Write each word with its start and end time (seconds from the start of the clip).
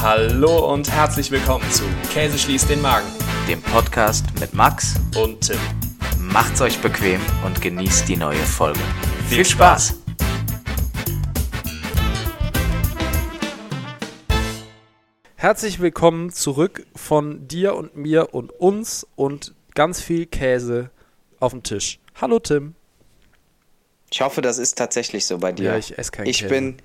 Hallo 0.00 0.72
und 0.72 0.88
herzlich 0.92 1.32
willkommen 1.32 1.68
zu 1.72 1.82
Käse 2.12 2.38
schließt 2.38 2.70
den 2.70 2.80
Magen 2.80 3.08
dem 3.48 3.60
Podcast 3.60 4.26
mit 4.38 4.54
Max 4.54 4.94
und 5.20 5.40
Tim. 5.40 5.58
Macht's 6.20 6.60
euch 6.60 6.78
bequem 6.78 7.20
und 7.44 7.60
genießt 7.60 8.08
die 8.08 8.16
neue 8.16 8.36
Folge. 8.36 8.78
Viel 9.28 9.44
Spaß! 9.44 9.96
Herzlich 15.34 15.80
willkommen 15.80 16.30
zurück 16.30 16.86
von 16.94 17.48
dir 17.48 17.74
und 17.74 17.96
mir 17.96 18.32
und 18.34 18.52
uns 18.52 19.04
und 19.16 19.52
ganz 19.74 20.00
viel 20.00 20.26
Käse 20.26 20.90
auf 21.40 21.50
dem 21.50 21.64
Tisch. 21.64 21.98
Hallo 22.20 22.38
Tim. 22.38 22.76
Ich 24.12 24.20
hoffe, 24.20 24.42
das 24.42 24.58
ist 24.58 24.78
tatsächlich 24.78 25.26
so 25.26 25.38
bei 25.38 25.50
dir. 25.50 25.70
Ja, 25.70 25.76
ich 25.76 25.98
esse 25.98 26.12
kein 26.12 26.26
ich 26.26 26.38
Käse. 26.38 26.48
Bin, 26.48 26.76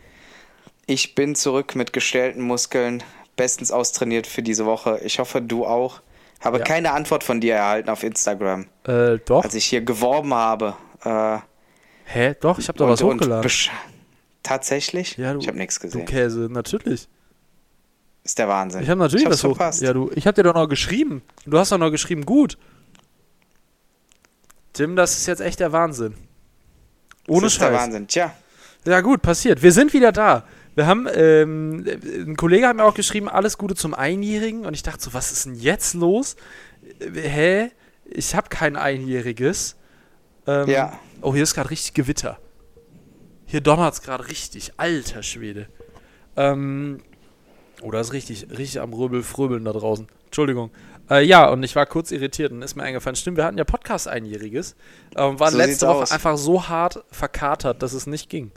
ich 0.86 1.16
bin 1.16 1.36
zurück 1.36 1.76
mit 1.76 1.94
gestellten 1.94 2.42
Muskeln, 2.42 3.04
bestens 3.36 3.72
austrainiert 3.72 4.28
für 4.28 4.44
diese 4.44 4.66
Woche. 4.66 5.00
Ich 5.04 5.20
hoffe, 5.20 5.42
du 5.42 5.66
auch. 5.66 6.02
Habe 6.42 6.58
Ja. 6.60 6.64
keine 6.66 6.92
Antwort 6.92 7.24
von 7.24 7.40
dir 7.40 7.56
erhalten 7.56 7.90
auf 7.90 8.04
Instagram, 8.04 8.68
Äh, 8.86 9.18
doch. 9.26 9.44
als 9.44 9.54
ich 9.56 9.66
hier 9.66 9.82
geworben 9.82 10.34
habe. 10.34 10.76
Äh, 11.06 11.38
Hä? 12.06 12.36
Doch, 12.42 12.60
ich 12.60 12.68
habe 12.68 12.78
doch 12.78 12.86
und- 12.88 12.92
was 12.92 13.02
hochgeladen. 13.02 13.50
Tatsächlich? 14.44 15.16
Ja, 15.18 15.34
du, 15.34 15.40
ich 15.40 15.48
habe 15.48 15.58
nichts 15.58 15.76
Du 15.76 15.84
gesehen. 15.84 16.06
Käse, 16.06 16.50
natürlich. 16.52 17.08
Ist 18.26 18.38
der 18.40 18.50
Wahnsinn. 18.50 18.84
Ich 18.84 18.90
habe 18.90 19.00
natürlich 19.00 19.26
hab's 19.26 19.36
was 19.42 19.44
hoch. 19.50 19.56
verpasst. 19.56 19.82
Ja, 19.82 19.94
du, 19.94 20.12
ich 20.16 20.28
habe 20.28 20.36
dir 20.36 20.44
doch 20.44 20.54
noch 20.54 20.68
geschrieben. 20.68 21.22
Du 21.46 21.58
hast 21.58 21.72
doch 21.72 21.78
noch 21.78 21.92
geschrieben, 21.92 22.26
gut. 22.26 22.58
Tim, 24.74 24.96
das 24.96 25.18
ist 25.18 25.28
jetzt 25.28 25.40
echt 25.42 25.60
der 25.60 25.72
Wahnsinn. 25.72 26.16
Ohne 27.28 27.44
das 27.44 27.54
ist 27.54 27.62
der 27.62 27.68
Scheiß. 27.68 27.82
Wahnsinn. 27.82 28.08
Tja, 28.08 28.34
Ja, 28.86 29.00
gut, 29.02 29.22
passiert. 29.22 29.62
Wir 29.62 29.72
sind 29.72 29.94
wieder 29.94 30.12
da. 30.12 30.44
Wir 30.76 30.88
haben, 30.88 31.08
ähm, 31.14 31.86
ein 32.28 32.36
Kollege 32.36 32.68
hat 32.68 32.76
mir 32.76 32.84
auch 32.86 32.96
geschrieben, 32.96 33.30
alles 33.30 33.58
Gute 33.58 33.76
zum 33.76 33.94
Einjährigen. 33.94 34.66
Und 34.66 34.74
ich 34.74 34.84
dachte 34.84 35.04
so, 35.04 35.14
was 35.14 35.32
ist 35.32 35.46
denn 35.46 35.56
jetzt 35.56 35.94
los? 35.94 36.36
Äh, 37.00 37.12
Hä? 37.30 37.72
Ich 38.06 38.36
habe 38.36 38.50
kein 38.50 38.76
Einjähriges. 38.76 39.76
Ähm, 40.48 40.68
Ja. 40.70 41.00
Oh, 41.22 41.34
hier 41.34 41.44
ist 41.44 41.54
gerade 41.56 41.70
richtig 41.70 41.94
Gewitter. 41.94 42.38
Hier 43.46 43.62
donnert 43.62 43.94
es 43.94 44.02
gerade 44.02 44.28
richtig. 44.28 44.74
Alter 44.78 45.24
Schwede. 45.24 45.68
Ähm, 46.36 47.02
oh, 47.82 47.92
da 47.92 48.00
ist 48.00 48.12
richtig, 48.14 48.48
richtig 48.50 48.82
am 48.82 48.94
Röbel, 48.94 49.24
Fröbeln 49.24 49.64
da 49.66 49.72
draußen. 49.74 50.08
Entschuldigung. 50.26 50.72
Äh, 51.10 51.24
ja, 51.26 51.50
und 51.50 51.62
ich 51.64 51.76
war 51.76 51.86
kurz 51.86 52.12
irritiert 52.12 52.52
und 52.52 52.62
ist 52.62 52.76
mir 52.76 52.84
eingefallen, 52.84 53.16
stimmt, 53.16 53.38
wir 53.38 53.46
hatten 53.46 53.58
ja 53.58 53.64
Podcast-Einjähriges. 53.66 54.76
Ähm, 55.16 55.40
waren 55.40 55.52
So 55.52 55.58
letzte 55.58 55.88
Woche 55.88 55.98
aus. 56.04 56.12
einfach 56.12 56.38
so 56.38 56.68
hart 56.68 57.04
verkatert, 57.12 57.84
dass 57.84 57.94
es 57.94 58.08
nicht 58.08 58.30
ging. 58.30 58.52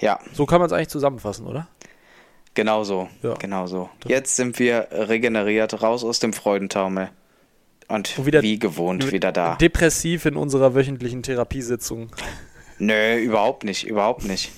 Ja, 0.00 0.18
So 0.32 0.46
kann 0.46 0.58
man 0.60 0.66
es 0.66 0.72
eigentlich 0.72 0.88
zusammenfassen, 0.88 1.46
oder? 1.46 1.68
genau 2.54 2.82
so. 2.84 3.08
Ja. 3.22 3.34
Genau 3.34 3.66
so. 3.66 3.88
Jetzt 4.06 4.34
sind 4.36 4.58
wir 4.58 4.88
regeneriert, 4.90 5.82
raus 5.82 6.02
aus 6.04 6.18
dem 6.18 6.32
Freudentaumel. 6.32 7.10
Und, 7.88 8.18
Und 8.18 8.26
wieder- 8.26 8.42
wie 8.42 8.58
gewohnt 8.58 9.10
wieder 9.12 9.32
da. 9.32 9.54
Depressiv 9.56 10.26
in 10.26 10.36
unserer 10.36 10.74
wöchentlichen 10.74 11.22
Therapiesitzung. 11.22 12.10
Nö, 12.78 13.16
überhaupt 13.18 13.64
nicht, 13.64 13.86
überhaupt 13.86 14.24
nicht. 14.24 14.50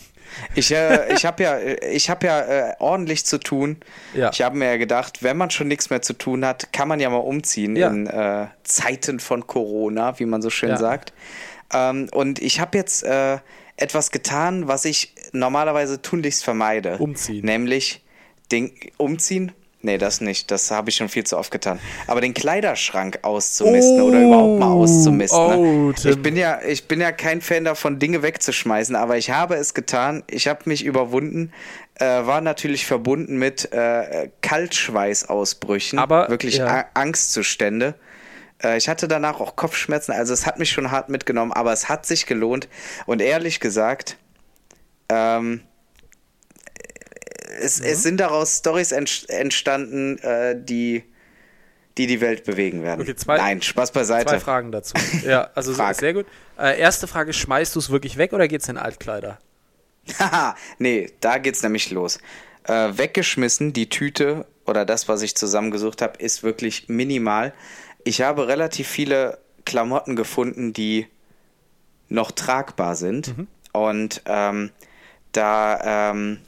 Ich, 0.55 0.71
äh, 0.73 1.13
ich 1.15 1.25
habe 1.27 1.43
ja, 1.43 1.59
ich 1.61 2.09
hab 2.11 2.25
ja 2.25 2.41
äh, 2.41 2.75
ordentlich 2.79 3.25
zu 3.27 3.39
tun. 3.39 3.77
Ja. 4.15 4.31
Ich 4.33 4.41
habe 4.43 4.57
mir 4.57 4.67
ja 4.67 4.77
gedacht, 4.79 5.23
wenn 5.23 5.37
man 5.37 5.51
schon 5.51 5.69
nichts 5.69 5.91
mehr 5.91 6.03
zu 6.03 6.15
tun 6.15 6.45
hat, 6.47 6.73
kann 6.73 6.89
man 6.89 6.99
ja 7.01 7.11
mal 7.11 7.19
umziehen 7.19 7.77
Ja. 7.77 7.89
in 7.89 8.07
äh, 8.07 8.47
Zeiten 8.65 9.21
von 9.21 9.47
Corona, 9.47 10.19
wie 10.19 10.27
man 10.27 10.41
so 10.43 10.51
schön 10.51 10.71
Ja. 10.71 10.77
sagt. 10.79 11.13
Ähm, 11.73 12.09
und 12.13 12.41
ich 12.41 12.61
habe 12.61 12.77
jetzt 12.79 13.03
äh, 13.03 13.39
etwas 13.77 14.11
getan, 14.11 14.69
was 14.69 14.85
ich 14.85 15.15
normalerweise 15.33 16.03
tunlichst 16.03 16.45
vermeide. 16.45 16.99
Umziehen. 16.99 17.45
Nämlich 17.45 18.03
den 18.51 18.73
Umziehen. 18.97 19.53
Nee, 19.85 19.99
das 19.99 20.21
nicht. 20.21 20.53
Das 20.53 20.71
habe 20.71 20.91
ich 20.91 20.97
schon 20.97 21.09
viel 21.09 21.25
zu 21.25 21.37
oft 21.37 21.51
getan. 21.51 21.81
Aber 22.07 22.21
den 22.21 22.35
Kleiderschrank 22.35 23.19
auszumisten 23.23 24.01
oder 24.01 24.23
überhaupt 24.23 24.61
mal 24.61 24.71
auszumisten. 24.71 25.39
Oh, 25.39 25.89
ne? 25.89 25.95
Ich 26.05 26.23
bin 26.23 26.37
ja, 26.37 26.61
ich 26.63 26.87
bin 26.87 27.01
ja 27.01 27.11
kein 27.11 27.41
Fan 27.41 27.65
davon, 27.65 27.99
Dinge 27.99 28.23
wegzuschmeißen, 28.23 28.95
aber 28.95 29.19
ich 29.19 29.31
habe 29.31 29.57
es 29.57 29.75
getan. 29.75 30.23
Ich 30.29 30.47
habe 30.47 30.61
mich 30.67 30.85
überwunden. 30.85 31.53
Äh, 31.97 32.05
war 32.05 32.41
natürlich 32.41 32.87
verbunden 32.87 33.39
mit 33.39 33.73
äh, 33.73 34.31
Kaltschweißausbrüchen, 34.41 35.99
Aber, 35.99 36.29
wirklich 36.29 36.59
ja. 36.59 36.87
Angstzustände. 36.95 37.95
Äh, 38.63 38.77
ich 38.79 38.89
hatte 38.89 39.09
danach 39.09 39.41
auch 39.41 39.57
Kopfschmerzen, 39.57 40.13
also 40.13 40.33
es 40.33 40.47
hat 40.47 40.59
mich 40.59 40.71
schon 40.71 40.91
hart 40.91 41.09
mitgenommen, 41.09 41.53
aber 41.53 41.73
es 41.73 41.89
hat 41.89 42.07
sich 42.07 42.27
gelohnt. 42.27 42.69
Und 43.07 43.21
ehrlich 43.23 43.61
gesagt, 43.61 44.17
ähm, 45.09 45.63
es, 47.61 47.81
Mhm. 47.81 47.87
es 47.87 48.03
sind 48.03 48.17
daraus 48.19 48.59
Stories 48.59 48.93
entstanden, 48.93 50.19
äh, 50.19 50.55
die, 50.59 51.05
die 51.99 52.07
die 52.07 52.21
Welt 52.21 52.45
bewegen 52.45 52.83
werden. 52.83 53.03
Okay, 53.03 53.15
zwei- 53.15 53.37
Nein, 53.37 53.63
Spaß 53.63 53.93
beiseite. 53.93 54.27
Zwei 54.31 54.41
Fragen 54.41 54.73
dazu. 54.73 54.95
Ja, 55.25 55.51
also 55.55 55.75
Frag. 55.75 55.97
sehr 55.97 56.15
gut. 56.15 56.27
Äh, 56.59 56.79
erste 56.81 57.07
Frage, 57.07 57.33
schmeißt 57.33 57.75
du 57.75 57.79
es 57.79 57.91
wirklich 57.91 58.17
weg 58.17 58.33
oder 58.33 58.49
geht's 58.49 58.69
in 58.69 58.79
Altkleider? 58.79 59.39
Haha, 60.19 60.57
nee, 60.79 61.11
da 61.21 61.39
geht's 61.39 61.63
nämlich 61.63 61.91
los. 61.91 62.19
Äh, 62.65 62.91
weggeschmissen, 62.97 63.73
die 63.73 63.89
Tüte 63.89 64.47
oder 64.67 64.85
das, 64.85 65.09
was 65.09 65.23
ich 65.23 65.37
zusammengesucht 65.37 66.03
habe, 66.03 66.19
ist 66.19 66.43
wirklich 66.43 66.89
minimal. 66.89 67.53
Ich 68.05 68.23
habe 68.23 68.49
relativ 68.49 68.89
viele 68.89 69.39
Klamotten 69.65 70.17
gefunden, 70.17 70.73
die 70.73 71.07
noch 72.09 72.31
tragbar 72.31 72.95
sind. 72.97 73.35
Und 73.73 74.23
ähm, 74.27 74.71
da 75.33 76.11
ähm, 76.11 76.39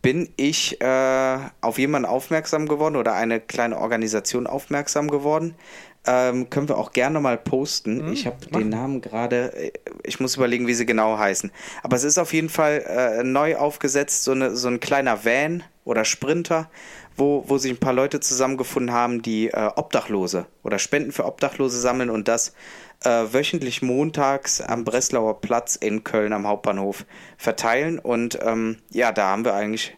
bin 0.00 0.30
ich 0.36 0.80
äh, 0.80 1.38
auf 1.60 1.78
jemanden 1.78 2.08
aufmerksam 2.08 2.66
geworden 2.66 2.96
oder 2.96 3.14
eine 3.14 3.40
kleine 3.40 3.78
Organisation 3.78 4.46
aufmerksam 4.46 5.08
geworden. 5.10 5.54
Ähm, 6.04 6.50
können 6.50 6.68
wir 6.68 6.78
auch 6.78 6.92
gerne 6.92 7.20
mal 7.20 7.38
posten. 7.38 8.12
ich 8.12 8.26
habe 8.26 8.44
den 8.46 8.70
Namen 8.70 9.00
gerade, 9.00 9.52
äh, 9.54 9.72
ich 10.02 10.18
muss 10.18 10.34
überlegen, 10.34 10.66
wie 10.66 10.74
sie 10.74 10.86
genau 10.86 11.16
heißen. 11.16 11.52
Aber 11.84 11.94
es 11.94 12.02
ist 12.02 12.18
auf 12.18 12.32
jeden 12.32 12.48
Fall 12.48 12.84
äh, 12.88 13.22
neu 13.22 13.56
aufgesetzt, 13.56 14.24
so, 14.24 14.32
eine, 14.32 14.56
so 14.56 14.66
ein 14.66 14.80
kleiner 14.80 15.24
Van 15.24 15.62
oder 15.84 16.04
Sprinter, 16.04 16.68
wo, 17.22 17.44
wo 17.46 17.56
sich 17.58 17.70
ein 17.70 17.78
paar 17.78 17.92
Leute 17.92 18.18
zusammengefunden 18.18 18.92
haben, 18.92 19.22
die 19.22 19.48
äh, 19.48 19.70
Obdachlose 19.76 20.46
oder 20.64 20.80
Spenden 20.80 21.12
für 21.12 21.24
Obdachlose 21.24 21.78
sammeln 21.80 22.10
und 22.10 22.26
das 22.26 22.52
äh, 23.04 23.08
wöchentlich 23.32 23.80
montags 23.80 24.60
am 24.60 24.84
Breslauer 24.84 25.40
Platz 25.40 25.76
in 25.76 26.02
Köln 26.02 26.32
am 26.32 26.46
Hauptbahnhof 26.46 27.06
verteilen. 27.36 28.00
Und 28.00 28.38
ähm, 28.42 28.78
ja, 28.90 29.12
da 29.12 29.28
haben 29.28 29.44
wir 29.44 29.54
eigentlich 29.54 29.96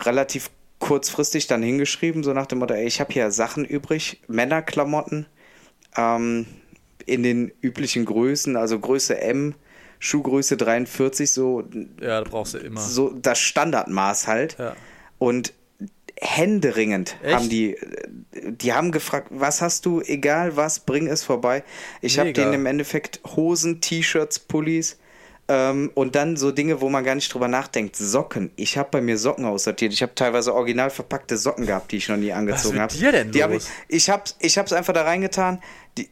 relativ 0.00 0.50
kurzfristig 0.78 1.48
dann 1.48 1.62
hingeschrieben, 1.62 2.22
so 2.22 2.32
nach 2.32 2.46
dem 2.46 2.58
Motto, 2.58 2.74
ey, 2.74 2.86
ich 2.86 3.00
habe 3.00 3.12
hier 3.12 3.30
Sachen 3.32 3.64
übrig, 3.64 4.20
Männerklamotten 4.28 5.26
ähm, 5.96 6.46
in 7.06 7.22
den 7.24 7.52
üblichen 7.60 8.04
Größen, 8.04 8.56
also 8.56 8.78
Größe 8.78 9.20
M, 9.20 9.54
Schuhgröße 9.98 10.56
43, 10.56 11.30
so, 11.30 11.64
Ja, 12.00 12.20
da 12.22 12.28
brauchst 12.28 12.54
du 12.54 12.58
immer. 12.58 12.80
so 12.80 13.10
das 13.10 13.38
Standardmaß 13.40 14.26
halt. 14.28 14.56
Ja. 14.58 14.74
Und 15.18 15.54
händeringend 16.20 17.16
Echt? 17.22 17.34
haben 17.34 17.48
die, 17.48 17.76
die 18.32 18.72
haben 18.72 18.92
gefragt, 18.92 19.28
was 19.30 19.60
hast 19.60 19.86
du, 19.86 20.00
egal 20.00 20.56
was, 20.56 20.80
bring 20.80 21.08
es 21.08 21.22
vorbei. 21.22 21.64
Ich 22.00 22.18
habe 22.18 22.32
denen 22.32 22.54
im 22.54 22.66
Endeffekt 22.66 23.20
Hosen, 23.36 23.80
T-Shirts, 23.80 24.38
Pullis 24.38 24.98
ähm, 25.48 25.90
und 25.94 26.14
dann 26.14 26.36
so 26.36 26.50
Dinge, 26.50 26.80
wo 26.80 26.88
man 26.88 27.04
gar 27.04 27.14
nicht 27.14 27.32
drüber 27.32 27.48
nachdenkt. 27.48 27.96
Socken. 27.96 28.50
Ich 28.56 28.78
habe 28.78 28.88
bei 28.90 29.00
mir 29.00 29.18
Socken 29.18 29.44
aussortiert. 29.44 29.92
Ich 29.92 30.02
habe 30.02 30.14
teilweise 30.14 30.54
original 30.54 30.90
verpackte 30.90 31.36
Socken 31.36 31.66
gehabt, 31.66 31.92
die 31.92 31.96
ich 31.96 32.08
noch 32.08 32.16
nie 32.16 32.32
angezogen 32.32 32.80
habe. 32.80 32.94
dir 32.94 33.12
denn 33.12 33.32
die 33.32 33.42
hab? 33.42 33.50
Ich, 33.50 33.66
ich 33.88 34.10
habe 34.10 34.24
ich 34.38 34.56
hab's 34.56 34.72
einfach 34.72 34.92
da 34.92 35.02
reingetan. 35.02 35.60
Die, 35.98 36.04
äh, 36.04 36.08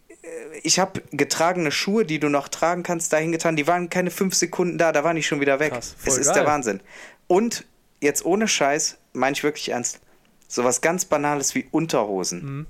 ich 0.62 0.78
habe 0.78 1.02
getragene 1.12 1.70
Schuhe, 1.70 2.04
die 2.04 2.18
du 2.18 2.28
noch 2.28 2.48
tragen 2.48 2.82
kannst, 2.82 3.12
dahin 3.12 3.32
getan. 3.32 3.56
Die 3.56 3.66
waren 3.66 3.88
keine 3.88 4.10
fünf 4.10 4.34
Sekunden 4.34 4.78
da, 4.78 4.92
da 4.92 5.04
waren 5.04 5.16
die 5.16 5.22
schon 5.22 5.40
wieder 5.40 5.60
weg. 5.60 5.72
Krass, 5.72 5.94
es 6.04 6.18
ist 6.18 6.26
geil. 6.26 6.34
der 6.34 6.46
Wahnsinn. 6.46 6.80
Und 7.28 7.64
jetzt 8.00 8.24
ohne 8.24 8.48
Scheiß, 8.48 8.98
meine 9.12 9.32
ich 9.32 9.42
wirklich 9.42 9.70
ernst, 9.70 10.00
sowas 10.48 10.80
ganz 10.80 11.04
Banales 11.04 11.54
wie 11.54 11.66
Unterhosen. 11.70 12.44
Mhm. 12.44 12.66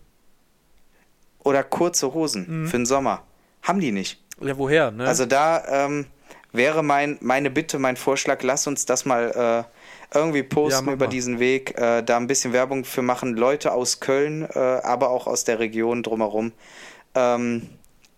Oder 1.43 1.65
kurze 1.65 2.13
Hosen 2.13 2.67
für 2.67 2.77
den 2.77 2.87
Sommer. 2.87 3.23
Haben 3.63 3.81
die 3.81 3.93
nicht. 3.93 4.23
Ja, 4.43 4.57
woher, 4.59 4.91
ne? 4.91 5.07
Also 5.07 5.25
da 5.27 5.87
ähm, 5.87 6.07
wäre 6.53 6.83
mein, 6.83 7.19
meine 7.21 7.51
Bitte, 7.51 7.79
mein 7.79 7.97
Vorschlag, 7.97 8.43
lass 8.43 8.67
uns 8.67 8.85
das 8.85 9.05
mal 9.05 9.67
äh, 10.13 10.17
irgendwie 10.17 10.39
Ja, 10.41 10.45
posten 10.45 10.87
mach 10.87 10.93
über 10.95 11.07
mal. 11.07 11.11
diesen 11.11 11.39
Weg, 11.39 11.79
äh, 11.79 12.03
da 12.03 12.17
ein 12.17 12.27
bisschen 12.27 12.53
Werbung 12.53 12.85
für 12.85 13.03
machen. 13.03 13.37
Leute 13.37 13.73
aus 13.73 14.01
Köln, 14.01 14.49
äh, 14.55 14.59
aber 14.59 15.11
auch 15.11 15.27
aus 15.27 15.45
der 15.45 15.59
Region 15.59 16.03
drumherum. 16.03 16.53
Ähm, 17.15 17.69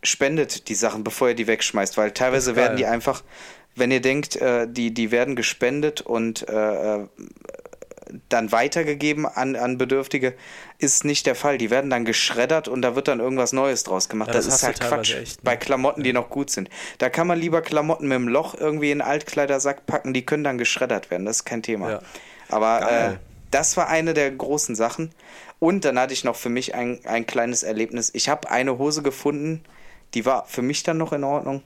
spendet 0.02 0.68
die 0.68 0.74
Sachen, 0.74 1.04
bevor 1.04 1.28
ihr 1.28 1.34
die 1.34 1.46
wegschmeißt, 1.46 1.96
weil 1.96 2.10
teilweise 2.12 2.56
werden 2.56 2.76
die 2.76 2.86
einfach, 2.86 3.22
wenn 3.76 3.90
ihr 3.90 4.00
denkt, 4.00 4.36
äh, 4.36 4.66
die, 4.68 4.92
die 4.92 5.10
werden 5.10 5.36
gespendet 5.36 6.00
und 6.00 6.48
äh, 6.48 6.96
äh, 7.02 7.06
dann 8.28 8.52
weitergegeben 8.52 9.26
an, 9.26 9.56
an 9.56 9.78
Bedürftige, 9.78 10.34
ist 10.78 11.04
nicht 11.04 11.26
der 11.26 11.34
Fall. 11.34 11.58
Die 11.58 11.70
werden 11.70 11.90
dann 11.90 12.04
geschreddert 12.04 12.68
und 12.68 12.82
da 12.82 12.94
wird 12.94 13.08
dann 13.08 13.20
irgendwas 13.20 13.52
Neues 13.52 13.84
draus 13.84 14.08
gemacht. 14.08 14.28
Ja, 14.28 14.34
das, 14.34 14.46
das 14.46 14.56
ist 14.56 14.62
halt 14.62 14.80
Quatsch. 14.80 15.14
echt, 15.14 15.36
ne? 15.38 15.42
Bei 15.44 15.56
Klamotten, 15.56 16.02
die 16.02 16.12
noch 16.12 16.30
gut 16.30 16.50
sind. 16.50 16.68
Da 16.98 17.10
kann 17.10 17.26
man 17.26 17.38
lieber 17.38 17.62
Klamotten 17.62 18.08
mit 18.08 18.16
dem 18.16 18.28
Loch 18.28 18.54
irgendwie 18.58 18.90
in 18.90 19.00
einen 19.00 19.10
Altkleidersack 19.10 19.86
packen, 19.86 20.12
die 20.12 20.24
können 20.24 20.44
dann 20.44 20.58
geschreddert 20.58 21.10
werden. 21.10 21.26
Das 21.26 21.36
ist 21.36 21.44
kein 21.44 21.62
Thema. 21.62 21.90
Ja. 21.90 22.00
Aber 22.48 22.90
äh, 22.90 23.16
das 23.50 23.76
war 23.76 23.88
eine 23.88 24.14
der 24.14 24.30
großen 24.30 24.74
Sachen. 24.74 25.10
Und 25.58 25.84
dann 25.84 25.98
hatte 25.98 26.12
ich 26.12 26.24
noch 26.24 26.36
für 26.36 26.48
mich 26.48 26.74
ein, 26.74 27.00
ein 27.04 27.26
kleines 27.26 27.62
Erlebnis. 27.62 28.10
Ich 28.14 28.28
habe 28.28 28.50
eine 28.50 28.78
Hose 28.78 29.02
gefunden, 29.02 29.62
die 30.14 30.26
war 30.26 30.44
für 30.46 30.62
mich 30.62 30.82
dann 30.82 30.98
noch 30.98 31.12
in 31.12 31.24
Ordnung. 31.24 31.62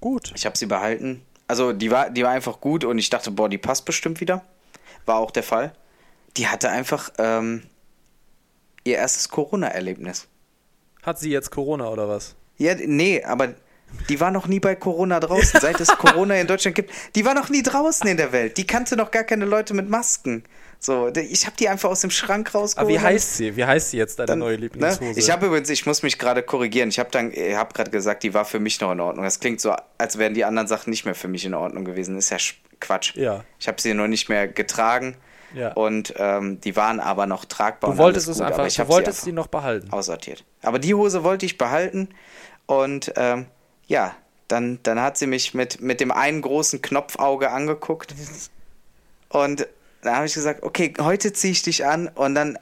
Gut. 0.00 0.32
Ich 0.34 0.44
habe 0.46 0.58
sie 0.58 0.66
behalten. 0.66 1.22
Also 1.48 1.72
die 1.72 1.90
war, 1.90 2.10
die 2.10 2.24
war 2.24 2.30
einfach 2.30 2.60
gut 2.60 2.84
und 2.84 2.98
ich 2.98 3.08
dachte, 3.08 3.30
boah, 3.30 3.48
die 3.48 3.58
passt 3.58 3.84
bestimmt 3.84 4.20
wieder. 4.20 4.44
War 5.06 5.16
auch 5.16 5.30
der 5.30 5.42
Fall. 5.42 5.72
Die 6.36 6.48
hatte 6.48 6.68
einfach 6.68 7.10
ähm, 7.18 7.62
ihr 8.84 8.96
erstes 8.96 9.28
Corona-Erlebnis. 9.28 10.26
Hat 11.02 11.18
sie 11.18 11.30
jetzt 11.30 11.50
Corona 11.50 11.88
oder 11.88 12.08
was? 12.08 12.34
Ja, 12.58 12.74
nee, 12.74 13.22
aber 13.22 13.54
die 14.08 14.20
war 14.20 14.30
noch 14.30 14.46
nie 14.46 14.60
bei 14.60 14.74
Corona 14.74 15.20
draußen. 15.20 15.60
Seit 15.62 15.80
es 15.80 15.88
Corona 15.88 16.34
in 16.36 16.46
Deutschland 16.46 16.74
gibt, 16.74 16.90
die 17.14 17.24
war 17.24 17.34
noch 17.34 17.48
nie 17.48 17.62
draußen 17.62 18.08
in 18.08 18.16
der 18.16 18.32
Welt. 18.32 18.56
Die 18.56 18.66
kannte 18.66 18.96
noch 18.96 19.10
gar 19.10 19.24
keine 19.24 19.44
Leute 19.44 19.74
mit 19.74 19.88
Masken. 19.88 20.44
So, 20.78 21.08
ich 21.08 21.46
habe 21.46 21.56
die 21.56 21.68
einfach 21.68 21.88
aus 21.88 22.02
dem 22.02 22.10
Schrank 22.10 22.54
rausgeholt. 22.54 22.78
Aber 22.78 22.88
wie 22.88 22.98
heißt 23.04 23.36
sie? 23.36 23.56
Wie 23.56 23.64
heißt 23.64 23.90
sie 23.90 23.96
jetzt, 23.96 24.18
deine 24.18 24.26
Dann, 24.26 24.40
neue 24.40 24.56
ne? 24.56 24.62
Lieblingshose? 24.62 25.18
Ich 25.18 25.30
habe 25.30 25.46
übrigens, 25.46 25.70
ich 25.70 25.86
muss 25.86 26.02
mich 26.02 26.18
gerade 26.18 26.42
korrigieren. 26.42 26.90
Ich 26.90 26.98
habe 26.98 27.10
dann, 27.10 27.32
ich 27.32 27.54
habe 27.54 27.72
gerade 27.72 27.90
gesagt, 27.90 28.22
die 28.22 28.34
war 28.34 28.44
für 28.44 28.60
mich 28.60 28.80
noch 28.80 28.92
in 28.92 29.00
Ordnung. 29.00 29.24
Das 29.24 29.40
klingt 29.40 29.60
so, 29.60 29.74
als 29.96 30.18
wären 30.18 30.34
die 30.34 30.44
anderen 30.44 30.68
Sachen 30.68 30.90
nicht 30.90 31.04
mehr 31.04 31.14
für 31.14 31.28
mich 31.28 31.44
in 31.44 31.54
Ordnung 31.54 31.84
gewesen. 31.84 32.18
ist 32.18 32.30
ja 32.30 32.38
Quatsch. 32.80 33.14
Ja. 33.16 33.44
Ich 33.58 33.68
habe 33.68 33.80
sie 33.80 33.94
noch 33.94 34.06
nicht 34.08 34.28
mehr 34.28 34.46
getragen 34.48 35.16
Ja. 35.54 35.72
und 35.72 36.14
ähm, 36.16 36.60
die 36.60 36.76
waren 36.76 37.00
aber 37.00 37.26
noch 37.26 37.44
tragbar. 37.44 37.88
du 37.90 37.92
und 37.92 37.98
wolltest 37.98 38.28
es 38.28 38.38
gut, 38.38 38.46
einfach, 38.46 38.66
ich 38.66 38.76
du 38.76 38.88
wolltest 38.88 39.22
sie 39.22 39.32
noch 39.32 39.46
behalten. 39.46 39.90
aussortiert. 39.92 40.44
Aber 40.62 40.78
die 40.78 40.94
Hose 40.94 41.24
wollte 41.24 41.46
ich 41.46 41.58
behalten 41.58 42.08
und 42.66 43.12
ähm, 43.16 43.46
ja, 43.86 44.14
dann, 44.48 44.78
dann 44.82 45.00
hat 45.00 45.16
sie 45.18 45.26
mich 45.26 45.54
mit, 45.54 45.80
mit 45.80 46.00
dem 46.00 46.10
einen 46.12 46.42
großen 46.42 46.82
Knopfauge 46.82 47.50
angeguckt 47.50 48.14
und 49.28 49.66
da 50.02 50.16
habe 50.16 50.26
ich 50.26 50.34
gesagt, 50.34 50.62
okay, 50.62 50.92
heute 51.00 51.32
ziehe 51.32 51.52
ich 51.52 51.62
dich 51.62 51.84
an 51.84 52.08
und 52.08 52.34
dann 52.34 52.58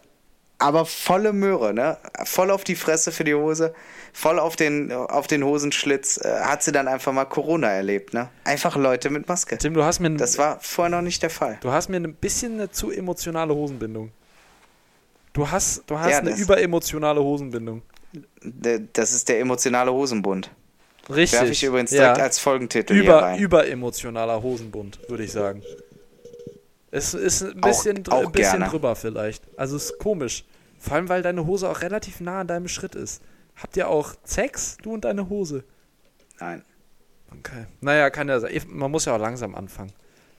aber 0.58 0.86
volle 0.86 1.32
Möhre, 1.32 1.74
ne? 1.74 1.98
Voll 2.24 2.50
auf 2.50 2.64
die 2.64 2.74
Fresse 2.76 3.12
für 3.12 3.24
die 3.24 3.34
Hose, 3.34 3.74
voll 4.12 4.38
auf 4.38 4.56
den, 4.56 4.92
auf 4.92 5.26
den 5.26 5.44
Hosenschlitz, 5.44 6.18
äh, 6.18 6.40
hat 6.42 6.62
sie 6.62 6.72
dann 6.72 6.88
einfach 6.88 7.12
mal 7.12 7.24
Corona 7.24 7.68
erlebt, 7.70 8.14
ne? 8.14 8.28
Einfach 8.44 8.76
Leute 8.76 9.10
mit 9.10 9.28
Maske. 9.28 9.58
Tim, 9.58 9.74
du 9.74 9.82
hast 9.84 10.00
mir, 10.00 10.10
Das 10.16 10.38
war 10.38 10.58
vorher 10.60 10.90
noch 10.90 11.02
nicht 11.02 11.22
der 11.22 11.30
Fall. 11.30 11.58
du 11.60 11.70
hast 11.72 11.88
mir 11.88 11.96
ein 11.98 12.14
bisschen 12.14 12.54
eine 12.54 12.70
zu 12.70 12.90
emotionale 12.90 13.54
Hosenbindung. 13.54 14.10
Du 15.32 15.50
hast, 15.50 15.82
du 15.88 15.98
hast 15.98 16.10
Ja, 16.12 16.18
eine 16.18 16.30
überemotionale 16.36 17.20
Hosenbindung. 17.20 17.82
Das 18.92 19.12
ist 19.12 19.28
der 19.28 19.40
emotionale 19.40 19.92
Hosenbund. 19.92 20.50
Richtig. 21.10 21.38
Werfe 21.40 21.52
ich 21.52 21.64
übrigens 21.64 21.90
direkt 21.90 22.18
ja. 22.18 22.22
als 22.24 22.38
Folgentitel 22.38 22.94
hier 22.94 23.02
Über, 23.02 23.22
rein. 23.22 23.38
überemotionaler 23.38 24.40
Hosenbund, 24.42 25.00
würde 25.08 25.24
ich 25.24 25.32
sagen. 25.32 25.62
Es 26.94 27.12
ist 27.14 27.42
ein 27.42 27.58
Auch- 27.62 27.68
bisschen, 27.68 28.02
dr- 28.04 28.16
auch 28.26 28.30
bisschen 28.30 28.58
gerne. 28.58 28.68
drüber 28.70 28.94
vielleicht. 28.94 29.42
Also 29.58 29.76
es 29.76 29.86
ist 29.90 29.98
komisch. 29.98 30.44
Vor 30.78 30.94
allem, 30.94 31.08
weil 31.08 31.22
deine 31.22 31.44
Hose 31.46 31.68
auch 31.68 31.80
relativ 31.80 32.20
nah 32.20 32.40
an 32.40 32.46
deinem 32.46 32.68
Schritt 32.68 32.94
ist. 32.94 33.22
Habt 33.56 33.76
ihr 33.76 33.88
auch 33.88 34.14
Sex, 34.24 34.76
du 34.82 34.94
und 34.94 35.04
deine 35.04 35.28
Hose? 35.28 35.64
Nein. 36.40 36.62
Okay. 37.38 37.66
Naja, 37.80 38.10
kann 38.10 38.28
ja 38.28 38.38
sein. 38.38 38.52
Man 38.68 38.90
muss 38.90 39.06
ja 39.06 39.14
auch 39.16 39.20
langsam 39.20 39.54
anfangen. 39.54 39.92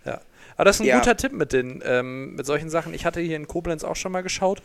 Ja. 0.05 0.21
Aber 0.55 0.65
das 0.65 0.77
ist 0.77 0.81
ein 0.81 0.87
Ja. 0.87 0.99
guter 0.99 1.17
Tipp 1.17 1.33
mit 1.33 1.51
den, 1.51 1.81
ähm, 1.85 2.35
mit 2.35 2.45
solchen 2.45 2.69
Sachen. 2.69 2.93
Ich 2.93 3.05
hatte 3.05 3.19
hier 3.19 3.35
in 3.35 3.47
Koblenz 3.47 3.83
auch 3.83 3.95
schon 3.97 4.11
mal 4.13 4.21
geschaut. 4.23 4.61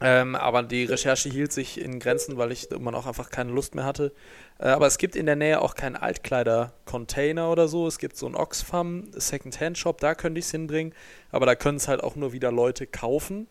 Ähm, 0.00 0.34
aber 0.34 0.62
die 0.62 0.84
Recherche 0.84 1.28
hielt 1.30 1.52
sich 1.52 1.80
in 1.80 1.98
Grenzen, 2.00 2.36
weil 2.36 2.52
ich 2.52 2.70
immer 2.70 2.90
noch 2.90 3.06
einfach 3.06 3.30
keine 3.30 3.52
Lust 3.52 3.74
mehr 3.74 3.84
hatte. 3.84 4.12
Äh, 4.58 4.68
aber 4.68 4.86
es 4.86 4.98
gibt 4.98 5.16
in 5.16 5.26
der 5.26 5.36
Nähe 5.36 5.60
auch 5.62 5.74
keinen 5.74 5.96
Altkleider-Container 5.96 7.50
oder 7.50 7.68
so. 7.68 7.86
Es 7.86 7.98
gibt 7.98 8.16
so 8.16 8.26
einen 8.26 8.34
Oxfam 8.34 9.04
Second-Hand-Shop, 9.12 9.98
da 10.00 10.14
könnte 10.14 10.38
ich 10.38 10.44
es 10.46 10.50
hinbringen. 10.50 10.92
Aber 11.30 11.46
da 11.46 11.54
können 11.54 11.78
es 11.78 11.88
halt 11.88 12.02
auch 12.02 12.16
nur 12.16 12.32
wieder 12.32 12.52
Leute 12.52 12.86
kaufen. 12.86 13.48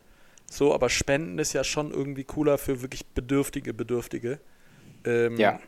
So, 0.50 0.74
aber 0.74 0.90
Spenden 0.90 1.40
ist 1.40 1.54
ja 1.54 1.64
schon 1.64 1.92
irgendwie 1.92 2.24
cooler 2.24 2.58
für 2.60 2.82
wirklich 2.82 3.06
bedürftige 3.08 3.74
Bedürftige. 3.74 4.40
Ähm, 5.04 5.38
Ja. 5.38 5.60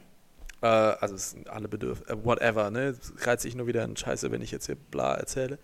äh, 0.62 0.68
also 0.68 1.16
es 1.16 1.32
sind 1.32 1.50
alle 1.50 1.68
bedürf 1.68 2.04
äh, 2.08 2.24
whatever, 2.24 2.70
ne? 2.70 2.90
Es 2.90 3.14
reizt 3.26 3.42
sich 3.44 3.56
nur 3.56 3.66
wieder 3.66 3.84
in 3.84 3.98
Scheiße, 3.98 4.32
wenn 4.32 4.42
ich 4.44 4.52
jetzt 4.52 4.68
hier 4.68 4.76
bla 4.76 5.16
erzähle. 5.16 5.58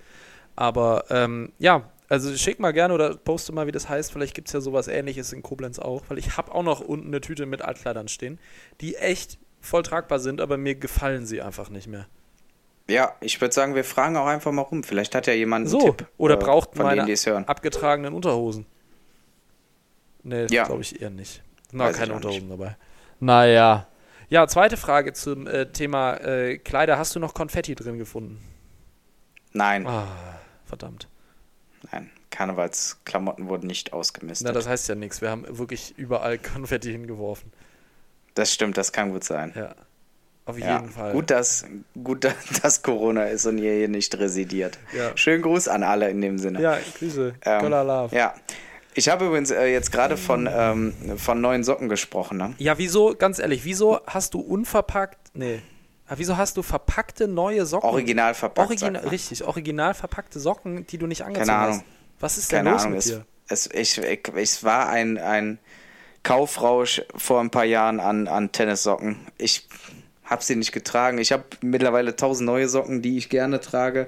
Aber 0.56 1.06
ähm, 1.10 1.52
ja, 1.60 1.92
also 2.10 2.36
schick 2.36 2.60
mal 2.60 2.72
gerne 2.74 2.94
oder 2.94 3.16
poste 3.18 3.52
mal, 3.54 3.68
wie 3.68 3.72
das 3.72 3.90
heißt. 3.90 4.12
Vielleicht 4.12 4.34
gibt 4.36 4.48
es 4.50 4.54
ja 4.54 4.62
sowas 4.62 4.88
ähnliches 4.88 5.34
in 5.34 5.42
Koblenz 5.42 5.80
auch, 5.80 6.04
weil 6.10 6.18
ich 6.18 6.38
habe 6.38 6.54
auch 6.54 6.64
noch 6.64 6.80
unten 6.82 7.08
eine 7.08 7.22
Tüte 7.22 7.46
mit 7.46 7.62
Altkleidern 7.62 8.08
stehen, 8.08 8.40
die 8.82 8.96
echt 8.96 9.38
voll 9.62 9.84
tragbar 9.84 10.20
sind, 10.20 10.42
aber 10.42 10.58
mir 10.58 10.76
gefallen 10.76 11.26
sie 11.26 11.42
einfach 11.42 11.70
nicht 11.70 11.88
mehr. 11.88 12.06
Ja, 12.90 13.14
ich 13.22 13.40
würde 13.40 13.54
sagen, 13.54 13.76
wir 13.76 13.86
fragen 13.86 14.18
auch 14.18 14.26
einfach 14.28 14.52
mal 14.52 14.64
rum. 14.64 14.84
Vielleicht 14.84 15.16
hat 15.16 15.26
ja 15.28 15.34
jemand 15.34 15.70
So, 15.70 15.80
einen 15.80 15.98
Tipp. 15.98 16.08
oder 16.18 16.36
äh, 16.36 16.38
braucht 16.38 16.78
hören. 17.26 17.46
abgetragenen 17.48 18.14
Unterhosen. 18.14 18.66
Nee, 20.24 20.48
Ja. 20.50 20.64
glaube 20.66 20.82
ich 20.82 21.02
eher 21.02 21.10
nicht. 21.10 21.42
Na, 21.72 21.86
Weiß 21.86 21.98
keine 21.98 22.14
Unterhosen 22.14 22.50
dabei. 22.50 22.76
Naja. 23.20 23.88
Ja, 24.30 24.48
zweite 24.48 24.76
Frage 24.78 25.14
zum 25.14 25.48
äh, 25.48 25.72
Thema 25.72 26.16
äh, 26.18 26.58
Kleider. 26.58 26.98
Hast 26.98 27.16
du 27.16 27.20
noch 27.20 27.34
Konfetti 27.34 27.76
drin 27.76 27.98
gefunden? 27.98 28.42
Nein, 29.54 29.86
Ah, 29.88 30.08
verdammt. 30.66 31.08
Karnevalsklamotten 32.34 33.48
wurden 33.48 33.68
nicht 33.68 33.94
ausgemistet. 33.94 34.48
Na, 34.48 34.54
das 34.54 34.68
heißt 34.68 34.90
ja 34.90 34.96
nichts. 34.96 35.22
Wir 35.22 35.30
haben 35.30 35.46
wirklich 35.58 35.94
überall 35.98 36.38
Konfetti 36.54 36.92
hingeworfen. 36.92 37.52
das 38.34 38.52
stimmt, 38.52 38.78
das 38.78 38.92
kann 38.92 39.12
gut 39.12 39.24
sein. 39.24 39.54
Ja. 39.56 39.76
Auf 40.46 40.60
Ja, 40.60 40.80
jeden 40.80 40.92
Fall. 40.92 41.14
gut, 41.14 41.30
dass, 41.30 41.66
gut, 42.04 42.28
dass 42.64 42.82
Corona 42.82 43.26
ist 43.26 43.46
und 43.46 43.60
ihr 43.60 43.74
hier 43.74 43.88
nicht 43.88 44.18
residiert. 44.18 44.78
Ja. 44.98 45.16
Schönen 45.16 45.42
Gruß 45.42 45.68
an 45.70 45.84
alle 45.84 46.10
in 46.10 46.20
dem 46.20 46.38
Sinne. 46.38 46.62
Ja, 46.62 46.78
Grüße. 47.00 47.36
Ähm, 47.46 47.66
Love. 47.70 48.14
Ja. 48.16 48.34
Ich 48.96 49.10
habe 49.10 49.26
übrigens 49.26 49.50
äh, 49.52 49.68
jetzt 49.68 49.92
gerade 49.92 50.18
von, 50.18 50.48
ähm, 50.52 50.94
von 51.18 51.40
neuen 51.40 51.64
Socken 51.64 51.88
gesprochen. 51.90 52.38
Ne? 52.38 52.54
Ja, 52.58 52.78
wieso, 52.78 53.16
ganz 53.16 53.40
ehrlich, 53.40 53.64
wieso 53.64 54.02
hast 54.06 54.34
du 54.34 54.40
unverpackt, 54.40 55.32
nee, 55.34 55.62
Ah, 56.06 56.16
wieso 56.18 56.36
hast 56.36 56.58
du 56.58 56.62
verpackte 56.64 57.30
neue 57.30 57.66
Socken? 57.66 57.90
Original 57.90 58.34
verpackt. 58.34 58.82
Man. 58.82 58.98
richtig, 58.98 59.46
original 59.46 59.94
verpackte 59.94 60.38
Socken, 60.40 60.86
die 60.86 60.98
du 60.98 61.08
nicht 61.08 61.24
angezogen 61.24 61.48
Keine 61.48 61.68
hast. 61.76 61.84
Was 62.20 62.38
ist 62.38 62.52
denn 62.52 62.60
Keine 62.60 62.72
los 62.72 62.82
Ahnung. 62.84 62.94
mit 62.98 63.00
Es, 63.00 63.06
dir? 63.12 63.26
es, 63.48 63.68
ich, 63.74 63.98
ich, 63.98 64.22
es 64.36 64.64
war 64.64 64.90
ein, 64.90 65.18
ein 65.18 65.60
Kaufrausch 66.24 67.02
vor 67.16 67.42
ein 67.42 67.50
paar 67.50 67.66
Jahren 67.66 68.00
an, 68.00 68.28
an 68.28 68.52
Tennissocken. 68.52 69.18
Ich 69.38 69.68
habe 70.24 70.42
sie 70.44 70.56
nicht 70.56 70.72
getragen. 70.72 71.18
Ich 71.18 71.32
habe 71.34 71.44
mittlerweile 71.62 72.16
tausend 72.16 72.46
neue 72.46 72.70
Socken, 72.70 73.02
die 73.02 73.18
ich 73.18 73.30
gerne 73.30 73.60
trage. 73.60 74.08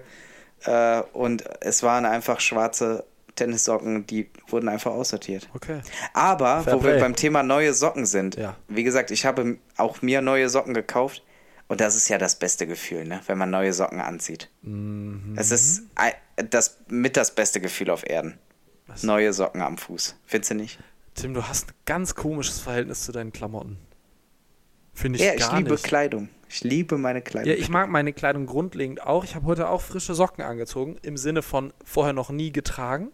Äh, 0.63 1.01
und 1.11 1.43
es 1.61 1.83
waren 1.83 2.05
einfach 2.05 2.39
schwarze 2.39 3.03
Tennissocken, 3.35 4.07
die 4.07 4.29
wurden 4.47 4.69
einfach 4.69 4.91
aussortiert. 4.91 5.49
Okay. 5.53 5.81
Aber, 6.13 6.61
Fair 6.63 6.75
wo 6.75 6.79
play. 6.79 6.93
wir 6.93 6.99
beim 7.01 7.17
Thema 7.17 7.43
neue 7.43 7.73
Socken 7.73 8.05
sind, 8.05 8.37
Ja. 8.37 8.55
wie 8.69 8.83
gesagt, 8.85 9.11
ich 9.11 9.25
habe 9.25 9.57
auch 9.75 10.01
mir 10.01 10.21
neue 10.21 10.47
Socken 10.47 10.73
gekauft 10.73 11.21
und 11.67 11.81
das 11.81 11.95
ist 11.95 12.09
ja 12.09 12.17
das 12.17 12.37
beste 12.37 12.67
Gefühl, 12.67 13.05
ne? 13.05 13.21
wenn 13.27 13.37
man 13.37 13.49
neue 13.49 13.73
Socken 13.73 13.99
anzieht. 13.99 14.49
Mhm. 14.61 15.35
Es 15.37 15.51
ist 15.51 15.83
das 16.49 16.77
mit 16.87 17.17
das 17.17 17.33
beste 17.33 17.59
Gefühl 17.61 17.89
auf 17.89 18.07
Erden. 18.07 18.37
Was? 18.87 19.03
Neue 19.03 19.33
Socken 19.33 19.61
am 19.61 19.77
Fuß. 19.77 20.15
Findest 20.25 20.51
du 20.51 20.55
nicht? 20.55 20.79
Tim, 21.15 21.33
du 21.33 21.47
hast 21.47 21.69
ein 21.69 21.73
ganz 21.85 22.13
komisches 22.13 22.59
Verhältnis 22.59 23.03
zu 23.03 23.11
deinen 23.11 23.31
Klamotten. 23.31 23.77
Finde 24.93 25.17
ich 25.17 25.25
ja, 25.25 25.33
ich 25.33 25.39
gar 25.39 25.57
liebe 25.57 25.71
nicht. 25.71 25.83
Kleidung. 25.83 26.29
Ich 26.47 26.63
liebe 26.63 26.97
meine 26.97 27.21
Kleidung. 27.21 27.51
Ja, 27.51 27.57
ich 27.57 27.69
mag 27.69 27.89
meine 27.89 28.13
Kleidung 28.13 28.45
grundlegend 28.45 29.01
auch. 29.01 29.23
Ich 29.23 29.35
habe 29.35 29.45
heute 29.45 29.69
auch 29.69 29.81
frische 29.81 30.13
Socken 30.13 30.43
angezogen, 30.43 30.97
im 31.01 31.17
Sinne 31.17 31.41
von 31.41 31.73
vorher 31.83 32.13
noch 32.13 32.29
nie 32.29 32.51
getragen. 32.51 33.11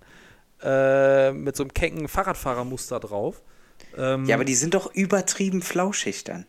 Äh, 0.61 1.31
mit 1.31 1.55
so 1.55 1.63
einem 1.63 1.73
kecken 1.73 2.07
Fahrradfahrermuster 2.07 2.99
drauf. 2.99 3.41
Ähm, 3.97 4.25
Ja, 4.25 4.35
aber 4.35 4.45
die 4.45 4.55
sind 4.55 4.73
doch 4.73 4.93
übertrieben 4.93 5.61
flauschig 5.61 6.23
dann. 6.23 6.45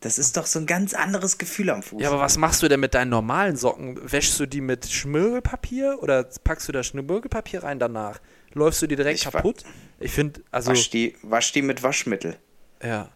Das 0.00 0.16
ist 0.18 0.36
doch 0.36 0.46
so 0.46 0.60
ein 0.60 0.66
ganz 0.66 0.94
anderes 0.94 1.38
Gefühl 1.38 1.70
am 1.70 1.82
Fuß. 1.82 2.00
Ja, 2.00 2.10
aber 2.10 2.20
was 2.20 2.36
machst 2.38 2.62
du 2.62 2.68
denn 2.68 2.78
mit 2.78 2.94
deinen 2.94 3.08
normalen 3.08 3.56
Socken? 3.56 3.98
Wäschst 4.12 4.38
du 4.38 4.46
die 4.46 4.60
mit 4.60 4.86
Schmirgelpapier 4.88 5.98
oder 6.00 6.24
packst 6.44 6.68
du 6.68 6.72
da 6.72 6.82
Schmirgelpapier 6.84 7.64
rein 7.64 7.78
danach? 7.80 8.20
Läufst 8.54 8.80
du 8.80 8.86
die 8.86 8.94
direkt 8.96 9.18
Ich 9.18 9.24
kaputt? 9.30 9.64
Ich 9.98 10.12
finde, 10.12 10.40
also, 10.52 10.70
wasch, 10.70 10.90
die, 10.90 11.16
wasch 11.22 11.52
die 11.52 11.62
mit 11.62 11.82
Waschmittel. 11.82 12.36
ja. 12.82 13.08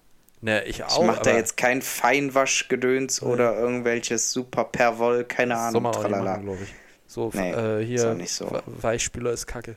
Ne, 0.44 0.64
ich 0.64 0.80
Ich 0.80 0.84
auch. 0.84 1.04
mach 1.04 1.20
da 1.20 1.36
jetzt 1.36 1.56
kein 1.56 1.82
Feinwaschgedöns 1.82 3.22
oder 3.22 3.56
irgendwelches 3.56 4.32
super 4.32 4.64
Perwoll, 4.64 5.22
keine 5.22 5.56
Ahnung, 5.56 5.84
nicht 5.84 5.94
tralala. 5.94 6.32
machen, 6.32 6.44
glaube 6.46 6.64
ich. 6.64 6.74
So, 7.06 7.30
Nee, 7.32 7.52
äh, 7.52 7.82
ist 7.82 7.88
hier, 8.02 8.14
nicht 8.14 8.32
so. 8.32 8.50
We- 8.50 8.62
Weichspüler 8.66 9.30
ist 9.32 9.46
kacke. 9.46 9.76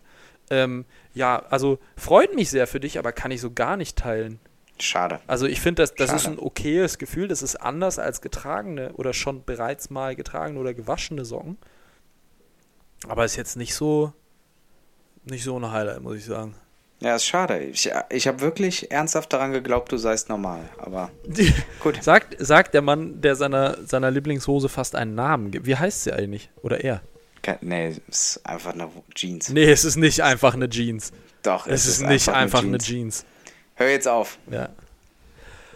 Ähm, 0.50 0.86
ja, 1.14 1.44
also 1.52 1.78
freut 1.98 2.34
mich 2.34 2.50
sehr 2.50 2.66
für 2.66 2.80
dich, 2.80 2.98
aber 2.98 3.12
kann 3.12 3.30
ich 3.30 3.42
so 3.42 3.52
gar 3.52 3.78
nicht 3.78 3.96
teilen. 3.98 4.40
Schade. 4.80 5.20
Also 5.28 5.46
ich 5.46 5.62
finde, 5.62 5.84
das, 5.84 5.96
das 5.96 6.12
ist 6.12 6.28
ein 6.28 6.38
okayes 6.38 6.98
Gefühl, 6.98 7.28
das 7.28 7.42
ist 7.42 7.56
anders 7.56 7.98
als 7.98 8.22
getragene 8.22 8.92
oder 8.94 9.14
schon 9.14 9.44
bereits 9.46 9.90
mal 9.90 10.16
getragene 10.16 10.60
oder 10.60 10.74
gewaschene 10.74 11.24
Socken. 11.24 11.58
Aber 13.08 13.24
ist 13.24 13.36
jetzt 13.36 13.56
nicht 13.56 13.74
so, 13.74 14.12
nicht 15.24 15.44
so 15.44 15.58
ein 15.58 15.72
Highlight, 15.72 16.02
muss 16.02 16.18
ich 16.18 16.26
sagen. 16.26 16.56
Ja, 17.00 17.16
ist 17.16 17.26
schade. 17.26 17.60
Ich, 17.60 17.92
ich 18.10 18.28
habe 18.28 18.42
wirklich 18.42 18.92
ernsthaft 18.92 19.32
daran 19.34 19.52
geglaubt, 19.52 19.92
du 19.92 19.98
seist 19.98 20.30
normal. 20.30 20.62
Aber 20.78 21.12
gut. 21.82 22.02
Sagt, 22.02 22.36
sagt 22.40 22.74
der 22.74 22.82
Mann, 22.82 23.22
der 23.22 23.36
seiner, 23.36 23.78
seiner 23.86 24.12
Lieblingshose 24.12 24.70
fast 24.70 24.96
einen 24.96 25.14
Namen 25.14 25.52
gibt. 25.52 25.66
Wie 25.66 25.76
heißt 25.76 26.04
sie 26.04 26.14
eigentlich? 26.14 26.50
Oder 26.62 26.84
er? 26.84 27.02
Nee, 27.62 27.90
es 27.90 28.00
ist 28.08 28.46
einfach 28.46 28.74
eine 28.74 28.90
Jeans. 29.14 29.50
Nee, 29.50 29.70
es 29.70 29.86
ist 29.86 29.98
nicht 29.98 30.22
einfach 30.22 30.56
eine 30.56 30.68
Jeans. 30.68 31.12
Doch, 31.44 31.68
Es, 31.68 31.86
ist, 31.86 32.02
nicht 32.02 32.28
einfach 32.30 32.64
eine 32.64 32.80
Jeans. 32.80 33.24
Hör 33.76 33.90
jetzt 33.90 34.08
auf. 34.08 34.38
Ja. 34.50 34.70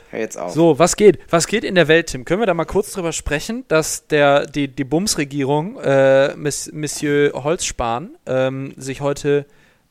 Hör 0.09 0.19
jetzt 0.19 0.37
auf. 0.37 0.53
So, 0.53 0.79
was 0.79 0.95
geht? 0.95 1.19
Was 1.29 1.47
geht 1.47 1.63
in 1.63 1.75
der 1.75 1.87
Welt, 1.87 2.07
Tim? 2.07 2.25
Können 2.25 2.41
wir 2.41 2.47
da 2.47 2.53
mal 2.53 2.65
kurz 2.65 2.91
drüber 2.93 3.11
sprechen, 3.11 3.65
dass 3.67 4.07
der, 4.07 4.45
die, 4.45 4.67
die 4.67 4.83
Bums-Regierung, 4.83 5.77
äh, 5.79 6.35
Miss, 6.35 6.71
Monsieur 6.71 7.33
Holzspahn, 7.43 8.17
ähm, 8.25 8.73
sich 8.77 9.01
heute 9.01 9.45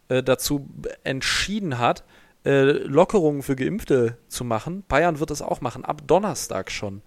äh, 0.08 0.22
dazu 0.22 0.66
entschieden 1.04 1.78
hat, 1.78 2.02
äh, 2.44 2.62
Lockerungen 2.62 3.42
für 3.42 3.56
Geimpfte 3.56 4.16
zu 4.28 4.42
machen. 4.44 4.84
Bayern 4.88 5.20
wird 5.20 5.30
es 5.30 5.42
auch 5.42 5.60
machen, 5.60 5.84
ab 5.84 6.02
Donnerstag 6.06 6.70
schon. 6.70 7.02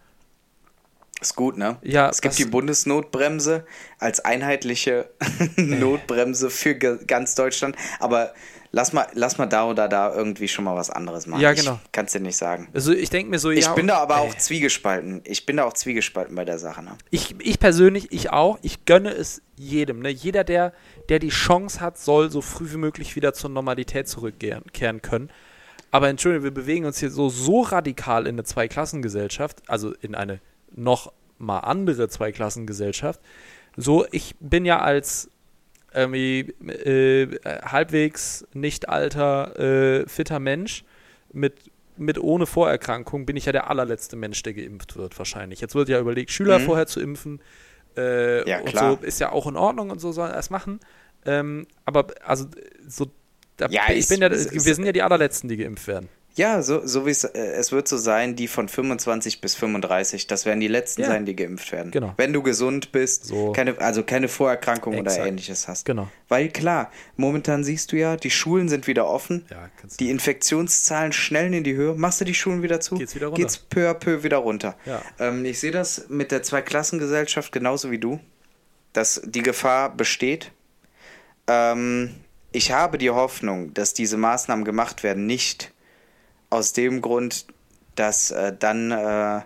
Ist 1.20 1.36
gut, 1.36 1.58
ne? 1.58 1.77
Ja, 1.84 2.10
Es 2.10 2.22
gibt 2.22 2.38
die 2.39 2.46
Bundesnotbremse 2.46 3.65
als 4.00 4.22
einheitliche 4.22 5.10
Notbremse 5.55 6.50
für 6.50 6.75
ganz 6.75 7.36
Deutschland. 7.36 7.75
Aber 8.00 8.34
lass 8.72 8.94
mal, 8.94 9.08
lass 9.13 9.38
mal 9.38 9.48
da 9.48 9.66
oder 9.66 9.88
da 9.88 10.13
irgendwie 10.13 10.48
schon 10.48 10.66
mal 10.66 10.75
was 10.75 10.90
anderes 10.90 11.28
machen. 11.28 11.42
Ja, 11.42 11.54
genau. 11.54 11.80
Ich 11.84 11.92
kann's 11.92 12.12
dir 12.12 12.20
nicht 12.20 12.38
sagen. 12.38 12.70
Also 12.74 12.94
ich 12.94 13.10
denke 13.10 13.30
mir 13.30 13.40
so, 13.40 13.50
Ich 13.50 13.66
ja, 13.66 13.74
bin 13.74 13.88
da 13.88 13.98
aber 13.98 14.16
ey. 14.16 14.22
auch 14.22 14.36
zwiegespalten. 14.36 15.22
Ich 15.25 15.46
bin 15.46 15.58
da 15.58 15.66
auch 15.66 15.74
zwiegespalten 15.74 16.36
bei 16.36 16.46
der 16.46 16.60
Sache, 16.60 16.84
ne? 16.84 16.98
Ich, 17.10 17.36
ich 17.40 17.60
persönlich, 17.60 18.12
ich 18.12 18.32
auch. 18.32 18.58
Ich 18.62 18.86
gönne 18.86 19.12
es 19.12 19.42
jedem. 19.56 20.00
Ne? 20.00 20.10
Jeder, 20.10 20.44
der, 20.44 20.74
der 21.10 21.20
die 21.20 21.30
Chance 21.30 21.80
hat, 21.82 21.98
soll 21.98 22.32
so 22.32 22.42
früh 22.42 22.72
wie 22.72 22.78
möglich 22.78 23.16
wieder 23.16 23.34
zur 23.34 23.50
Normalität 23.50 24.08
zurückkehren 24.08 24.63
kehren 24.74 25.01
können. 25.01 25.30
Aber 25.92 26.08
Entschuldigung, 26.08 26.46
wir 26.46 26.54
bewegen 26.54 26.86
uns 26.86 27.00
hier 27.00 27.12
so, 27.12 27.30
so 27.30 27.62
radikal 27.62 28.25
in 28.25 28.36
eine 28.36 28.44
Zweiklassengesellschaft, 28.44 29.62
also 29.68 29.94
in 30.01 30.16
eine 30.16 30.40
noch 30.74 31.12
mal 31.38 31.60
andere 31.60 32.08
Zweiklassengesellschaft. 32.08 33.20
So, 33.75 34.06
ich 34.12 34.36
bin 34.40 34.66
ja 34.66 34.80
als 34.80 35.30
irgendwie 35.94 36.54
äh, 36.70 37.28
halbwegs 37.66 38.46
nicht 38.54 38.90
alter, 38.90 39.60
äh, 39.60 40.08
fitter 40.08 40.40
Mensch 40.40 40.84
mit, 41.34 41.56
mit 41.98 42.18
ohne 42.20 42.46
Vorerkrankung 42.46 43.26
bin 43.26 43.36
ich 43.36 43.46
ja 43.46 43.52
der 43.52 43.70
allerletzte 43.70 44.16
Mensch, 44.16 44.42
der 44.44 44.54
geimpft 44.54 44.96
wird, 44.96 45.18
wahrscheinlich. 45.18 45.60
Jetzt 45.62 45.76
wird 45.76 45.90
ja 45.90 46.00
überlegt, 46.00 46.32
Schüler 46.32 46.60
Mhm. 46.60 46.64
vorher 46.66 46.88
zu 46.88 47.00
impfen. 47.02 47.42
Äh, 47.98 48.48
Ja, 48.50 48.60
und 48.60 48.66
klar. 48.68 48.98
so 49.00 49.06
ist 49.06 49.20
ja 49.20 49.32
auch 49.32 49.48
in 49.48 49.58
Ordnung 49.58 49.90
und 49.90 50.00
so 50.00 50.12
sollen 50.14 50.32
das 50.32 50.50
machen. 50.50 50.80
Ähm, 51.26 51.68
aber 51.86 52.08
also 52.24 52.46
so, 52.88 53.08
da, 53.58 53.68
Ja, 53.70 53.84
ich 53.90 54.00
es- 54.00 54.08
bin 54.10 54.22
ja, 54.22 54.28
es- 54.30 54.46
es- 54.46 54.66
wir 54.66 54.76
sind 54.76 54.86
ja 54.86 54.92
die 54.94 55.02
allerletzten, 55.04 55.50
die 55.50 55.58
geimpft 55.58 55.88
werden. 55.88 56.08
Ja, 56.36 56.62
so, 56.62 56.86
so 56.88 57.06
wie 57.06 57.10
es, 57.10 57.26
äh, 57.26 57.38
es 57.40 57.72
wird 57.74 57.88
so 57.90 57.98
sein, 57.98 58.36
die 58.38 58.48
von 58.48 58.70
25 58.70 59.42
bis 59.42 59.56
35, 59.56 60.28
das 60.28 60.46
werden 60.46 60.62
die 60.62 60.70
letzten 60.70 61.02
Ja. 61.02 61.08
sein, 61.08 61.26
die 61.26 61.36
geimpft 61.36 61.72
werden. 61.74 61.92
Genau. 61.92 62.14
Wenn 62.16 62.32
du 62.32 62.42
gesund 62.42 62.94
bist, 62.94 63.26
So. 63.26 63.52
keine, 63.52 63.78
also 63.80 64.04
keine 64.04 64.30
Vorerkrankung 64.30 64.94
oder 64.98 65.12
Exakt. 65.12 65.28
ähnliches 65.28 65.68
hast. 65.68 65.86
Genau. 65.86 66.08
Weil 66.30 66.48
klar, 66.50 66.90
momentan 67.18 67.66
siehst 67.66 67.92
du 67.92 67.98
ja, 67.98 68.16
die 68.16 68.32
Schulen 68.32 68.70
sind 68.70 68.88
wieder 68.88 69.08
offen. 69.08 69.46
Ja, 69.50 69.70
Die 70.00 70.10
Infektionszahlen 70.10 71.12
schnellen 71.12 71.52
in 71.54 71.64
die 71.66 71.76
Höhe. 71.76 71.96
Machst 71.96 72.22
du 72.22 72.26
die 72.26 72.34
Schulen 72.34 72.64
wieder 72.64 72.80
zu? 72.80 72.96
Geht's 72.96 73.14
wieder 73.14 73.28
runter. 73.28 73.42
Geht's 73.42 73.58
peu 73.58 73.90
à 73.90 73.94
peu 73.94 74.24
wieder 74.24 74.38
runter. 74.38 74.78
Ja. 74.86 75.02
Ähm, 75.20 75.44
ich 75.44 75.60
sehe 75.60 75.72
das 75.72 76.06
mit 76.08 76.32
der 76.32 76.44
Zweiklassengesellschaft 76.44 77.52
genauso 77.52 77.92
wie 77.92 78.00
du, 78.00 78.20
dass 78.94 79.22
die 79.26 79.44
Gefahr 79.44 79.94
besteht. 79.94 80.52
Ähm, 81.48 82.12
ich 82.54 82.72
habe 82.72 82.98
die 82.98 83.10
Hoffnung, 83.10 83.74
dass 83.74 83.94
diese 83.94 84.18
Maßnahmen 84.18 84.66
gemacht 84.66 85.04
werden, 85.04 85.26
nicht 85.26 85.72
aus 86.51 86.74
dem 86.74 87.01
Grund, 87.01 87.48
dass 87.96 88.29
äh, 88.29 88.53
dann 88.58 88.91
äh, 88.91 89.41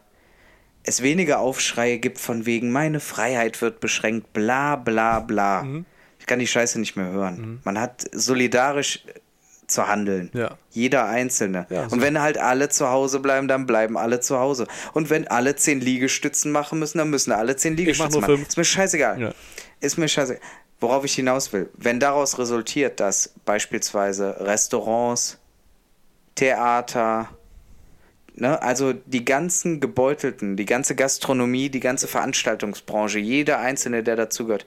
es 0.83 1.01
weniger 1.01 1.39
Aufschreie 1.39 1.99
gibt 1.99 2.19
von 2.19 2.45
wegen, 2.45 2.71
meine 2.71 2.99
Freiheit 2.99 3.61
wird 3.61 3.79
beschränkt, 3.79 4.33
bla 4.33 4.75
bla 4.75 5.21
bla. 5.21 5.63
Mhm. 5.63 5.85
Ich 6.19 6.25
kann 6.25 6.39
die 6.39 6.47
Scheiße 6.47 6.79
nicht 6.79 6.95
mehr 6.95 7.11
hören. 7.11 7.61
Man 7.63 7.79
hat 7.79 8.05
solidarisch 8.11 9.03
zu 9.67 9.87
handeln. 9.87 10.29
Ja. 10.33 10.57
Jeder 10.71 11.05
Einzelne. 11.05 11.65
Ja, 11.69 11.87
so. 11.89 11.95
Und 11.95 12.01
wenn 12.01 12.21
halt 12.21 12.37
alle 12.37 12.69
zu 12.69 12.89
Hause 12.89 13.19
bleiben, 13.19 13.47
dann 13.47 13.65
bleiben 13.65 13.97
alle 13.97 14.19
zu 14.19 14.37
Hause. 14.39 14.67
Und 14.93 15.09
wenn 15.09 15.27
alle 15.27 15.55
zehn 15.55 15.79
Liegestützen 15.79 16.51
machen 16.51 16.79
müssen, 16.79 16.97
dann 16.99 17.09
müssen 17.09 17.31
alle 17.31 17.55
zehn 17.55 17.75
Liegestützen 17.75 18.11
nur 18.13 18.21
machen. 18.21 18.37
fünf. 18.37 18.47
Ist 18.47 18.57
mir 18.57 18.65
scheißegal. 18.65 19.21
Ja. 19.21 19.33
Ist 19.79 19.97
mir 19.97 20.07
scheißegal. 20.07 20.41
Worauf 20.79 21.05
ich 21.05 21.13
hinaus 21.13 21.53
will, 21.53 21.69
wenn 21.75 21.99
daraus 21.99 22.37
resultiert, 22.37 22.99
dass 22.99 23.33
beispielsweise 23.45 24.35
Restaurants, 24.41 25.39
Theater, 26.35 27.29
ne, 28.35 28.61
also 28.61 28.93
die 28.93 29.25
ganzen 29.25 29.79
Gebeutelten, 29.79 30.57
die 30.57 30.65
ganze 30.65 30.95
Gastronomie, 30.95 31.69
die 31.69 31.79
ganze 31.79 32.07
Veranstaltungsbranche, 32.07 33.19
jeder 33.19 33.59
Einzelne, 33.59 34.03
der 34.03 34.15
dazugehört, 34.15 34.65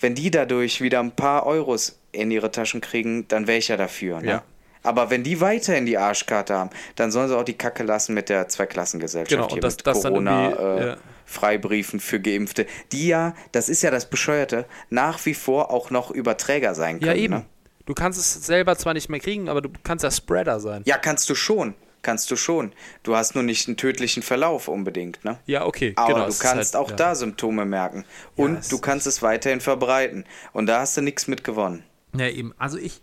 wenn 0.00 0.14
die 0.14 0.30
dadurch 0.30 0.80
wieder 0.80 1.00
ein 1.00 1.12
paar 1.12 1.46
Euros 1.46 1.98
in 2.12 2.30
ihre 2.30 2.50
Taschen 2.50 2.80
kriegen, 2.80 3.28
dann 3.28 3.46
wäre 3.46 3.58
ich 3.58 3.68
ja 3.68 3.76
dafür. 3.76 4.20
Ne? 4.20 4.28
Ja. 4.28 4.42
Aber 4.82 5.10
wenn 5.10 5.22
die 5.22 5.40
weiterhin 5.40 5.86
die 5.86 5.96
Arschkarte 5.96 6.54
haben, 6.54 6.70
dann 6.96 7.12
sollen 7.12 7.28
sie 7.28 7.36
auch 7.38 7.44
die 7.44 7.56
Kacke 7.56 7.84
lassen 7.84 8.14
mit 8.14 8.28
der 8.28 8.48
Zweiklassengesellschaft 8.48 9.30
Genau, 9.30 9.48
hier 9.52 9.60
das- 9.60 9.76
mit 9.76 9.86
das 9.86 10.02
Corona 10.02 10.92
äh. 10.92 10.96
Freibriefen 11.24 12.00
für 12.00 12.20
Geimpfte, 12.20 12.66
die 12.90 13.06
ja, 13.06 13.34
das 13.52 13.68
ist 13.68 13.82
ja 13.82 13.90
das 13.90 14.10
Bescheuerte, 14.10 14.66
nach 14.90 15.24
wie 15.24 15.34
vor 15.34 15.70
auch 15.70 15.90
noch 15.90 16.10
Überträger 16.10 16.74
sein 16.74 16.98
können. 16.98 17.16
Ja, 17.16 17.22
eben. 17.22 17.34
Ne? 17.34 17.44
Du 17.86 17.94
kannst 17.94 18.18
es 18.18 18.46
selber 18.46 18.76
zwar 18.76 18.94
nicht 18.94 19.08
mehr 19.08 19.20
kriegen, 19.20 19.48
aber 19.48 19.60
du 19.60 19.68
kannst 19.82 20.04
ja 20.04 20.10
Spreader 20.10 20.60
sein. 20.60 20.82
Ja, 20.84 20.98
kannst 20.98 21.28
du 21.28 21.34
schon. 21.34 21.74
Kannst 22.02 22.30
du 22.32 22.36
schon. 22.36 22.72
Du 23.04 23.14
hast 23.14 23.36
nur 23.36 23.44
nicht 23.44 23.68
einen 23.68 23.76
tödlichen 23.76 24.24
Verlauf 24.24 24.66
unbedingt, 24.66 25.24
ne? 25.24 25.38
Ja, 25.46 25.64
okay. 25.64 25.92
Aber 25.94 26.08
genau, 26.08 26.24
du 26.24 26.30
ist 26.30 26.40
kannst 26.40 26.74
halt, 26.74 26.84
auch 26.84 26.90
ja. 26.90 26.96
da 26.96 27.14
Symptome 27.14 27.64
merken. 27.64 28.04
Und 28.34 28.58
es 28.58 28.68
du 28.68 28.78
kannst 28.78 29.06
es 29.06 29.22
weiterhin 29.22 29.60
verbreiten. 29.60 30.24
Und 30.52 30.66
da 30.66 30.80
hast 30.80 30.96
du 30.96 31.00
nichts 31.00 31.28
mit 31.28 31.44
gewonnen. 31.44 31.84
Ja, 32.16 32.26
eben. 32.28 32.54
Also 32.58 32.76
ich, 32.76 33.02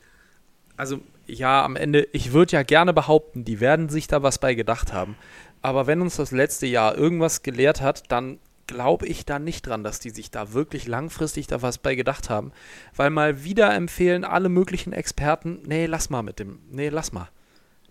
also 0.76 1.00
ja, 1.28 1.64
am 1.64 1.78
Ende, 1.78 2.08
ich 2.12 2.34
würde 2.34 2.54
ja 2.54 2.64
gerne 2.64 2.94
behaupten, 2.94 3.46
die 3.46 3.62
werden 3.62 3.88
sich 3.88 4.08
da 4.08 4.22
was 4.22 4.38
bei 4.38 4.54
gedacht 4.54 4.92
haben. 4.92 5.16
Aber 5.62 5.88
wenn 5.88 6.02
uns 6.02 6.18
das 6.18 6.32
letzte 6.32 6.66
Jahr 6.66 6.98
irgendwas 6.98 7.42
gelehrt 7.42 7.82
hat, 7.82 8.12
dann 8.12 8.40
glaube 8.70 9.08
ich 9.08 9.26
da 9.26 9.40
nicht 9.40 9.66
dran, 9.66 9.84
dass 9.84 10.00
die 10.00 10.12
sich 10.12 10.30
da 10.30 10.54
wirklich 10.54 10.88
langfristig 10.88 11.48
da 11.48 11.62
was 11.62 11.80
bei 11.80 11.96
gedacht 11.96 12.30
haben. 12.30 12.52
Weil 12.96 13.10
mal 13.10 13.44
wieder 13.44 13.74
empfehlen 13.74 14.24
alle 14.24 14.48
möglichen 14.48 14.94
Experten, 14.94 15.64
nee, 15.66 15.88
lass 15.88 16.10
mal 16.10 16.22
mit 16.22 16.40
dem, 16.40 16.60
nee, 16.70 16.90
lass 16.90 17.12
mal. 17.12 17.30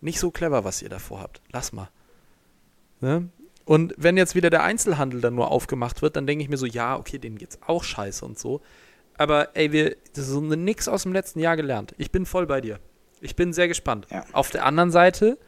Nicht 0.00 0.20
so 0.20 0.30
clever, 0.30 0.64
was 0.64 0.80
ihr 0.80 0.88
davor 0.88 1.20
habt. 1.20 1.42
Lass 1.50 1.72
mal. 1.72 1.88
Ne? 3.00 3.28
Und 3.64 3.92
wenn 3.98 4.16
jetzt 4.16 4.36
wieder 4.36 4.48
der 4.48 4.62
Einzelhandel 4.62 5.20
dann 5.20 5.34
nur 5.34 5.50
aufgemacht 5.50 6.00
wird, 6.00 6.14
dann 6.14 6.26
denke 6.26 6.42
ich 6.44 6.48
mir 6.48 6.56
so, 6.56 6.66
ja, 6.66 6.96
okay, 6.96 7.18
denen 7.18 7.36
geht's 7.36 7.58
auch 7.66 7.82
scheiße 7.82 8.24
und 8.24 8.38
so. 8.38 8.60
Aber 9.16 9.56
ey, 9.56 9.72
wir 9.72 9.96
das 10.14 10.26
ist 10.26 10.30
so 10.30 10.40
nix 10.40 10.86
aus 10.86 11.02
dem 11.02 11.12
letzten 11.12 11.40
Jahr 11.40 11.56
gelernt. 11.56 11.94
Ich 11.98 12.12
bin 12.12 12.24
voll 12.24 12.46
bei 12.46 12.60
dir. 12.60 12.78
Ich 13.20 13.34
bin 13.34 13.52
sehr 13.52 13.66
gespannt. 13.66 14.06
Ja. 14.10 14.24
Auf 14.32 14.50
der 14.50 14.64
anderen 14.64 14.92
Seite 14.92 15.38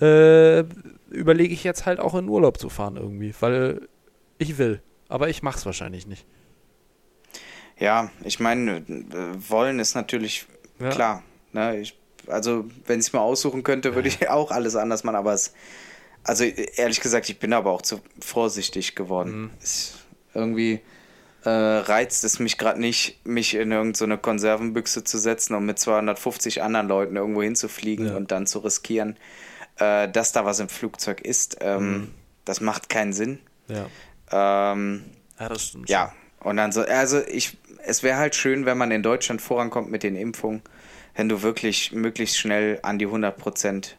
äh, 0.00 0.64
überlege 1.10 1.54
ich 1.54 1.62
jetzt 1.62 1.86
halt 1.86 2.00
auch 2.00 2.16
in 2.16 2.28
Urlaub 2.28 2.58
zu 2.58 2.68
fahren 2.68 2.96
irgendwie, 2.96 3.32
weil 3.38 3.88
ich 4.38 4.58
will. 4.58 4.82
Aber 5.08 5.28
ich 5.28 5.42
mach's 5.42 5.64
wahrscheinlich 5.66 6.06
nicht. 6.06 6.24
Ja, 7.78 8.10
ich 8.22 8.40
meine, 8.40 8.84
wollen 9.48 9.78
ist 9.80 9.94
natürlich 9.94 10.46
Ja. 10.80 10.90
klar. 10.90 11.22
Ne? 11.52 11.78
Ich, 11.80 11.98
also, 12.26 12.64
wenn 12.86 13.00
ich 13.00 13.06
es 13.06 13.12
mir 13.12 13.20
aussuchen 13.20 13.62
könnte, 13.62 13.94
würde 13.94 14.08
ich 14.08 14.28
auch 14.28 14.50
alles 14.50 14.76
anders 14.76 15.04
machen. 15.04 15.16
Aber 15.16 15.32
es, 15.34 15.52
also 16.22 16.44
ehrlich 16.44 17.00
gesagt, 17.00 17.28
ich 17.28 17.38
bin 17.38 17.52
aber 17.52 17.70
auch 17.70 17.82
zu 17.82 18.00
vorsichtig 18.20 18.94
geworden. 18.94 19.42
Mhm. 19.42 19.50
Es, 19.62 19.94
irgendwie 20.34 20.80
äh, 21.44 21.50
reizt 21.50 22.24
es 22.24 22.38
mich 22.38 22.56
gerade 22.56 22.80
nicht, 22.80 23.24
mich 23.26 23.54
in 23.54 23.70
irgendeine 23.70 24.16
Konservenbüchse 24.18 25.04
zu 25.04 25.18
setzen 25.18 25.54
und 25.54 25.66
mit 25.66 25.78
250 25.78 26.62
anderen 26.62 26.88
Leuten 26.88 27.16
irgendwo 27.16 27.42
hinzufliegen 27.42 28.06
Ja. 28.06 28.16
und 28.16 28.30
dann 28.30 28.46
zu 28.46 28.60
riskieren, 28.60 29.16
äh, 29.76 30.08
dass 30.08 30.32
da 30.32 30.44
was 30.44 30.60
im 30.60 30.68
Flugzeug 30.68 31.20
ist. 31.20 31.58
Ähm, 31.60 31.92
Mhm. 31.92 32.10
Das 32.46 32.60
macht 32.60 32.88
keinen 32.88 33.12
Sinn. 33.14 33.38
Ja. 33.68 33.86
Ähm, 34.34 35.04
Ja, 35.38 35.48
das 35.48 35.66
stimmt. 35.66 35.88
ja, 35.88 36.12
und 36.40 36.56
dann 36.56 36.72
so, 36.72 36.82
also 36.82 37.20
ich, 37.26 37.56
es 37.86 38.02
wäre 38.02 38.18
halt 38.18 38.34
schön, 38.34 38.66
wenn 38.66 38.76
man 38.76 38.90
in 38.90 39.02
Deutschland 39.02 39.40
vorankommt 39.40 39.90
mit 39.90 40.02
den 40.02 40.16
Impfungen, 40.16 40.62
wenn 41.14 41.28
du 41.28 41.42
wirklich 41.42 41.92
möglichst 41.92 42.36
schnell 42.38 42.80
an 42.82 42.98
die 42.98 43.06
100 43.06 43.36
Prozent 43.36 43.96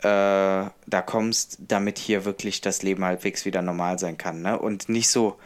äh, 0.00 0.02
da 0.02 1.02
kommst, 1.06 1.58
damit 1.68 1.98
hier 1.98 2.24
wirklich 2.24 2.60
das 2.60 2.82
Leben 2.82 3.04
halbwegs 3.04 3.44
wieder 3.44 3.62
normal 3.62 3.98
sein 3.98 4.18
kann, 4.18 4.42
ne? 4.42 4.58
Und 4.58 4.88
nicht 4.88 5.08
so 5.08 5.38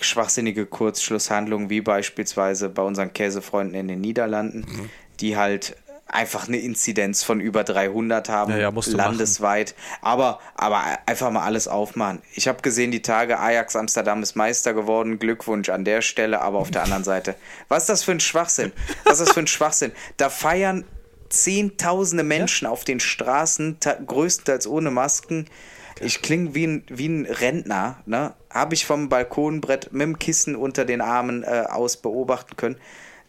schwachsinnige 0.00 0.66
Kurzschlusshandlungen 0.66 1.70
wie 1.70 1.80
beispielsweise 1.82 2.68
bei 2.70 2.82
unseren 2.82 3.12
Käsefreunden 3.12 3.74
in 3.74 3.88
den 3.88 4.00
Niederlanden, 4.00 4.60
Mhm. 4.60 4.90
die 5.20 5.36
halt 5.36 5.76
einfach 6.12 6.48
eine 6.48 6.58
Inzidenz 6.58 7.22
von 7.22 7.40
über 7.40 7.64
300 7.64 8.28
haben, 8.28 8.52
Ja, 8.52 8.70
ja, 8.70 8.72
landesweit. 8.92 9.74
Aber, 10.00 10.40
aber 10.54 10.82
einfach 11.06 11.30
mal 11.30 11.44
alles 11.44 11.68
aufmachen. 11.68 12.22
Ich 12.34 12.48
habe 12.48 12.62
gesehen, 12.62 12.90
die 12.90 13.02
Tage, 13.02 13.38
Ajax 13.38 13.76
Amsterdam 13.76 14.22
ist 14.22 14.36
Meister 14.36 14.74
geworden. 14.74 15.18
Glückwunsch 15.18 15.70
an 15.70 15.84
der 15.84 16.02
Stelle, 16.02 16.40
aber 16.40 16.58
auf 16.58 16.70
der 16.70 16.84
anderen 16.84 17.04
Seite. 17.04 17.34
Was 17.68 17.84
ist 17.84 17.88
das 17.88 18.02
für 18.04 18.12
ein 18.12 18.20
Schwachsinn? 18.20 18.72
Was 19.04 19.20
ist 19.20 19.28
das 19.28 19.34
für 19.34 19.40
ein 19.40 19.46
Schwachsinn? 19.46 19.92
Da 20.16 20.30
feiern 20.30 20.84
Zehntausende 21.32 22.24
Menschen 22.24 22.66
auf 22.66 22.84
den 22.84 23.00
Straßen, 23.00 23.78
größtenteils 24.06 24.66
ohne 24.66 24.90
Masken. 24.90 25.46
Ich 25.98 26.20
klinge 26.20 26.54
wie 26.54 26.66
ein, 26.66 26.84
wie 26.88 27.06
ein 27.06 27.24
Rentner, 27.24 28.02
ne? 28.04 28.34
Habe 28.50 28.74
ich 28.74 28.84
vom 28.84 29.08
Balkonbrett 29.08 29.92
mit 29.92 30.02
dem 30.02 30.18
Kissen 30.18 30.54
unter 30.54 30.84
den 30.84 31.00
Armen 31.00 31.42
äh, 31.42 31.64
aus 31.70 31.96
beobachten 31.96 32.56
können. 32.56 32.76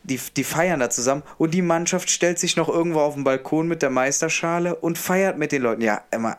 Die, 0.04 0.20
die 0.36 0.44
feiern 0.44 0.80
da 0.80 0.90
zusammen 0.90 1.24
und 1.38 1.54
die 1.54 1.62
Mannschaft 1.62 2.10
stellt 2.10 2.38
sich 2.38 2.58
noch 2.58 2.68
irgendwo 2.68 3.00
auf 3.00 3.14
den 3.14 3.24
Balkon 3.24 3.68
mit 3.68 3.82
der 3.82 3.90
Meisterschale 3.90 4.76
und 4.76 4.98
feiert 4.98 5.38
mit 5.38 5.52
den 5.52 5.62
Leuten. 5.62 5.82
Ja, 5.82 6.02
immer. 6.12 6.38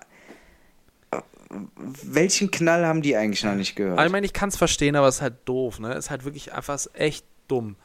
Welchen 2.03 2.51
Knall 2.51 2.85
haben 2.85 3.01
die 3.01 3.17
eigentlich 3.17 3.45
noch 3.45 3.55
nicht 3.55 3.77
gehört? 3.77 3.99
Also 3.99 4.07
ich 4.07 4.13
meine, 4.13 4.27
ich 4.27 4.33
kann 4.33 4.49
es 4.49 4.57
verstehen, 4.57 4.97
aber 4.97 5.09
es 5.09 5.17
ist 5.17 5.23
halt 5.23 5.37
doof, 5.45 5.79
ne? 5.79 5.93
Es 5.93 6.07
ist 6.07 6.11
halt 6.11 6.25
wirklich 6.25 6.53
einfach 6.53 6.79
echt 6.95 7.25
dumm. 7.49 7.77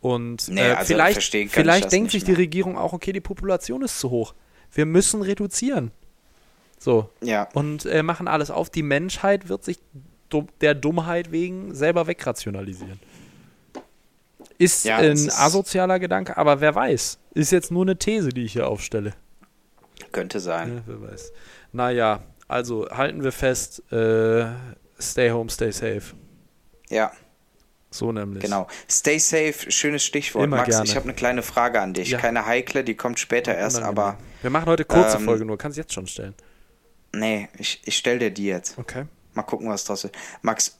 Und 0.00 0.48
Nee, 0.48 0.60
äh, 0.60 0.72
also 0.72 0.94
vielleicht, 0.94 1.22
vielleicht 1.50 1.92
denkt 1.92 2.12
sich 2.12 2.24
die. 2.24 2.32
Regierung 2.32 2.78
auch, 2.78 2.92
okay, 2.92 3.12
die 3.12 3.20
Population 3.20 3.82
ist 3.82 3.98
zu 3.98 4.10
hoch. 4.10 4.34
Wir 4.72 4.86
müssen 4.86 5.22
reduzieren. 5.22 5.90
So. 6.78 7.10
ja. 7.20 7.48
Und 7.52 7.84
äh, 7.84 8.02
machen 8.02 8.26
alles 8.26 8.50
auf. 8.50 8.70
Die 8.70 8.82
Menschheit 8.82 9.48
wird 9.48 9.64
sich 9.64 9.78
der 10.60 10.74
Dummheit 10.74 11.30
wegen 11.32 11.74
selber 11.74 12.06
wegrationalisieren. 12.06 12.98
Ist 14.60 14.84
Ja, 14.84 14.98
ein 14.98 15.12
ist- 15.12 15.30
asozialer 15.40 15.98
Gedanke, 15.98 16.36
aber 16.36 16.60
wer 16.60 16.74
weiß. 16.74 17.18
Ist 17.34 17.50
jetzt 17.50 17.70
nur 17.70 17.82
eine 17.82 17.96
These, 17.96 18.28
die 18.28 18.44
ich 18.44 18.52
hier 18.52 18.68
aufstelle. 18.68 19.14
Könnte 20.12 20.38
sein. 20.38 20.76
Ja, 20.76 20.82
wer 21.00 21.10
weiß. 21.10 21.32
Naja, 21.72 22.22
also 22.46 22.88
halten 22.90 23.22
wir 23.22 23.32
fest, 23.32 23.82
äh, 23.92 24.46
stay 25.00 25.30
home, 25.30 25.48
stay 25.50 25.70
safe. 25.70 26.14
Ja, 26.90 27.10
So 27.90 28.12
nämlich. 28.12 28.42
genau. 28.42 28.66
Stay 28.90 29.18
safe, 29.18 29.70
schönes 29.70 30.04
Stichwort. 30.04 30.44
Immer 30.44 30.58
Max, 30.58 30.68
gerne. 30.70 30.84
ich 30.84 30.94
habe 30.94 31.04
eine 31.04 31.14
kleine 31.14 31.42
Frage 31.42 31.80
an 31.80 31.94
dich. 31.94 32.10
Ja. 32.10 32.18
Keine 32.18 32.44
heikle, 32.44 32.84
die 32.84 32.94
kommt 32.96 33.18
später 33.18 33.54
erst, 33.54 33.78
Unangenehm. 33.78 33.98
aber 34.04 34.18
Wir 34.42 34.50
machen 34.50 34.66
heute 34.66 34.84
kurze 34.84 35.16
Ähm, 35.16 35.24
Folge 35.24 35.44
nur, 35.46 35.56
kannst 35.56 35.78
jetzt 35.78 35.92
schon 35.94 36.06
stellen. 36.06 36.34
nee, 37.14 37.48
ich, 37.56 37.80
ich 37.84 37.96
stell 37.96 38.18
dir 38.18 38.30
die 38.30 38.46
jetzt. 38.46 38.76
Okay. 38.78 39.04
Mal 39.32 39.42
gucken, 39.44 39.68
was 39.70 39.84
draus 39.84 40.02
wird. 40.02 40.16
Max, 40.42 40.78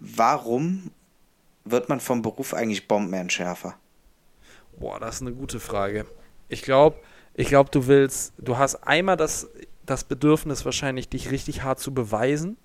warum 0.00 0.90
wird 1.64 1.88
man 1.88 2.00
vom 2.00 2.22
Beruf 2.22 2.54
eigentlich 2.54 2.88
Bombenentschärfer? 2.88 3.74
Boah, 4.78 4.98
das 4.98 5.16
ist 5.16 5.22
eine 5.22 5.32
gute 5.32 5.60
Frage. 5.60 6.06
Ich 6.48 6.62
glaube, 6.62 6.96
ich 7.34 7.48
glaube, 7.48 7.70
du 7.70 7.86
willst, 7.86 8.32
du 8.38 8.56
hast 8.58 8.76
einmal 8.76 9.16
das, 9.16 9.48
das 9.84 10.04
Bedürfnis 10.04 10.64
wahrscheinlich, 10.64 11.08
dich 11.08 11.30
richtig 11.30 11.62
hart 11.62 11.78
zu 11.80 11.92
beweisen. 11.92 12.56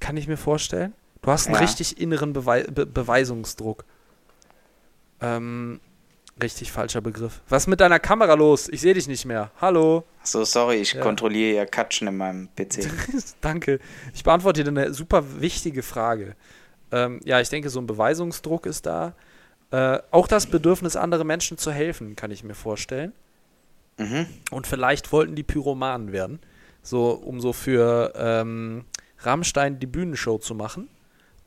Kann 0.00 0.16
ich 0.16 0.26
mir 0.28 0.36
vorstellen. 0.36 0.94
Du 1.22 1.30
hast 1.30 1.46
einen 1.46 1.54
Ja. 1.56 1.60
richtig 1.60 2.00
inneren 2.00 2.32
Bewei 2.32 2.62
Be 2.64 2.86
Beweisungsdruck. 2.86 3.84
Ähm, 5.20 5.80
richtig 6.42 6.72
falscher 6.72 7.02
Begriff. 7.02 7.42
Was 7.48 7.64
ist 7.64 7.66
mit 7.66 7.80
deiner 7.80 7.98
Kamera 7.98 8.32
los? 8.34 8.68
Ich 8.70 8.80
sehe 8.80 8.94
dich 8.94 9.06
nicht 9.06 9.26
mehr. 9.26 9.50
Hallo. 9.60 10.04
So, 10.22 10.44
sorry, 10.44 10.76
ich 10.76 10.94
Ja. 10.94 11.02
kontrolliere 11.02 11.56
ja 11.56 11.66
Katschen 11.66 12.08
in 12.08 12.16
meinem 12.16 12.48
PC. 12.56 12.88
Danke. 13.42 13.78
Ich 14.14 14.24
beantworte 14.24 14.64
dir 14.64 14.70
eine 14.70 14.94
super 14.94 15.40
wichtige 15.40 15.82
Frage. 15.82 16.34
Ähm, 16.92 17.20
ja, 17.24 17.40
ich 17.40 17.48
denke, 17.48 17.70
so 17.70 17.80
ein 17.80 17.86
Beweisungsdruck 17.86 18.66
ist 18.66 18.86
da. 18.86 19.14
Äh, 19.70 19.98
auch 20.10 20.26
das 20.26 20.46
Bedürfnis, 20.46 20.96
andere 20.96 21.24
Menschen 21.24 21.56
zu 21.58 21.70
helfen, 21.70 22.16
kann 22.16 22.30
ich 22.30 22.42
mir 22.42 22.54
vorstellen. 22.54 23.12
Mhm. 23.98 24.26
Und 24.50 24.66
vielleicht 24.66 25.12
wollten 25.12 25.34
die 25.36 25.42
Pyromanen 25.42 26.12
werden. 26.12 26.40
So, 26.82 27.10
um 27.10 27.40
so 27.40 27.52
für 27.52 28.12
ähm, 28.16 28.84
Rammstein 29.20 29.78
die 29.78 29.86
Bühnenshow 29.86 30.38
zu 30.38 30.54
machen. 30.54 30.88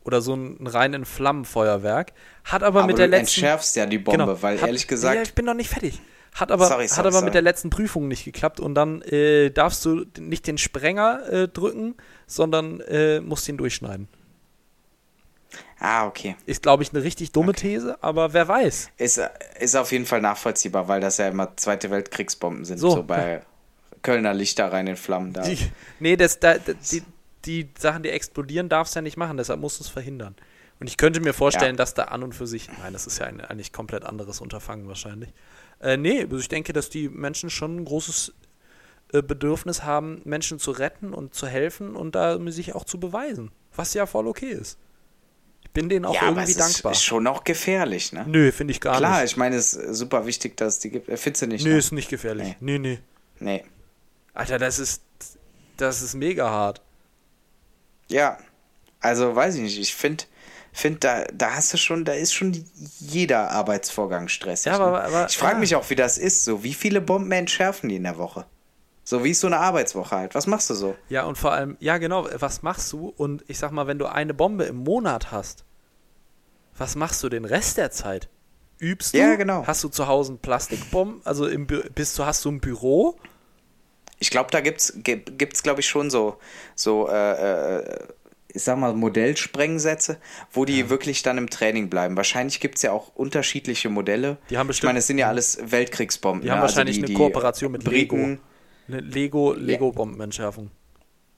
Oder 0.05 0.21
so 0.21 0.33
ein 0.35 0.67
reinen 0.67 1.05
Flammenfeuerwerk. 1.05 2.11
Hat 2.43 2.61
aber, 2.61 2.79
Aber 2.79 2.87
mit 2.87 2.97
du 2.97 3.01
der 3.01 3.07
letzten. 3.07 3.41
entschärfst 3.41 3.75
ja 3.77 3.85
die 3.85 3.97
Bombe, 3.99 4.41
weil 4.41 4.59
hat, 4.59 4.67
ehrlich 4.67 4.87
gesagt, 4.87 5.15
Ja, 5.15 5.21
ich 5.21 5.33
bin 5.33 5.45
noch 5.45 5.53
nicht 5.53 5.69
fertig. 5.69 5.99
Hat 6.35 6.51
aber, 6.51 6.65
Sorry, 6.67 6.83
hat 6.83 6.89
sorry, 6.89 7.01
aber 7.07 7.11
sorry. 7.13 7.25
mit 7.25 7.33
der 7.35 7.41
letzten 7.41 7.69
Prüfung 7.69 8.07
nicht 8.07 8.25
geklappt 8.25 8.59
und 8.59 8.75
dann 8.75 9.01
äh, 9.03 9.49
darfst 9.51 9.85
du 9.85 10.05
nicht 10.19 10.45
den 10.47 10.57
Sprenger 10.57 11.21
äh, 11.31 11.47
drücken, 11.47 11.95
sondern 12.27 12.79
äh, 12.81 13.21
musst 13.21 13.47
ihn 13.47 13.57
durchschneiden. 13.57 14.07
Ah, 15.83 16.07
okay. 16.07 16.35
Ist, 16.45 16.63
glaube 16.63 16.81
ich, 16.81 16.93
eine 16.93 17.03
richtig 17.03 17.31
dumme 17.31 17.53
These, 17.53 17.97
aber 18.01 18.33
wer 18.33 18.47
weiß. 18.47 18.89
Ist, 18.97 19.21
ist 19.59 19.75
auf 19.75 19.91
jeden 19.91 20.05
Fall 20.05 20.21
nachvollziehbar, 20.21 20.87
weil 20.87 21.01
das 21.01 21.17
ja 21.17 21.27
immer 21.27 21.55
Zweite 21.57 21.91
Weltkriegsbomben 21.91 22.65
sind, 22.65 22.79
So, 22.79 22.89
so, 22.91 23.03
bei 23.03 23.43
Kölner 24.01 24.33
Lichter 24.33 24.71
rein 24.71 24.87
in 24.87 24.95
Flammen 24.95 25.33
da. 25.33 25.43
Die, 25.43 25.57
nee, 25.99 26.15
das, 26.15 26.39
da, 26.39 26.57
da, 26.57 26.73
die, 26.73 27.03
die 27.45 27.69
Sachen, 27.77 28.03
die 28.03 28.09
explodieren, 28.09 28.69
darfst 28.69 28.95
du 28.95 28.99
ja 28.99 29.01
nicht 29.01 29.17
machen, 29.17 29.37
deshalb 29.37 29.59
musst 29.59 29.79
du 29.79 29.83
es 29.83 29.89
verhindern. 29.89 30.35
Und 30.79 30.87
ich 30.87 30.97
könnte 30.97 31.21
mir 31.21 31.33
vorstellen, 31.33 31.75
Ja. 31.75 31.77
dass 31.77 31.93
da 31.93 32.05
an 32.05 32.23
und 32.23 32.33
für 32.33 32.47
sich, 32.47 32.69
nein, 32.81 32.93
das 32.93 33.07
ist 33.07 33.19
ja 33.19 33.27
ein 33.27 33.39
eigentlich 33.41 33.71
komplett 33.71 34.03
anderes 34.03 34.41
Unterfangen 34.41 34.87
wahrscheinlich. 34.87 35.29
Äh, 35.81 35.97
nee, 35.97 36.21
also 36.23 36.37
ich 36.37 36.49
denke, 36.49 36.73
dass 36.73 36.89
die 36.89 37.09
Menschen 37.09 37.49
schon 37.49 37.77
ein 37.77 37.85
großes 37.85 38.33
äh, 39.13 39.21
Bedürfnis 39.21 39.83
haben, 39.83 40.21
Menschen 40.25 40.59
zu 40.59 40.71
retten 40.71 41.13
und 41.13 41.33
zu 41.35 41.47
helfen 41.47 41.95
und 41.95 42.15
da 42.15 42.39
sich 42.51 42.73
auch 42.75 42.83
zu 42.83 42.99
beweisen. 42.99 43.51
Was 43.75 43.93
ja 43.93 44.05
voll 44.05 44.27
okay 44.27 44.49
ist. 44.51 44.77
Ich 45.75 45.81
bin 45.81 45.89
denen 45.89 46.05
auch 46.05 46.13
ja, 46.13 46.21
aber 46.21 46.27
irgendwie 46.41 46.43
es 46.43 46.49
ist, 46.51 46.59
dankbar. 46.59 46.91
ist 46.91 47.03
schon 47.03 47.25
auch 47.25 47.43
gefährlich, 47.43 48.13
ne? 48.13 48.25
Nö, 48.27 48.51
finde 48.51 48.73
ich 48.73 48.79
gar 48.79 48.95
Klar, 48.97 49.21
nicht. 49.23 49.31
ich 49.31 49.37
meine, 49.37 49.55
es 49.55 49.73
ist 49.73 49.97
super 49.97 50.27
wichtig, 50.27 50.55
dass 50.55 50.75
es 50.75 50.79
die 50.81 50.91
gibt. 50.91 51.09
Äh, 51.09 51.17
Findest 51.17 51.41
du 51.41 51.47
nicht? 51.47 51.65
Nö, 51.65 51.71
ne? 51.71 51.77
ist 51.79 51.91
nicht 51.91 52.09
gefährlich. 52.09 52.55
Nee, 52.59 52.77
nee. 52.77 52.99
Nee. 53.39 53.65
Alter, 54.35 54.59
das 54.59 54.77
ist, 54.77 55.01
das 55.77 56.03
ist 56.03 56.13
mega 56.13 56.47
hart. 56.47 56.79
Ja, 58.07 58.37
also 58.99 59.35
weiß 59.35 59.55
ich 59.55 59.61
nicht. 59.61 59.79
Ich 59.79 59.95
finde, 59.95 60.25
find, 60.71 61.03
da, 61.03 61.23
da 61.33 61.55
hast 61.55 61.73
du 61.73 61.77
schon, 61.77 62.05
da 62.05 62.13
ist 62.13 62.33
schon 62.35 62.63
jeder 62.99 63.49
Arbeitsvorgang 63.49 64.27
stressig. 64.27 64.67
Ja, 64.67 64.75
aber- 64.79 64.91
ne? 64.91 65.03
aber- 65.05 65.25
ich 65.27 65.37
frage 65.39 65.53
ja. 65.55 65.59
mich 65.59 65.75
auch, 65.75 65.89
wie 65.89 65.95
das 65.95 66.19
ist. 66.19 66.43
So, 66.45 66.63
wie 66.63 66.75
viele 66.75 67.01
Bomben 67.01 67.31
entschärfen 67.31 67.89
die 67.89 67.95
in 67.95 68.03
der 68.03 68.19
Woche? 68.19 68.45
So, 69.05 69.23
wie 69.23 69.31
ist 69.31 69.41
so 69.41 69.47
eine 69.47 69.57
Arbeitswoche 69.59 70.15
halt? 70.15 70.35
Was 70.35 70.47
machst 70.47 70.69
du 70.69 70.73
so? 70.75 70.95
Ja, 71.09 71.25
und 71.25 71.37
vor 71.37 71.51
allem, 71.51 71.75
ja 71.79 71.97
genau, 71.97 72.27
was 72.39 72.61
machst 72.63 72.91
du? 72.93 73.13
Und 73.17 73.43
ich 73.47 73.57
sag 73.59 73.71
mal, 73.71 73.85
wenn 73.87 73.99
du 73.99 74.05
eine 74.05 74.33
Bombe 74.33 74.63
im 74.63 74.77
Monat 74.77 75.31
hast, 75.31 75.65
was 76.77 76.95
machst 76.95 77.21
du 77.23 77.29
den 77.29 77.45
Rest 77.45 77.77
der 77.77 77.91
Zeit? 77.91 78.29
Übst 78.79 79.13
du? 79.13 79.17
Ja, 79.17 79.35
genau. 79.35 79.65
Hast 79.67 79.83
du 79.83 79.89
zu 79.89 80.07
Hause 80.07 80.31
einen 80.33 80.39
Plastikbomben? 80.39 81.21
Also 81.25 81.47
im 81.47 81.67
Bü 81.67 81.83
bist 81.93 82.17
du, 82.17 82.25
hast 82.25 82.43
du 82.45 82.49
ein 82.51 82.59
Büro? 82.59 83.15
Ich 84.19 84.29
glaube, 84.29 84.51
da 84.51 84.61
gibt's, 84.61 84.93
gibt- 85.03 85.37
gibt's, 85.37 85.63
glaube 85.63 85.81
ich, 85.81 85.87
schon 85.87 86.09
so, 86.09 86.37
so, 86.75 87.09
äh, 87.09 87.77
äh, 87.79 87.99
ich 88.55 88.63
sag 88.63 88.77
mal, 88.77 88.93
Modellsprengsätze, 88.93 90.17
wo 90.51 90.63
die 90.63 90.89
wirklich 90.89 91.23
dann 91.23 91.37
im 91.37 91.49
Training 91.49 91.89
bleiben. 91.89 92.15
Wahrscheinlich 92.15 92.59
gibt's 92.59 92.81
ja 92.83 92.91
auch 92.91 93.11
unterschiedliche 93.15 93.89
Modelle. 93.89 94.37
Die 94.49 94.57
haben 94.57 94.67
ich 94.67 94.69
bestimmt- 94.69 94.89
meine, 94.89 94.99
es 94.99 95.07
sind 95.07 95.17
ja 95.17 95.27
alles 95.27 95.59
Weltkriegsbomben. 95.71 96.41
Die 96.41 96.47
ne? 96.47 96.53
haben 96.53 96.61
Also 96.61 96.75
wahrscheinlich 96.75 96.97
die, 96.99 97.05
eine 97.05 97.13
Kooperation 97.15 97.71
mit 97.71 97.83
Briten, 97.83 98.39
Eine 98.87 98.99
Lego, 98.99 99.53
Lego-Bombenentschärfung. 99.53 100.71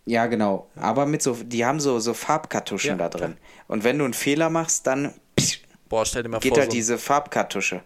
Ja, 0.06 0.28
genau. 0.28 0.70
Aber 0.76 1.06
mit 1.06 1.22
so, 1.22 1.34
die 1.34 1.66
haben 1.66 1.80
so, 1.80 2.00
so 2.00 2.14
Farbkartuschen 2.14 2.92
Ja, 2.92 2.98
da 2.98 3.10
drin. 3.10 3.38
Und 3.68 3.84
wenn 3.84 3.98
du 3.98 4.06
einen 4.06 4.14
Fehler 4.14 4.50
machst, 4.50 4.86
dann 4.88 5.14
psch, 5.38 5.62
Boah, 5.90 6.06
stell 6.06 6.24
dir 6.24 6.30
mal 6.30 6.40
geht 6.40 6.54
vor, 6.54 6.60
halt 6.60 6.72
so, 6.72 6.76
diese 6.76 6.98
Farbkartusche. 6.98 7.82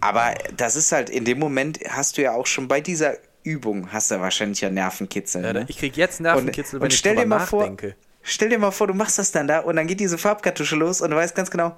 Aber 0.00 0.34
das 0.56 0.76
ist 0.76 0.92
halt, 0.92 1.10
in 1.10 1.24
dem 1.24 1.38
Moment 1.38 1.80
hast 1.88 2.18
du 2.18 2.22
ja 2.22 2.34
auch 2.34 2.46
schon 2.46 2.68
bei 2.68 2.80
dieser 2.80 3.16
Übung, 3.42 3.92
hast 3.92 4.10
du 4.10 4.20
wahrscheinlich 4.20 4.60
ja 4.60 4.70
Nervenkitzel. 4.70 5.42
ja, 5.42 5.52
ne? 5.52 5.64
ich 5.68 5.78
krieg 5.78 5.96
jetzt 5.96 6.20
Nervenkitzel, 6.20 6.76
und, 6.76 6.80
wenn 6.82 6.86
und 6.86 6.92
ich 6.92 6.98
stell 6.98 7.16
dir 7.16 7.26
mal 7.26 7.40
vor, 7.40 7.60
nachdenke. 7.60 7.96
stell 8.22 8.50
dir 8.50 8.58
mal 8.58 8.70
vor, 8.70 8.86
du 8.86 8.94
machst 8.94 9.18
das 9.18 9.32
dann 9.32 9.48
da 9.48 9.60
und 9.60 9.76
dann 9.76 9.86
geht 9.86 10.00
diese 10.00 10.18
Farbkartusche 10.18 10.76
los 10.76 11.00
und 11.00 11.10
du 11.10 11.16
weißt 11.16 11.34
ganz 11.34 11.50
genau, 11.50 11.74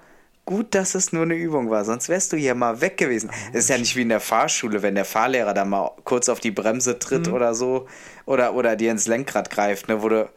gut, 0.50 0.74
dass 0.74 0.94
es 0.96 1.12
nur 1.12 1.22
eine 1.22 1.34
Übung 1.34 1.70
war, 1.70 1.84
sonst 1.84 2.08
wärst 2.08 2.32
du 2.32 2.36
hier 2.36 2.54
mal 2.56 2.80
weg 2.80 2.96
gewesen. 2.96 3.30
Es 3.52 3.60
ist 3.64 3.68
ja 3.70 3.78
nicht 3.78 3.94
wie 3.94 4.02
in 4.02 4.08
der 4.08 4.20
Fahrschule, 4.20 4.82
wenn 4.82 4.96
der 4.96 5.04
Fahrlehrer 5.04 5.54
da 5.54 5.64
mal 5.64 5.92
kurz 6.04 6.28
auf 6.28 6.40
die 6.40 6.50
Bremse 6.50 6.98
tritt 6.98 7.28
Mhm. 7.28 7.32
oder 7.34 7.54
so 7.54 7.86
oder, 8.26 8.54
oder 8.54 8.74
dir 8.76 8.90
ins 8.90 9.06
Lenkrad 9.06 9.48
greift, 9.50 9.88
ne, 9.88 10.02
wo 10.02 10.08
du 10.08 10.28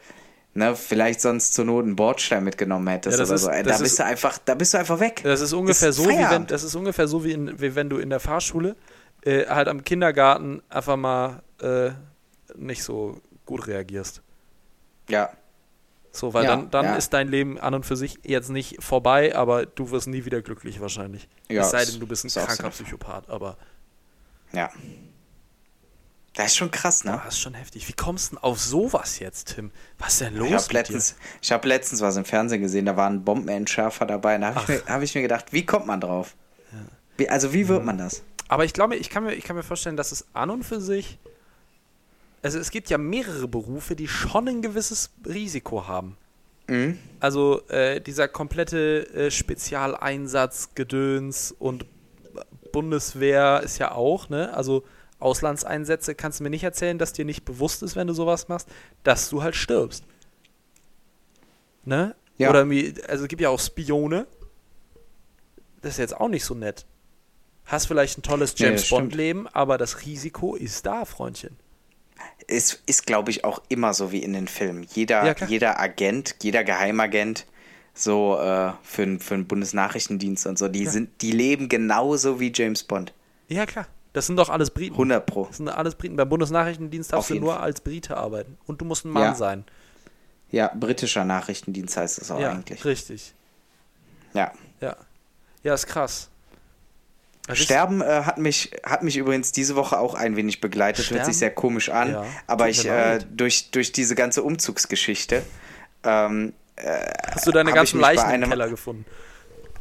ne, 0.53 0.75
vielleicht 0.75 1.19
sonst 1.19 1.55
zur 1.55 1.65
Not 1.65 1.85
einen 1.85 1.95
Bordstein 1.95 2.43
mitgenommen 2.43 2.87
hättest 2.87 3.17
Ja, 3.17 3.25
oder 3.25 3.33
ist- 3.33 3.41
so. 3.41 3.49
Da 3.49 3.61
bist 3.63 3.81
ist- 3.81 3.99
du 3.99 4.05
einfach, 4.05 4.37
da 4.45 4.53
bist 4.53 4.73
du 4.75 4.77
einfach 4.77 4.99
weg. 4.99 5.21
Das 5.23 5.41
ist 5.41 5.51
ungefähr 5.53 5.89
Ist 5.89 5.95
so, 5.95 6.07
wie 6.07 6.29
wenn, 6.29 6.45
das 6.45 6.63
ist 6.63 6.75
ungefähr 6.75 7.07
so 7.07 7.23
wie, 7.25 7.31
in, 7.31 7.59
wie 7.59 7.73
wenn 7.73 7.89
du 7.89 7.97
in 7.97 8.09
der 8.11 8.19
Fahrschule 8.19 8.75
äh, 9.25 9.47
halt 9.47 9.67
am 9.67 9.83
Kindergarten 9.83 10.61
einfach 10.69 10.95
mal 10.95 11.41
äh, 11.59 11.89
nicht 12.55 12.83
so 12.83 13.19
gut 13.45 13.65
reagierst. 13.67 14.21
Ja. 15.09 15.29
So, 16.15 16.33
weil 16.35 16.43
Ja, 16.43 16.51
dann, 16.55 16.69
dann 16.69 16.85
ja. 16.85 16.95
ist 16.95 17.11
dein 17.11 17.27
Leben 17.27 17.59
an 17.59 17.73
und 17.73 17.85
für 17.87 17.95
sich 17.95 18.19
jetzt 18.23 18.49
nicht 18.49 18.81
vorbei, 18.83 19.35
aber 19.35 19.65
du 19.65 19.89
wirst 19.89 20.07
nie 20.07 20.25
wieder 20.25 20.41
glücklich 20.43 20.79
wahrscheinlich. 20.79 21.27
Ja, 21.49 21.63
es 21.63 21.71
sei 21.71 21.83
denn, 21.85 21.99
du 21.99 22.05
bist 22.05 22.23
ein 22.23 22.29
kranker. 22.29 22.69
Psychopath, 22.69 23.29
aber 23.29 23.57
Ja. 24.51 24.69
Das 26.35 26.47
ist 26.47 26.55
schon 26.55 26.71
krass, 26.71 27.03
ne? 27.03 27.19
das 27.25 27.35
ist 27.35 27.39
schon 27.41 27.53
heftig. 27.53 27.87
Wie 27.87 27.93
kommst 27.93 28.31
du 28.31 28.35
denn 28.35 28.43
auf 28.43 28.59
sowas 28.59 29.19
jetzt, 29.19 29.53
Tim? 29.55 29.69
Was 29.99 30.13
ist 30.13 30.21
denn 30.21 30.35
los 30.35 30.47
Ich 30.49 30.53
habe 30.55 30.73
letztens, 30.73 31.15
ich 31.41 31.51
hab 31.51 31.63
letztens 31.65 32.01
was 32.01 32.15
im 32.17 32.25
Fernsehen 32.25 32.61
gesehen, 32.61 32.85
da 32.87 32.97
war 32.97 33.07
ein 33.07 33.23
Bombenentschärfer 33.23 34.05
dabei. 34.07 34.37
Da 34.39 34.55
habe 34.55 34.61
ich, 34.61 34.67
mir- 34.83 34.91
hab 34.93 35.01
ich 35.03 35.13
mir 35.15 35.21
gedacht, 35.21 35.53
wie 35.53 35.63
kommt 35.65 35.85
man 35.85 36.01
drauf? 36.01 36.35
Wie, 37.17 37.29
also 37.29 37.53
wie 37.53 37.67
wird 37.67 37.85
man 37.85 37.99
das? 37.99 38.23
Aber 38.47 38.65
ich 38.65 38.73
glaube, 38.73 38.95
ich 38.95 39.11
kann, 39.11 39.23
mir, 39.23 39.33
ich 39.33 39.43
kann 39.43 39.55
mir 39.55 39.61
vorstellen, 39.63 39.95
dass 39.95 40.11
es 40.11 40.25
an 40.33 40.49
und 40.49 40.63
für 40.63 40.81
sich. 40.81 41.19
Also 42.43 42.59
es 42.59 42.71
gibt 42.71 42.89
ja 42.89 42.97
mehrere 42.97 43.47
Berufe, 43.47 43.95
die 43.95 44.07
schon 44.07 44.47
ein 44.47 44.61
gewisses 44.61 45.11
Risiko 45.25 45.87
haben. 45.87 46.17
Mhm. 46.67 46.99
Also 47.19 47.65
äh, 47.69 47.99
dieser 48.01 48.27
komplette 48.27 49.07
äh, 49.13 49.31
Spezialeinsatz, 49.31 50.75
Gedöns 50.75 51.51
und 51.57 51.85
Bundeswehr 52.71 53.61
ist 53.63 53.77
ja 53.79 53.93
auch, 53.93 54.29
ne? 54.29 54.53
Also 54.53 54.83
Auslandseinsätze, 55.19 56.15
kannst 56.15 56.39
du 56.39 56.43
mir 56.43 56.49
nicht 56.49 56.63
erzählen, 56.63 56.97
dass 56.97 57.13
dir 57.13 57.23
nicht 57.23 57.45
bewusst 57.45 57.81
ist, 57.81 57.95
wenn 57.95 58.07
du 58.07 58.13
sowas 58.13 58.49
machst, 58.49 58.67
dass 59.03 59.29
du 59.29 59.41
halt 59.41 59.55
stirbst. 59.55 60.03
Ne? 61.85 62.15
Ja. 62.37 62.49
Oder 62.49 62.69
wie, 62.69 62.93
also 63.07 63.23
es 63.23 63.29
gibt 63.29 63.41
ja 63.41 63.49
auch 63.49 63.59
Spione. 63.59 64.27
Das 65.81 65.93
ist 65.93 65.99
jetzt 65.99 66.17
auch 66.17 66.27
nicht 66.27 66.43
so 66.43 66.55
nett. 66.55 66.85
Hast 67.65 67.87
vielleicht 67.87 68.17
ein 68.17 68.21
tolles 68.21 68.53
Nee, 68.57 68.65
James 68.65 68.81
das 68.81 68.87
stimmt. 68.87 69.01
Bond-Leben, 69.01 69.47
aber 69.47 69.77
das 69.77 70.05
Risiko 70.05 70.55
ist 70.55 70.85
da, 70.85 71.05
Freundchen. 71.05 71.55
Es 72.47 72.81
ist, 72.85 73.05
glaube 73.05 73.31
ich, 73.31 73.43
auch 73.45 73.61
immer 73.69 73.93
so 73.93 74.11
wie 74.11 74.21
in 74.23 74.33
den 74.33 74.47
Filmen. 74.47 74.85
Jeder, 74.93 75.25
Ja, 75.25 75.47
jeder 75.47 75.79
Agent, 75.79 76.35
jeder 76.43 76.63
Geheimagent, 76.63 77.45
so 77.93 78.37
äh, 78.39 78.73
für, 78.83 79.19
für 79.19 79.35
den 79.35 79.47
Bundesnachrichtendienst 79.47 80.45
und 80.47 80.57
so, 80.57 80.67
die, 80.67 80.85
sind, 80.87 81.21
die 81.21 81.31
leben 81.31 81.69
genauso 81.69 82.39
wie 82.39 82.51
James 82.53 82.83
Bond. 82.83 83.13
Ja, 83.47 83.65
klar. 83.65 83.87
Das 84.13 84.27
sind 84.27 84.35
doch 84.37 84.49
alles 84.49 84.69
Briten. 84.69 84.93
100 84.93 85.25
Pro. 85.25 85.45
Das 85.45 85.57
sind 85.57 85.69
alles 85.69 85.95
Briten. 85.95 86.15
Beim 86.15 86.29
Bundesnachrichtendienst 86.29 87.13
darfst 87.13 87.31
du 87.31 87.35
nur 87.35 87.55
Fall. 87.55 87.63
als 87.63 87.81
Brite 87.81 88.15
arbeiten. 88.17 88.57
Und 88.67 88.79
du 88.81 88.85
musst 88.85 89.05
ein 89.05 89.09
Mann 89.09 89.23
Ja. 89.23 89.35
sein. 89.35 89.63
Ja, 90.51 90.71
britischer 90.75 91.25
Nachrichtendienst 91.25 91.97
heißt 91.97 92.19
es 92.21 92.29
auch 92.29 92.39
ja, 92.39 92.51
eigentlich. 92.51 92.85
richtig. 92.85 93.33
Ja. 94.35 94.51
Ja. 94.81 94.95
Ja, 95.63 95.73
ist 95.73 95.87
krass. 95.87 96.29
Ist- 97.47 97.59
Sterben 97.59 98.01
äh, 98.01 98.05
hat, 98.23 98.37
mich, 98.37 98.71
hat 98.85 99.03
mich 99.03 99.17
übrigens 99.17 99.51
diese 99.51 99.75
Woche 99.75 99.99
auch 99.99 100.13
ein 100.15 100.35
wenig 100.37 100.61
begleitet. 100.61 100.99
Hört 101.05 101.07
Sterben? 101.07 101.25
sich 101.25 101.37
sehr 101.37 101.51
komisch 101.51 101.89
an. 101.89 102.11
Ja, 102.11 102.25
aber 102.47 102.69
ich, 102.69 102.85
äh, 102.87 103.19
durch, 103.31 103.71
durch 103.71 103.91
diese 103.91 104.15
ganze 104.15 104.43
Umzugsgeschichte, 104.43 105.43
ähm, 106.03 106.53
Hast 107.31 107.45
du 107.45 107.51
deine 107.51 107.71
ganzen 107.71 107.99
Leichen 107.99 108.25
im 108.25 108.31
einem- 108.31 108.49
Keller 108.49 108.67
gefunden? 108.69 109.05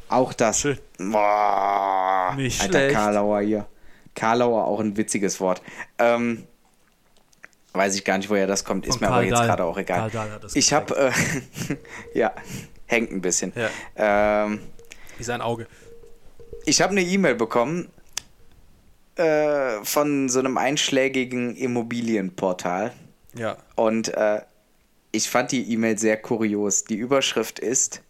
auch 0.08 0.32
das. 0.34 0.60
Schön. 0.60 0.78
Boah, 0.98 2.34
Nicht 2.36 2.60
Alter, 2.60 2.78
schlecht. 2.80 2.94
Karlauer 2.94 3.40
hier. 3.40 3.66
Karlauer, 4.14 4.66
auch 4.66 4.78
ein 4.80 4.96
witziges 4.98 5.40
Wort. 5.40 5.62
Ähm, 5.98 6.46
weiß 7.72 7.94
ich 7.94 8.04
gar 8.04 8.18
nicht, 8.18 8.28
woher 8.28 8.46
das 8.46 8.64
kommt. 8.64 8.86
Ist 8.86 8.96
Von 8.98 9.00
mir 9.00 9.06
aber 9.06 9.16
Karl 9.16 9.24
jetzt 9.26 9.38
Dahl. 9.38 9.46
gerade 9.46 9.64
auch 9.64 9.78
egal. 9.78 10.10
Ich 10.52 10.72
habe, 10.74 10.94
äh, 10.96 11.12
ja, 12.18 12.32
hängt 12.86 13.10
ein 13.10 13.22
bisschen. 13.22 13.54
Ja. 13.56 14.44
Ähm, 14.44 14.60
Wie 15.16 15.24
sein 15.24 15.40
Auge. 15.40 15.66
Ich 16.64 16.80
habe 16.80 16.92
eine 16.92 17.02
E-Mail 17.02 17.34
bekommen 17.34 17.88
äh, 19.16 19.84
von 19.84 20.28
so 20.28 20.38
einem 20.38 20.58
einschlägigen 20.58 21.56
Immobilienportal. 21.56 22.92
Ja. 23.34 23.56
Und 23.76 24.08
äh, 24.08 24.42
ich 25.10 25.28
fand 25.28 25.52
die 25.52 25.70
E-Mail 25.72 25.98
sehr 25.98 26.16
kurios. 26.16 26.84
Die 26.84 26.96
Überschrift 26.96 27.58
ist: 27.58 28.02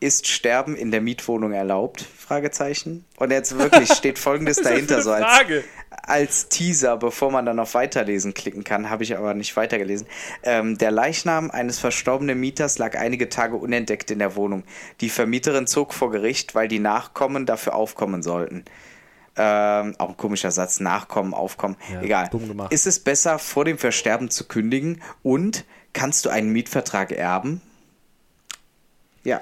Ist 0.00 0.26
Sterben 0.26 0.76
in 0.76 0.90
der 0.90 1.00
Mietwohnung 1.00 1.52
erlaubt? 1.52 2.02
Fragezeichen. 2.02 3.04
Und 3.18 3.30
jetzt 3.30 3.58
wirklich 3.58 3.92
steht 3.92 4.18
Folgendes 4.20 4.56
dahinter 4.56 5.02
so 5.02 5.12
als, 5.12 5.24
Frage. 5.24 5.64
Als 6.06 6.48
Teaser, 6.48 6.96
bevor 6.96 7.30
man 7.30 7.46
dann 7.46 7.58
auf 7.58 7.74
Weiterlesen 7.74 8.34
klicken 8.34 8.64
kann, 8.64 8.90
habe 8.90 9.02
ich 9.02 9.16
aber 9.16 9.34
nicht 9.34 9.56
weitergelesen. 9.56 10.06
Ähm, 10.42 10.78
der 10.78 10.90
Leichnam 10.90 11.50
eines 11.50 11.78
verstorbenen 11.78 12.38
Mieters 12.38 12.78
lag 12.78 12.96
einige 12.98 13.28
Tage 13.28 13.56
unentdeckt 13.56 14.10
in 14.10 14.18
der 14.18 14.36
Wohnung. 14.36 14.64
Die 15.00 15.08
Vermieterin 15.08 15.66
zog 15.66 15.94
vor 15.94 16.10
Gericht, 16.10 16.54
weil 16.54 16.68
die 16.68 16.78
Nachkommen 16.78 17.46
dafür 17.46 17.74
aufkommen 17.74 18.22
sollten. 18.22 18.64
Ähm, 19.36 19.94
auch 19.98 20.10
ein 20.10 20.16
komischer 20.16 20.52
Satz, 20.52 20.78
Nachkommen, 20.78 21.34
Aufkommen, 21.34 21.76
Ja, 21.92 22.02
egal. 22.02 22.30
Ist 22.70 22.86
es 22.86 23.00
besser, 23.00 23.38
vor 23.38 23.64
dem 23.64 23.78
Versterben 23.78 24.30
zu 24.30 24.46
kündigen 24.46 25.02
und 25.22 25.64
kannst 25.92 26.24
du 26.24 26.30
einen 26.30 26.50
Mietvertrag 26.50 27.10
erben? 27.10 27.60
Ja, 29.24 29.40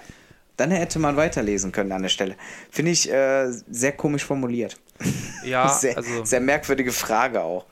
dann 0.57 0.71
hätte 0.71 0.99
man 0.99 1.17
weiterlesen 1.17 1.73
können 1.73 1.93
an 1.93 2.03
der 2.03 2.09
Stelle. 2.09 2.37
Finde 2.71 2.93
ich 2.93 3.11
äh, 3.11 3.51
sehr 3.51 3.93
komisch 3.93 4.25
formuliert. 4.25 4.79
Ja, 5.45 5.69
sehr, 5.69 5.97
also, 5.97 6.25
sehr 6.25 6.41
merkwürdige 6.41 6.93
Frage 6.93 7.43
auch. 7.43 7.67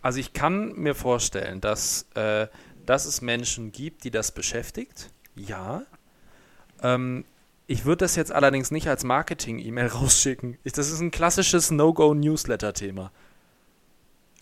also 0.00 0.18
ich 0.20 0.32
kann 0.32 0.72
mir 0.74 0.94
vorstellen, 0.94 1.60
dass, 1.60 2.06
äh, 2.14 2.46
dass 2.86 3.04
es 3.04 3.20
Menschen 3.20 3.72
gibt, 3.72 4.04
die 4.04 4.10
das 4.12 4.30
beschäftigt. 4.32 5.10
Ja. 5.34 5.82
Ähm, 6.82 7.24
ich 7.66 7.84
würde 7.84 8.04
das 8.04 8.16
jetzt 8.16 8.32
allerdings 8.32 8.70
nicht 8.70 8.88
als 8.88 9.02
Marketing-E-Mail 9.04 9.86
rausschicken. 9.98 10.56
Ich, 10.64 10.72
das 10.72 10.90
ist 10.90 11.00
ein 11.00 11.10
klassisches 11.10 11.70
No-Go-Newsletter-Thema. 11.72 13.10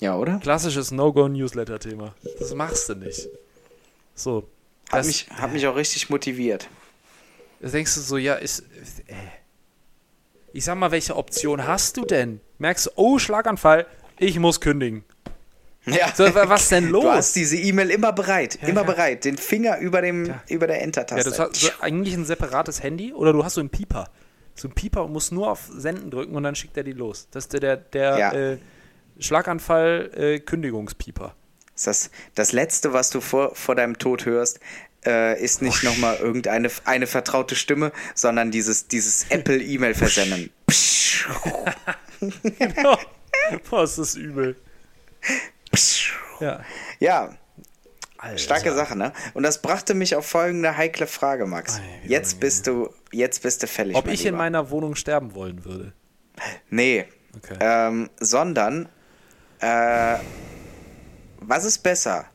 Ja, 0.01 0.17
oder? 0.17 0.38
Klassisches 0.38 0.91
No-Go-Newsletter-Thema. 0.91 2.14
Das 2.38 2.55
machst 2.55 2.88
du 2.88 2.95
nicht. 2.95 3.29
So. 4.14 4.49
Hat 4.91 5.01
Das, 5.01 5.07
mich, 5.07 5.29
hat 5.31 5.53
mich 5.53 5.67
auch 5.67 5.75
richtig 5.77 6.09
motiviert. 6.11 6.69
Da 7.61 7.69
denkst 7.69 7.95
du 7.95 8.01
so, 8.01 8.17
ja, 8.17 8.35
ist. 8.35 8.61
Äh, 9.07 9.14
ich 10.59 10.64
sag 10.64 10.77
mal, 10.77 10.90
welche 10.90 11.14
Option 11.16 11.66
hast 11.68 11.97
du 11.97 12.05
denn? 12.05 12.40
Merkst 12.59 12.87
du, 12.87 12.90
oh, 12.97 13.18
Schlaganfall, 13.21 13.87
ich 14.18 14.38
muss 14.40 14.61
kündigen. 14.61 15.05
Ja. 15.87 16.12
So, 16.14 16.25
wa- 16.35 16.49
was 16.49 16.68
denn 16.68 16.88
los? 16.88 17.05
Du 17.05 17.11
hast 17.12 17.37
diese 17.37 17.57
E-Mail 17.57 17.90
immer 17.90 18.12
bereit, 18.12 18.59
Ja, 18.61 18.66
immer 18.68 18.83
klar. 18.83 18.97
bereit, 18.97 19.25
den 19.25 19.38
Finger 19.38 19.79
über, 19.79 20.03
dem, 20.03 20.25
Klar. 20.25 20.42
über 20.49 20.66
der 20.66 20.79
Ja, 20.79 20.83
Enter-Taste. 20.83 21.31
das 21.31 21.38
hast 21.38 21.55
so 21.57 21.68
eigentlich 21.81 22.12
ein 22.14 22.25
separates 22.25 22.83
Handy 22.83 23.12
oder 23.12 23.33
du 23.33 23.44
hast 23.44 23.55
so 23.55 23.61
einen 23.61 23.71
Pieper. 23.71 24.11
So 24.57 24.66
ein 24.66 24.75
Pieper 24.75 25.05
und 25.05 25.12
musst 25.12 25.31
nur 25.31 25.49
auf 25.49 25.68
Senden 25.73 26.11
drücken 26.11 26.35
und 26.35 26.42
dann 26.42 26.57
schickt 26.57 26.77
er 26.77 26.83
die 26.83 26.92
los. 26.92 27.29
Das 27.31 27.44
ist 27.44 27.53
der, 27.53 27.61
der, 27.61 27.77
der 27.77 28.18
Ja. 28.18 28.33
äh, 28.33 28.59
Schlaganfall-Kündigungspieper. 29.21 31.35
Das, 31.75 31.85
das, 31.85 32.11
das 32.35 32.51
Letzte, 32.53 32.92
was 32.92 33.11
du 33.11 33.21
vor, 33.21 33.55
vor 33.55 33.77
deinem 33.77 33.97
Tod 33.99 34.27
hörst, 34.27 34.59
äh, 35.05 35.43
ist 35.43 35.63
nicht 35.63 35.83
nochmal 35.83 36.17
irgendeine 36.17 36.71
eine 36.85 37.07
vertraute 37.07 37.57
Stimme, 37.57 37.93
sondern 38.15 38.51
dieses, 38.51 38.89
dieses 38.89 39.27
Apple-E-Mail-Versenden. 39.31 40.51
genau. 42.21 42.99
Boah, 43.71 43.85
ist 43.85 43.99
das 43.99 44.15
übel. 44.15 44.57
Ja. 46.41 46.65
ja, 47.01 47.37
Alter. 48.19 48.39
starke 48.39 48.75
Sache, 48.75 48.97
ne? 48.97 49.13
Und 49.35 49.43
das 49.43 49.63
brachte 49.63 49.95
mich 49.95 50.17
auf 50.17 50.27
folgende 50.27 50.77
heikle 50.77 51.07
Frage, 51.07 51.47
Max. 51.47 51.81
Wie 52.03 52.09
Jetzt 52.09 52.41
bist 52.41 52.67
du, 52.67 52.91
jetzt 53.13 53.43
bist 53.43 53.63
du 53.63 53.67
fällig. 53.67 53.97
Ob 53.97 54.09
ich 54.09 54.21
in 54.21 54.27
Lieber. 54.27 54.39
meiner 54.39 54.71
Wohnung 54.71 54.95
sterben 54.95 55.35
wollen 55.35 55.65
würde. 55.65 55.93
Nee. 56.71 57.07
Okay. 57.37 57.57
Ähm, 57.61 58.11
sondern, 58.19 58.89
äh, 59.61 60.17
was 61.41 61.65
ist 61.65 61.79
besser? 61.79 62.27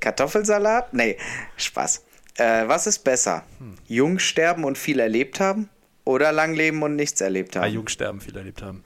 Kartoffelsalat? 0.00 0.94
Nee, 0.94 1.16
Spaß. 1.56 2.04
Äh, 2.36 2.68
was 2.68 2.86
ist 2.86 3.00
besser? 3.00 3.44
Hm. 3.58 3.74
Jung 3.86 4.18
sterben 4.18 4.64
und 4.64 4.78
viel 4.78 5.00
erlebt 5.00 5.40
haben? 5.40 5.68
Oder 6.04 6.32
lang 6.32 6.54
leben 6.54 6.82
und 6.82 6.96
nichts 6.96 7.20
erlebt 7.20 7.54
Bei 7.54 7.62
haben? 7.66 7.72
Jungs 7.74 7.92
sterben 7.92 8.20
viel 8.20 8.36
erlebt 8.36 8.62
haben. 8.62 8.84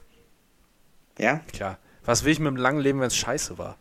Ja? 1.17 1.41
Klar. 1.53 1.77
Was 2.03 2.23
will 2.25 2.31
ich 2.33 2.39
mit 2.39 2.47
dem 2.47 2.57
langen 2.57 2.79
Leben, 2.79 2.99
wenn 2.99 3.07
es 3.07 3.15
scheiße 3.15 3.57
war? 3.57 3.77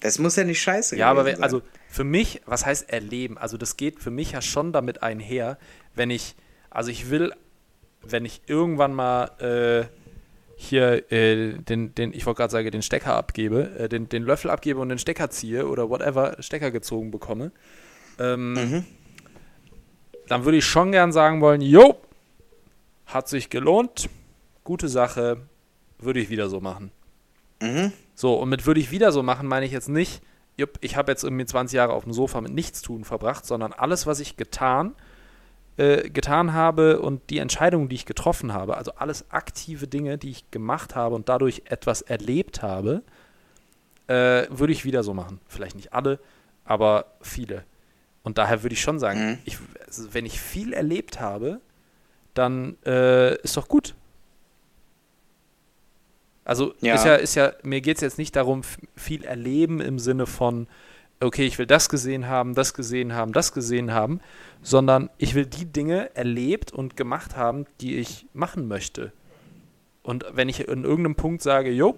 Das 0.00 0.18
muss 0.18 0.36
ja 0.36 0.44
nicht 0.44 0.62
scheiße 0.62 0.96
Ja, 0.96 1.10
aber 1.10 1.24
wenn, 1.24 1.42
also 1.42 1.58
sein. 1.58 1.68
für 1.88 2.04
mich, 2.04 2.40
was 2.46 2.64
heißt 2.64 2.90
erleben? 2.90 3.36
Also 3.38 3.56
das 3.56 3.76
geht 3.76 4.00
für 4.00 4.10
mich 4.10 4.32
ja 4.32 4.42
schon 4.42 4.72
damit 4.72 5.02
einher, 5.02 5.58
wenn 5.94 6.10
ich, 6.10 6.36
also 6.70 6.90
ich 6.90 7.10
will, 7.10 7.32
wenn 8.02 8.24
ich 8.24 8.42
irgendwann 8.46 8.94
mal 8.94 9.24
äh, 9.40 9.86
hier 10.60 11.10
äh, 11.12 11.52
den, 11.52 11.94
den, 11.94 12.12
ich 12.12 12.26
wollte 12.26 12.38
gerade 12.38 12.50
sagen, 12.50 12.68
den 12.72 12.82
Stecker 12.82 13.14
abgebe, 13.14 13.70
äh, 13.78 13.88
den, 13.88 14.08
den 14.08 14.24
Löffel 14.24 14.50
abgebe 14.50 14.80
und 14.80 14.88
den 14.88 14.98
Stecker 14.98 15.30
ziehe 15.30 15.68
oder 15.68 15.88
whatever, 15.88 16.36
Stecker 16.40 16.72
gezogen 16.72 17.12
bekomme, 17.12 17.52
ähm, 18.18 18.54
Mhm. 18.54 18.84
dann 20.26 20.44
würde 20.44 20.58
ich 20.58 20.64
schon 20.64 20.90
gern 20.90 21.12
sagen 21.12 21.40
wollen, 21.40 21.60
jo, 21.60 21.96
hat 23.06 23.28
sich 23.28 23.50
gelohnt, 23.50 24.10
gute 24.64 24.88
Sache, 24.88 25.38
würde 26.00 26.18
ich 26.18 26.28
wieder 26.28 26.48
so 26.48 26.60
machen. 26.60 26.90
Mhm. 27.62 27.92
So, 28.16 28.34
und 28.34 28.48
mit 28.48 28.66
würde 28.66 28.80
ich 28.80 28.90
wieder 28.90 29.12
so 29.12 29.22
machen, 29.22 29.46
meine 29.46 29.64
ich 29.64 29.70
jetzt 29.72 29.88
nicht, 29.88 30.22
jupp, 30.56 30.78
ich 30.80 30.96
habe 30.96 31.12
jetzt 31.12 31.22
irgendwie 31.22 31.46
20 31.46 31.76
Jahre 31.76 31.92
auf 31.92 32.02
dem 32.02 32.12
Sofa 32.12 32.40
mit 32.40 32.52
Nichtstun 32.52 33.04
verbracht, 33.04 33.46
sondern 33.46 33.72
alles, 33.72 34.08
was 34.08 34.18
ich 34.18 34.36
getan, 34.36 34.96
äh, 35.78 36.10
getan 36.10 36.52
habe 36.52 37.00
und 37.00 37.30
die 37.30 37.38
Entscheidungen, 37.38 37.88
die 37.88 37.94
ich 37.96 38.04
getroffen 38.04 38.52
habe, 38.52 38.76
also 38.76 38.92
alles 38.96 39.30
aktive 39.30 39.86
Dinge, 39.86 40.18
die 40.18 40.30
ich 40.30 40.50
gemacht 40.50 40.94
habe 40.94 41.14
und 41.14 41.28
dadurch 41.28 41.62
etwas 41.66 42.02
erlebt 42.02 42.62
habe, 42.62 43.02
äh, 44.08 44.46
würde 44.50 44.72
ich 44.72 44.84
wieder 44.84 45.02
so 45.02 45.14
machen. 45.14 45.40
Vielleicht 45.48 45.76
nicht 45.76 45.92
alle, 45.92 46.18
aber 46.64 47.06
viele. 47.22 47.64
Und 48.22 48.36
daher 48.38 48.62
würde 48.62 48.74
ich 48.74 48.80
schon 48.82 48.98
sagen, 48.98 49.30
Mhm. 49.32 49.38
ich, 49.44 49.58
also 49.86 50.12
wenn 50.12 50.26
ich 50.26 50.40
viel 50.40 50.72
erlebt 50.72 51.20
habe, 51.20 51.60
dann 52.34 52.76
äh, 52.84 53.36
ist 53.42 53.56
doch 53.56 53.68
gut. 53.68 53.94
Also 56.44 56.74
Ja. 56.80 56.94
ist 56.94 57.04
ja, 57.04 57.14
ist 57.14 57.34
ja, 57.34 57.52
mir 57.62 57.80
geht 57.80 57.96
es 57.98 58.00
jetzt 58.00 58.18
nicht 58.18 58.34
darum, 58.34 58.62
viel 58.96 59.24
erleben 59.24 59.80
im 59.80 59.98
Sinne 59.98 60.26
von, 60.26 60.66
okay, 61.20 61.46
ich 61.46 61.58
will 61.58 61.66
das 61.66 61.88
gesehen 61.88 62.28
haben, 62.28 62.54
das 62.54 62.74
gesehen 62.74 63.14
haben, 63.14 63.32
das 63.32 63.52
gesehen 63.52 63.92
haben, 63.92 64.20
sondern 64.62 65.10
ich 65.18 65.34
will 65.34 65.46
die 65.46 65.64
Dinge 65.66 66.14
erlebt 66.16 66.72
und 66.72 66.96
gemacht 66.96 67.36
haben, 67.36 67.66
die 67.80 67.96
ich 67.96 68.26
machen 68.32 68.68
möchte. 68.68 69.12
Und 70.02 70.24
wenn 70.32 70.48
ich 70.48 70.60
in 70.68 70.84
irgendeinem 70.84 71.16
Punkt 71.16 71.42
sage, 71.42 71.70
jo, 71.70 71.96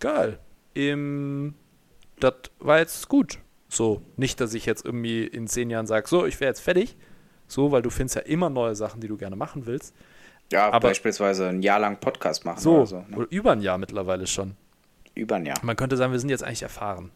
geil, 0.00 0.38
ähm, 0.74 1.54
das 2.18 2.34
war 2.58 2.78
jetzt 2.78 3.08
gut. 3.08 3.38
So, 3.68 4.00
nicht, 4.16 4.40
dass 4.40 4.54
ich 4.54 4.64
jetzt 4.66 4.84
irgendwie 4.84 5.24
in 5.26 5.46
zehn 5.48 5.70
Jahren 5.70 5.86
sage, 5.86 6.08
so, 6.08 6.24
ich 6.26 6.40
wäre 6.40 6.50
jetzt 6.50 6.60
fertig. 6.60 6.96
So, 7.48 7.70
weil 7.72 7.82
du 7.82 7.90
findest 7.90 8.16
ja 8.16 8.22
immer 8.22 8.50
neue 8.50 8.74
Sachen, 8.74 9.00
die 9.00 9.08
du 9.08 9.16
gerne 9.16 9.36
machen 9.36 9.66
willst. 9.66 9.94
Ja, 10.52 10.70
Aber- 10.70 10.88
beispielsweise 10.88 11.48
ein 11.48 11.62
Jahr 11.62 11.78
lang 11.78 11.98
Podcast 12.00 12.44
machen 12.44 12.60
So, 12.60 12.76
oder 12.76 12.86
so. 12.86 12.96
Ne? 13.08 13.16
oder 13.16 13.26
über 13.30 13.52
ein 13.52 13.60
Jahr 13.60 13.78
mittlerweile 13.78 14.26
schon. 14.26 14.56
Über 15.14 15.36
ein 15.36 15.46
Jahr. 15.46 15.56
Man 15.62 15.76
könnte 15.76 15.96
sagen, 15.96 16.12
wir 16.12 16.18
sind 16.20 16.28
jetzt 16.30 16.44
eigentlich 16.44 16.62
erfahren. 16.62 17.10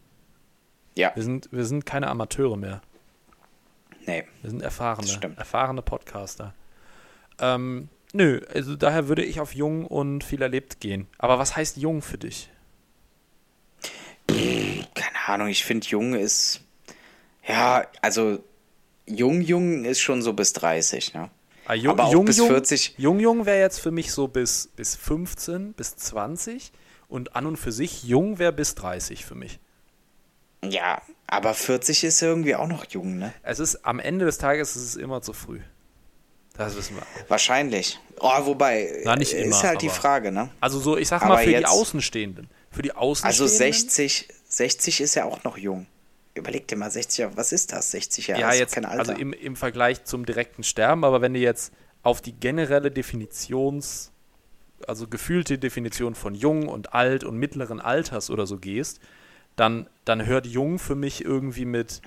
Ja, 0.95 1.11
Wir 1.15 1.23
sind, 1.23 1.49
wir 1.51 1.65
sind 1.65 1.85
keine 1.85 2.07
Amateure 2.07 2.57
mehr. 2.57 2.81
nee. 4.05 4.23
Wir 4.41 4.49
sind 4.49 4.61
erfahrene, 4.61 5.35
erfahrene 5.37 5.81
Podcaster. 5.81 6.53
Ähm, 7.39 7.87
nö, 8.13 8.41
also 8.53 8.75
daher 8.75 9.07
würde 9.07 9.23
ich 9.23 9.39
auf 9.39 9.55
jung 9.55 9.85
und 9.85 10.23
viel 10.23 10.41
erlebt 10.41 10.79
gehen. 10.79 11.07
Aber 11.17 11.39
was 11.39 11.55
heißt 11.55 11.77
jung 11.77 12.01
für 12.01 12.17
dich? 12.17 12.49
Keine 14.27 15.27
Ahnung, 15.27 15.47
ich 15.47 15.63
finde 15.65 15.87
jung 15.87 16.13
ist. 16.13 16.61
Ja, 17.47 17.85
also 18.01 18.43
jung, 19.05 19.41
jung 19.41 19.83
ist 19.85 19.99
schon 19.99 20.21
so 20.21 20.33
bis 20.33 20.53
30, 20.53 21.13
ne? 21.13 21.29
Ah, 21.65 21.73
jung, 21.73 21.91
Aber 21.91 22.05
auch 22.05 22.11
jung, 22.13 22.25
bis 22.25 22.37
jung, 22.37 22.47
40. 22.47 22.95
Jung, 22.97 23.19
jung 23.19 23.45
wäre 23.45 23.59
jetzt 23.59 23.79
für 23.79 23.91
mich 23.91 24.11
so 24.11 24.27
bis, 24.27 24.69
bis 24.75 24.95
15, 24.95 25.73
bis 25.73 25.95
20. 25.95 26.71
Und 27.07 27.35
an 27.35 27.45
und 27.45 27.57
für 27.57 27.71
sich 27.71 28.03
jung 28.03 28.39
wäre 28.39 28.53
bis 28.53 28.75
30 28.75 29.25
für 29.25 29.35
mich. 29.35 29.59
Ja, 30.63 31.01
aber 31.27 31.53
40 31.53 32.03
ist 32.03 32.21
irgendwie 32.21 32.55
auch 32.55 32.67
noch 32.67 32.85
jung, 32.89 33.17
ne? 33.17 33.33
Es 33.43 33.59
ist 33.59 33.83
am 33.85 33.99
Ende 33.99 34.25
des 34.25 34.37
Tages 34.37 34.75
ist 34.75 34.83
es 34.83 34.95
immer 34.95 35.21
zu 35.21 35.33
früh. 35.33 35.59
Das 36.57 36.75
wissen 36.75 36.95
wir. 36.97 37.03
Wahrscheinlich. 37.29 37.99
Oh, 38.19 38.45
wobei, 38.45 39.01
Na, 39.05 39.15
nicht 39.15 39.33
ist 39.33 39.45
immer, 39.45 39.63
halt 39.63 39.81
die 39.81 39.89
Frage, 39.89 40.31
ne? 40.31 40.49
Also 40.59 40.79
so, 40.79 40.97
ich 40.97 41.07
sag 41.07 41.25
mal 41.25 41.37
für 41.39 41.45
die 41.47 41.51
jetzt- 41.53 41.67
Außenstehenden. 41.69 42.49
Für 42.69 42.81
die 42.83 42.91
Also 42.91 43.01
Außenstehenden. 43.25 43.57
60, 43.57 44.27
60 44.47 45.01
ist 45.01 45.15
ja 45.15 45.25
auch 45.25 45.43
noch 45.43 45.57
jung. 45.57 45.87
Überleg 46.35 46.67
dir 46.67 46.75
mal, 46.77 46.91
60 46.91 47.17
Jahre, 47.19 47.37
was 47.37 47.51
ist 47.51 47.71
das? 47.73 47.91
60 47.91 48.27
Jahre 48.27 48.41
Ja, 48.41 48.49
ist 48.51 48.59
jetzt 48.59 48.73
kein 48.75 48.85
Alter. 48.85 48.99
also 48.99 49.11
im, 49.13 49.33
im 49.33 49.55
Vergleich 49.55 50.03
zum 50.03 50.25
direkten 50.25 50.63
Sterben, 50.63 51.03
aber 51.03 51.21
wenn 51.21 51.33
du 51.33 51.39
jetzt 51.39 51.73
auf 52.03 52.21
die 52.21 52.33
generelle 52.33 52.91
Definitions, 52.91 54.11
also 54.87 55.07
gefühlte 55.07 55.57
Definition 55.57 56.15
von 56.15 56.35
jung 56.35 56.67
und 56.67 56.93
alt 56.93 57.23
und 57.23 57.37
mittleren 57.37 57.79
Alters 57.81 58.29
oder 58.29 58.45
so 58.45 58.57
gehst, 58.57 58.99
dann, 59.61 59.85
dann 60.05 60.25
hört 60.25 60.47
jung 60.47 60.79
für 60.79 60.95
mich 60.95 61.23
irgendwie 61.23 61.65
mit, 61.65 62.01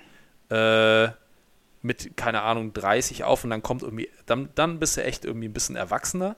äh, 0.51 1.07
mit, 1.83 2.17
keine 2.17 2.43
Ahnung, 2.43 2.73
30 2.73 3.23
auf 3.23 3.45
und 3.45 3.51
dann 3.51 3.63
kommt 3.63 3.83
irgendwie, 3.83 4.11
dann, 4.27 4.49
dann 4.57 4.81
bist 4.81 4.97
du 4.97 5.05
echt 5.05 5.25
irgendwie 5.25 5.47
ein 5.47 5.53
bisschen 5.53 5.77
erwachsener. 5.77 6.35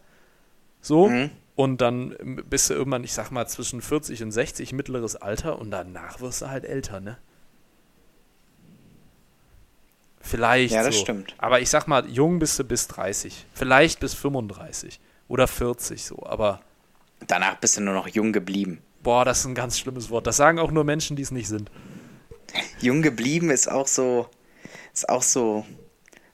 So. 0.82 1.08
Mhm. 1.08 1.30
Und 1.54 1.80
dann 1.80 2.42
bist 2.50 2.68
du 2.68 2.74
irgendwann, 2.74 3.02
ich 3.02 3.14
sag 3.14 3.30
mal, 3.30 3.46
zwischen 3.46 3.80
40 3.80 4.24
und 4.24 4.30
60 4.30 4.74
mittleres 4.74 5.16
Alter 5.16 5.58
und 5.58 5.70
danach 5.70 6.20
wirst 6.20 6.42
du 6.42 6.50
halt 6.50 6.66
älter, 6.66 7.00
ne? 7.00 7.16
Vielleicht. 10.20 10.74
Ja, 10.74 10.82
das 10.82 10.96
so. 10.96 11.00
stimmt. 11.00 11.34
Aber 11.38 11.60
ich 11.60 11.70
sag 11.70 11.86
mal, 11.86 12.06
jung 12.10 12.40
bist 12.40 12.58
du 12.58 12.64
bis 12.64 12.88
30. 12.88 13.46
Vielleicht 13.54 14.00
bis 14.00 14.12
35. 14.12 15.00
Oder 15.28 15.48
40 15.48 16.04
so. 16.04 16.26
Aber, 16.26 16.60
Danach 17.26 17.56
bist 17.56 17.78
du 17.78 17.80
nur 17.80 17.94
noch 17.94 18.08
jung 18.08 18.34
geblieben. 18.34 18.82
Boah, 19.06 19.24
das 19.24 19.38
ist 19.38 19.44
ein 19.46 19.54
ganz 19.54 19.78
schlimmes 19.78 20.10
Wort. 20.10 20.26
Das 20.26 20.36
sagen 20.36 20.58
auch 20.58 20.72
nur 20.72 20.82
Menschen, 20.82 21.14
die 21.14 21.22
es 21.22 21.30
nicht 21.30 21.46
sind. 21.46 21.70
Jung 22.80 23.02
geblieben 23.02 23.50
ist 23.50 23.70
auch 23.70 23.86
so, 23.86 24.26
ist 24.92 25.08
auch 25.08 25.22
so, 25.22 25.64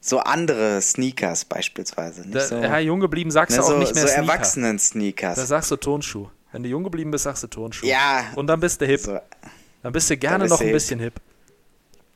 so 0.01 0.21
andere 0.21 0.81
Sneakers 0.81 1.45
beispielsweise. 1.45 2.23
Nicht 2.23 2.35
Da, 2.35 2.41
so, 2.41 2.57
ja, 2.57 2.79
jung 2.79 3.01
geblieben 3.01 3.31
sagst 3.31 3.57
ne, 3.57 3.63
du 3.63 3.63
auch 3.69 3.73
so, 3.73 3.79
nicht 3.79 3.95
mehr 3.95 4.03
so 4.05 4.09
Sneaker. 4.09 4.33
erwachsenen 4.33 4.77
Da 4.79 4.83
Sneakers. 4.83 5.49
sagst 5.49 5.71
du 5.71 5.77
Tonschuh. 5.77 6.29
Wenn 6.51 6.63
du 6.63 6.71
jung 6.71 6.83
geblieben 6.83 7.11
bist, 7.11 7.25
sagst 7.25 7.43
du 7.43 7.47
Tonschuh. 7.47 7.87
Ja. 7.87 8.25
Und 8.37 8.47
dann 8.47 8.61
bist 8.61 8.81
du 8.81 8.87
hip. 8.87 9.01
So, 9.01 9.19
Dann 9.83 9.93
bist 9.93 10.09
du 10.09 10.17
gerne 10.17 10.45
bist 10.45 10.51
noch 10.53 10.59
du 10.61 10.65
ein 10.67 10.73
bisschen 10.73 10.99
hip. 10.99 11.21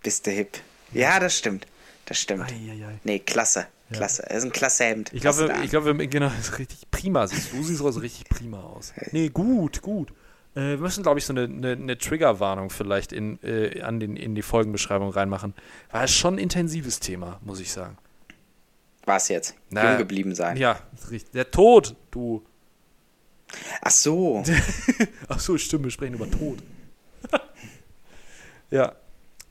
bist 0.02 0.26
du 0.26 0.30
hip. 0.30 0.58
Ja, 0.92 1.20
das 1.20 1.36
stimmt. 1.36 1.66
Das 2.06 2.18
stimmt. 2.18 2.50
Eieiei. 2.50 2.98
Nee, 3.04 3.18
klasse. 3.18 3.66
Klasse. 3.92 4.28
Er 4.28 4.38
ist 4.38 4.44
ein 4.44 4.52
klasse 4.52 4.84
Hemd. 4.84 5.12
Ich 5.12 5.20
glaube, 5.20 5.48
da. 5.48 5.62
ich 5.62 5.70
glaube, 5.70 5.94
genau, 6.08 6.28
das 6.36 6.48
ist 6.48 6.58
richtig 6.58 6.90
prima. 6.90 7.26
Du, 7.26 7.62
siehst 7.62 7.82
also 7.82 8.00
richtig 8.00 8.28
prima 8.28 8.62
aus. 8.62 8.94
Nee, 9.12 9.28
gut, 9.28 9.82
gut. 9.82 10.12
Äh, 10.56 10.60
wir 10.70 10.78
müssen, 10.78 11.02
glaube 11.02 11.18
ich, 11.18 11.26
so 11.26 11.32
eine, 11.32 11.44
eine, 11.44 11.72
eine 11.72 11.98
Triggerwarnung 11.98 12.70
vielleicht 12.70 13.12
in, 13.12 13.38
äh, 13.42 13.82
an 13.82 14.00
den, 14.00 14.16
in 14.16 14.34
die 14.34 14.42
Folgenbeschreibung 14.42 15.10
reinmachen. 15.10 15.54
War 15.90 16.04
es 16.04 16.12
schon 16.12 16.34
ein 16.34 16.38
intensives 16.38 16.98
Thema, 16.98 17.38
muss 17.44 17.60
ich 17.60 17.70
sagen. 17.70 17.98
Was 19.04 19.28
jetzt? 19.28 19.54
Na, 19.70 19.90
Jung 19.90 19.98
geblieben 19.98 20.34
sein. 20.34 20.56
Ja, 20.56 20.80
richtig. 21.10 21.30
Der 21.32 21.50
Tod, 21.50 21.94
du. 22.10 22.44
Ach 23.82 23.90
so. 23.90 24.42
Ach 25.28 25.38
so, 25.38 25.56
stimmt, 25.58 25.84
wir 25.84 25.90
sprechen 25.92 26.14
über 26.14 26.28
Tod. 26.28 26.58
ja. 28.70 28.92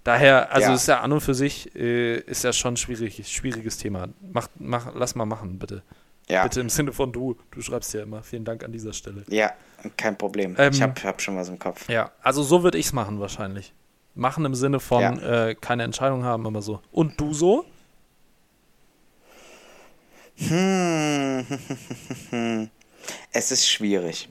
Daher, 0.03 0.51
also 0.51 0.67
Ja. 0.69 0.75
ist 0.75 0.87
ja 0.87 0.99
an 0.99 1.11
und 1.13 1.21
für 1.21 1.33
sich, 1.33 1.73
äh, 1.75 2.17
ist 2.19 2.43
ja 2.43 2.51
schon 2.53 2.77
schwierig, 2.77 3.23
schwieriges 3.27 3.77
Thema. 3.77 4.09
Mach, 4.33 4.49
mach, 4.59 4.93
lass 4.93 5.15
mal 5.15 5.25
machen, 5.25 5.57
bitte. 5.57 5.81
Ja. 6.29 6.43
Bitte 6.43 6.59
im 6.61 6.69
Sinne 6.69 6.91
von 6.91 7.11
du. 7.11 7.37
Du 7.51 7.61
schreibst 7.61 7.93
ja 7.93 8.01
immer. 8.03 8.23
Vielen 8.23 8.45
Dank 8.45 8.63
an 8.63 8.71
dieser 8.71 8.93
Stelle. 8.93 9.23
Ja, 9.29 9.53
kein 9.95 10.17
Problem. 10.17 10.55
Ähm, 10.57 10.71
ich 10.73 10.81
hab, 10.81 11.03
hab 11.03 11.21
schon 11.21 11.35
was 11.37 11.49
im 11.49 11.59
Kopf. 11.59 11.87
Ja, 11.87 12.11
also 12.23 12.41
so 12.41 12.63
würde 12.63 12.77
ich 12.79 12.87
es 12.87 12.93
machen 12.93 13.19
wahrscheinlich. 13.19 13.73
Machen 14.15 14.43
im 14.45 14.55
Sinne 14.55 14.79
von 14.79 15.01
Ja. 15.01 15.47
äh, 15.49 15.55
keine 15.55 15.83
Entscheidung 15.83 16.23
haben, 16.23 16.47
aber 16.47 16.61
so. 16.61 16.81
Und 16.91 17.19
du 17.19 17.33
so? 17.33 17.65
Hm. 20.37 21.45
Es 23.31 23.51
ist 23.51 23.67
schwierig. 23.69 24.27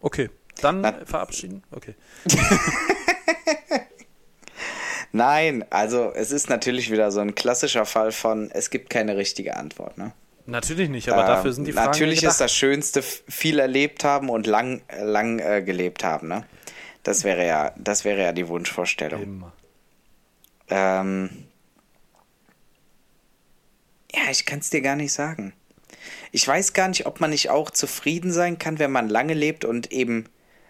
Okay. 0.00 0.28
Dann 0.60 0.80
Na- 0.80 1.04
verabschieden. 1.04 1.62
Okay. 1.70 1.94
Nein, 5.16 5.64
also 5.70 6.12
es 6.14 6.30
ist 6.30 6.50
natürlich 6.50 6.90
wieder 6.90 7.10
so 7.10 7.20
ein 7.20 7.34
klassischer 7.34 7.86
Fall 7.86 8.12
von, 8.12 8.50
es 8.50 8.68
gibt 8.68 8.90
keine 8.90 9.16
richtige 9.16 9.56
Antwort. 9.56 9.96
Ne? 9.96 10.12
Natürlich 10.44 10.90
nicht, 10.90 11.08
aber 11.08 11.22
Ähm, 11.22 11.26
dafür 11.26 11.52
sind 11.54 11.64
die 11.64 11.72
Fragen 11.72 11.86
Natürlich 11.86 12.22
ist 12.22 12.38
das 12.38 12.52
Schönste 12.52 13.02
viel 13.02 13.58
erlebt 13.58 14.04
haben 14.04 14.28
und 14.28 14.46
lang, 14.46 14.82
äh, 14.88 15.02
lang 15.02 15.38
äh, 15.38 15.62
gelebt 15.62 16.04
haben. 16.04 16.28
Ne? 16.28 16.44
Das 17.02 17.24
wäre 17.24 17.46
ja, 17.46 17.72
das 17.78 18.04
wäre 18.04 18.20
ja 18.20 18.32
die 18.32 18.46
Wunschvorstellung. 18.46 19.22
Immer. 19.22 19.52
Ähm, 20.68 21.46
ja, 24.12 24.30
ich 24.30 24.44
kann 24.44 24.58
es 24.58 24.68
dir 24.68 24.82
gar 24.82 24.96
nicht 24.96 25.14
sagen. 25.14 25.54
Ich 26.30 26.46
weiß 26.46 26.74
gar 26.74 26.88
nicht, 26.88 27.06
ob 27.06 27.20
man 27.20 27.30
nicht 27.30 27.48
auch 27.48 27.70
zufrieden 27.70 28.32
sein 28.32 28.58
kann, 28.58 28.78
wenn 28.78 28.92
man 28.92 29.08
lange 29.08 29.32
lebt 29.32 29.64
und 29.64 29.92
eben 29.92 30.26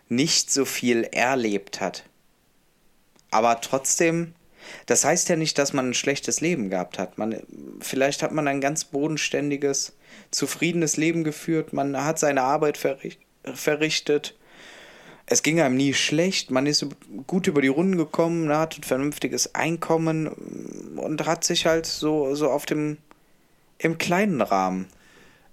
nicht 0.09 0.53
so 0.53 0.65
viel 0.65 1.03
erlebt 1.03 1.81
hat. 1.81 2.05
Aber 3.37 3.61
trotzdem, 3.61 4.33
das 4.87 5.05
heißt 5.05 5.29
ja 5.29 5.37
nicht, 5.37 5.59
dass 5.59 5.75
man 5.75 5.91
ein 5.91 5.95
schlechtes 5.95 6.41
Leben 6.41 6.71
gehabt 6.71 6.99
hat. 6.99 7.19
Man, 7.19 7.37
vielleicht 7.81 8.23
hat 8.23 8.33
man 8.33 8.49
ein 8.49 8.63
ganz 8.63 8.87
bodenständiges, 8.87 9.95
zufriedenes 10.31 10.97
Leben 10.97 11.23
geführt. 11.23 11.75
Man 11.75 12.03
hat 12.03 12.19
seine 12.19 12.41
Arbeit 12.41 12.79
verricht, 12.79 13.21
verrichtet. 13.45 14.35
Es 15.27 15.43
ging 15.43 15.61
einem 15.61 15.77
nie 15.77 15.93
schlecht. 15.93 16.51
Man 16.51 16.65
ist 16.65 16.87
gut 17.27 17.47
über 17.47 17.61
die 17.61 17.69
Runden 17.69 17.99
gekommen, 17.99 18.47
ne, 18.47 18.57
hat 18.57 18.79
ein 18.79 18.85
vernünftiges 18.85 19.55
Einkommen 19.55 20.29
und 20.97 21.27
hat 21.27 21.45
sich 21.45 21.67
halt 21.67 21.85
so, 21.85 22.35
so 22.35 22.51
auf 22.51 22.65
dem 22.65 22.97
im 23.77 23.99
kleinen 23.99 24.41
Rahmen 24.41 24.87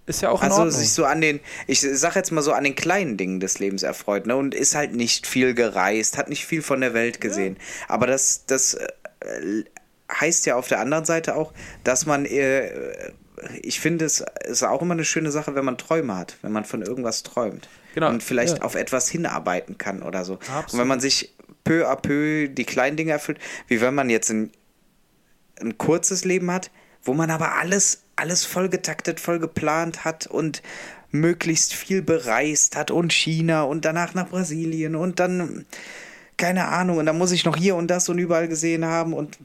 Ist 0.05 0.21
ja 0.21 0.29
auch 0.29 0.41
in 0.41 0.49
also 0.49 0.63
Ordnung. 0.63 0.77
sich 0.77 0.91
so 0.91 1.05
an 1.05 1.21
den, 1.21 1.39
ich 1.65 1.79
sag 1.79 2.15
jetzt 2.15 2.31
mal 2.31 2.41
so 2.41 2.51
an 2.51 2.65
den 2.65 2.75
kleinen 2.75 3.15
Dingen 3.15 3.39
des 3.39 3.59
Lebens 3.59 3.83
erfreut, 3.83 4.25
ne? 4.25 4.35
Und 4.35 4.53
ist 4.53 4.75
halt 4.75 4.93
nicht 4.93 5.25
viel 5.25 5.53
gereist, 5.53 6.17
hat 6.17 6.27
nicht 6.27 6.45
viel 6.45 6.61
von 6.61 6.81
der 6.81 6.93
Welt 6.93 7.21
gesehen. 7.21 7.57
Aber 7.87 8.05
das, 8.05 8.43
das 8.45 8.73
äh, 8.73 9.63
heißt 10.11 10.45
ja 10.45 10.55
auf 10.55 10.67
der 10.67 10.79
anderen 10.79 11.05
Seite 11.05 11.35
auch, 11.35 11.53
dass 11.85 12.05
man, 12.05 12.25
äh, 12.25 12.69
ich 13.61 13.79
finde, 13.79 14.03
es 14.03 14.23
ist 14.45 14.63
auch 14.63 14.81
immer 14.81 14.93
eine 14.93 15.05
schöne 15.05 15.31
Sache, 15.31 15.55
wenn 15.55 15.63
man 15.63 15.77
Träume 15.77 16.17
hat, 16.17 16.35
wenn 16.41 16.51
man 16.51 16.65
von 16.65 16.81
irgendwas 16.81 17.23
träumt. 17.23 17.69
Genau, 17.93 18.09
Und 18.09 18.23
vielleicht 18.23 18.57
ja. 18.57 18.63
auf 18.63 18.75
etwas 18.75 19.09
hinarbeiten 19.09 19.77
kann 19.77 20.03
oder 20.03 20.25
so. 20.25 20.33
Und 20.33 20.49
Absolut. 20.49 20.81
wenn 20.81 20.87
man 20.87 20.99
sich 20.99 21.33
peu 21.63 21.87
à 21.87 21.95
peu 21.95 22.49
die 22.49 22.65
kleinen 22.65 22.97
Dinge 22.97 23.11
erfüllt, 23.11 23.39
wie 23.67 23.79
wenn 23.79 23.95
man 23.95 24.09
jetzt 24.09 24.29
ein, 24.29 24.51
ein 25.61 25.77
kurzes 25.77 26.25
Leben 26.25 26.51
hat, 26.51 26.71
wo 27.03 27.13
man 27.13 27.29
aber 27.31 27.55
alles, 27.55 28.03
alles 28.15 28.45
voll 28.45 28.69
getaktet, 28.69 29.19
voll 29.19 29.39
geplant 29.39 30.05
hat 30.05 30.27
und 30.27 30.61
möglichst 31.11 31.73
viel 31.73 32.01
bereist 32.01 32.75
hat 32.75 32.91
und 32.91 33.13
China 33.13 33.63
und 33.63 33.85
danach 33.85 34.13
nach 34.13 34.29
Brasilien 34.29 34.95
und 34.95 35.19
dann, 35.19 35.65
keine 36.37 36.67
Ahnung, 36.67 36.97
und 36.97 37.05
dann 37.05 37.17
muss 37.17 37.31
ich 37.31 37.45
noch 37.45 37.55
hier 37.55 37.75
und 37.75 37.87
das 37.87 38.09
und 38.09 38.17
überall 38.17 38.47
gesehen 38.47 38.85
haben 38.85 39.13
und 39.13 39.37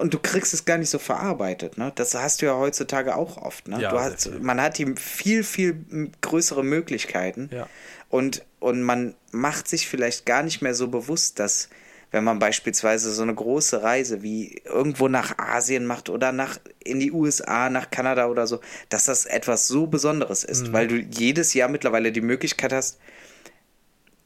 und 0.00 0.14
du 0.14 0.18
kriegst 0.18 0.54
es 0.54 0.64
gar 0.64 0.78
nicht 0.78 0.88
so 0.88 0.98
verarbeitet, 0.98 1.76
ne? 1.76 1.92
Das 1.94 2.14
hast 2.14 2.40
du 2.40 2.46
ja 2.46 2.56
heutzutage 2.56 3.16
auch 3.16 3.36
oft, 3.36 3.68
ne? 3.68 3.82
Ja, 3.82 3.92
hast, 3.92 4.30
man 4.40 4.58
hat 4.58 4.78
die 4.78 4.94
viel, 4.96 5.44
viel 5.44 6.10
größere 6.22 6.64
Möglichkeiten. 6.64 7.50
Ja. 7.52 7.68
Und, 8.08 8.42
und 8.60 8.82
man 8.82 9.14
macht 9.30 9.68
sich 9.68 9.88
vielleicht 9.88 10.24
gar 10.24 10.42
nicht 10.42 10.62
mehr 10.62 10.74
so 10.74 10.88
bewusst, 10.88 11.38
dass, 11.38 11.68
wenn 12.10 12.24
man 12.24 12.38
beispielsweise 12.38 13.12
so 13.12 13.22
eine 13.22 13.34
große 13.34 13.82
Reise 13.82 14.22
wie 14.22 14.60
irgendwo 14.64 15.08
nach 15.08 15.38
Asien 15.38 15.86
macht 15.86 16.08
oder 16.08 16.32
nach 16.32 16.58
in 16.82 16.98
die 17.00 17.12
USA, 17.12 17.70
nach 17.70 17.90
Kanada 17.90 18.26
oder 18.26 18.46
so, 18.46 18.60
dass 18.88 19.04
das 19.04 19.26
etwas 19.26 19.68
so 19.68 19.86
Besonderes 19.86 20.42
ist, 20.44 20.68
Mhm. 20.68 20.72
weil 20.72 20.88
du 20.88 20.96
jedes 20.96 21.54
Jahr 21.54 21.68
mittlerweile 21.68 22.10
die 22.12 22.20
Möglichkeit 22.20 22.72
hast, 22.72 22.98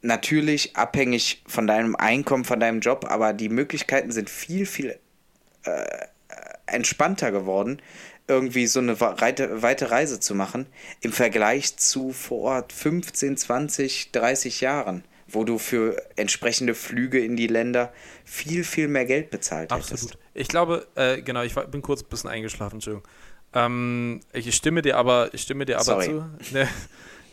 natürlich 0.03 0.77
abhängig 0.77 1.43
von 1.47 1.67
deinem 1.67 1.97
Einkommen, 1.97 2.45
von 2.45 2.61
deinem 2.61 2.81
Job, 2.81 3.07
aber 3.09 3.33
die 3.33 3.49
Möglichkeiten 3.49 4.13
sind 4.13 4.29
viel, 4.29 4.67
viel 4.67 4.99
äh, 5.65 5.85
entspannter 6.67 7.33
geworden, 7.33 7.81
irgendwie 8.27 8.67
so 8.67 8.81
eine 8.81 8.99
weite, 9.01 9.63
weite 9.63 9.91
Reise 9.91 10.21
zu 10.21 10.35
machen, 10.35 10.67
im 11.01 11.13
Vergleich 11.13 11.77
zu 11.77 12.13
vor 12.13 12.65
15, 12.75 13.37
20, 13.37 14.13
30 14.13 14.61
Jahren, 14.63 15.05
wo 15.35 15.45
du 15.45 15.59
für 15.59 16.01
entsprechende 16.17 16.75
Flüge 16.75 17.19
in 17.19 17.37
die 17.37 17.47
Länder 17.47 17.93
viel, 18.25 18.65
viel 18.65 18.89
mehr 18.89 19.05
Geld 19.05 19.31
bezahlt 19.31 19.73
hättest. 19.73 19.93
Absolut. 19.93 20.19
Ich 20.35 20.49
glaube, 20.49 20.87
äh, 20.95 21.23
genau, 21.23 21.43
ich 21.43 21.55
war, 21.57 21.67
bin 21.67 21.83
kurz 21.83 22.03
ein 22.03 22.09
bisschen 22.09 22.31
eingeschlafen, 22.31 22.77
Entschuldigung. 22.77 23.09
Ähm, 23.53 24.21
ich 24.33 24.55
stimme 24.55 24.83
dir 24.83 24.97
aber, 24.97 25.33
ich 25.33 25.43
stimme 25.43 25.65
dir 25.65 25.77
aber 25.77 25.85
Sorry. 25.85 26.07
zu. 26.07 26.25
Ne, 26.53 26.69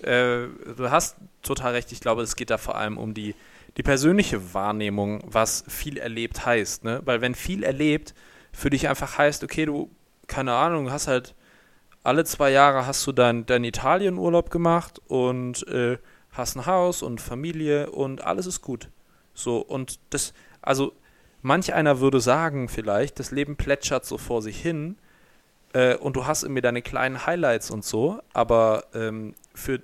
äh, 0.04 0.48
du 0.76 0.90
hast 0.90 1.18
total 1.42 1.74
recht. 1.74 1.92
Ich 1.92 2.00
glaube, 2.00 2.24
es 2.24 2.36
geht 2.36 2.50
da 2.50 2.58
vor 2.58 2.76
allem 2.76 2.98
um 2.98 3.14
die, 3.14 3.36
die 3.78 3.84
persönliche 3.84 4.54
Wahrnehmung, 4.54 5.24
was 5.26 5.64
viel 5.68 5.98
erlebt 5.98 6.46
heißt. 6.46 6.84
Ne? 6.84 7.02
Weil 7.06 7.22
wenn 7.22 7.36
viel 7.36 7.64
erlebt 7.64 8.14
für 8.52 8.70
dich 8.70 8.88
einfach 8.88 9.18
heißt, 9.18 9.44
okay, 9.44 9.66
du, 9.66 9.90
keine 10.28 10.54
Ahnung, 10.54 10.92
hast 10.92 11.08
halt 11.08 11.36
alle 12.04 12.26
zwei 12.26 12.50
Jahre 12.50 12.88
hast 12.88 13.06
du 13.06 13.12
deinen 13.12 13.46
dein 13.46 13.64
Italienurlaub 13.64 14.50
gemacht 14.50 15.00
und 15.08 15.68
äh, 15.68 16.00
hast 16.32 16.56
ein 16.56 16.66
Haus 16.66 17.02
und 17.02 17.22
Familie 17.22 17.92
und 17.92 18.24
alles 18.24 18.46
ist 18.46 18.62
gut. 18.62 18.90
So, 19.34 19.60
und 19.60 20.00
das, 20.10 20.34
also 20.62 20.94
manch 21.42 21.74
einer 21.74 22.00
würde 22.00 22.20
sagen 22.20 22.70
vielleicht, 22.70 23.20
das 23.20 23.32
Leben 23.32 23.56
plätschert 23.56 24.06
so 24.06 24.18
vor 24.18 24.42
sich 24.42 24.60
hin 24.62 24.98
äh, 25.74 25.96
und 25.96 26.16
du 26.16 26.26
hast 26.26 26.44
irgendwie 26.44 26.62
deine 26.62 26.82
kleinen 26.82 27.26
Highlights 27.26 27.72
und 27.72 27.84
so, 27.84 28.20
aber 28.34 28.86
ähm, 28.94 29.34
für 29.54 29.80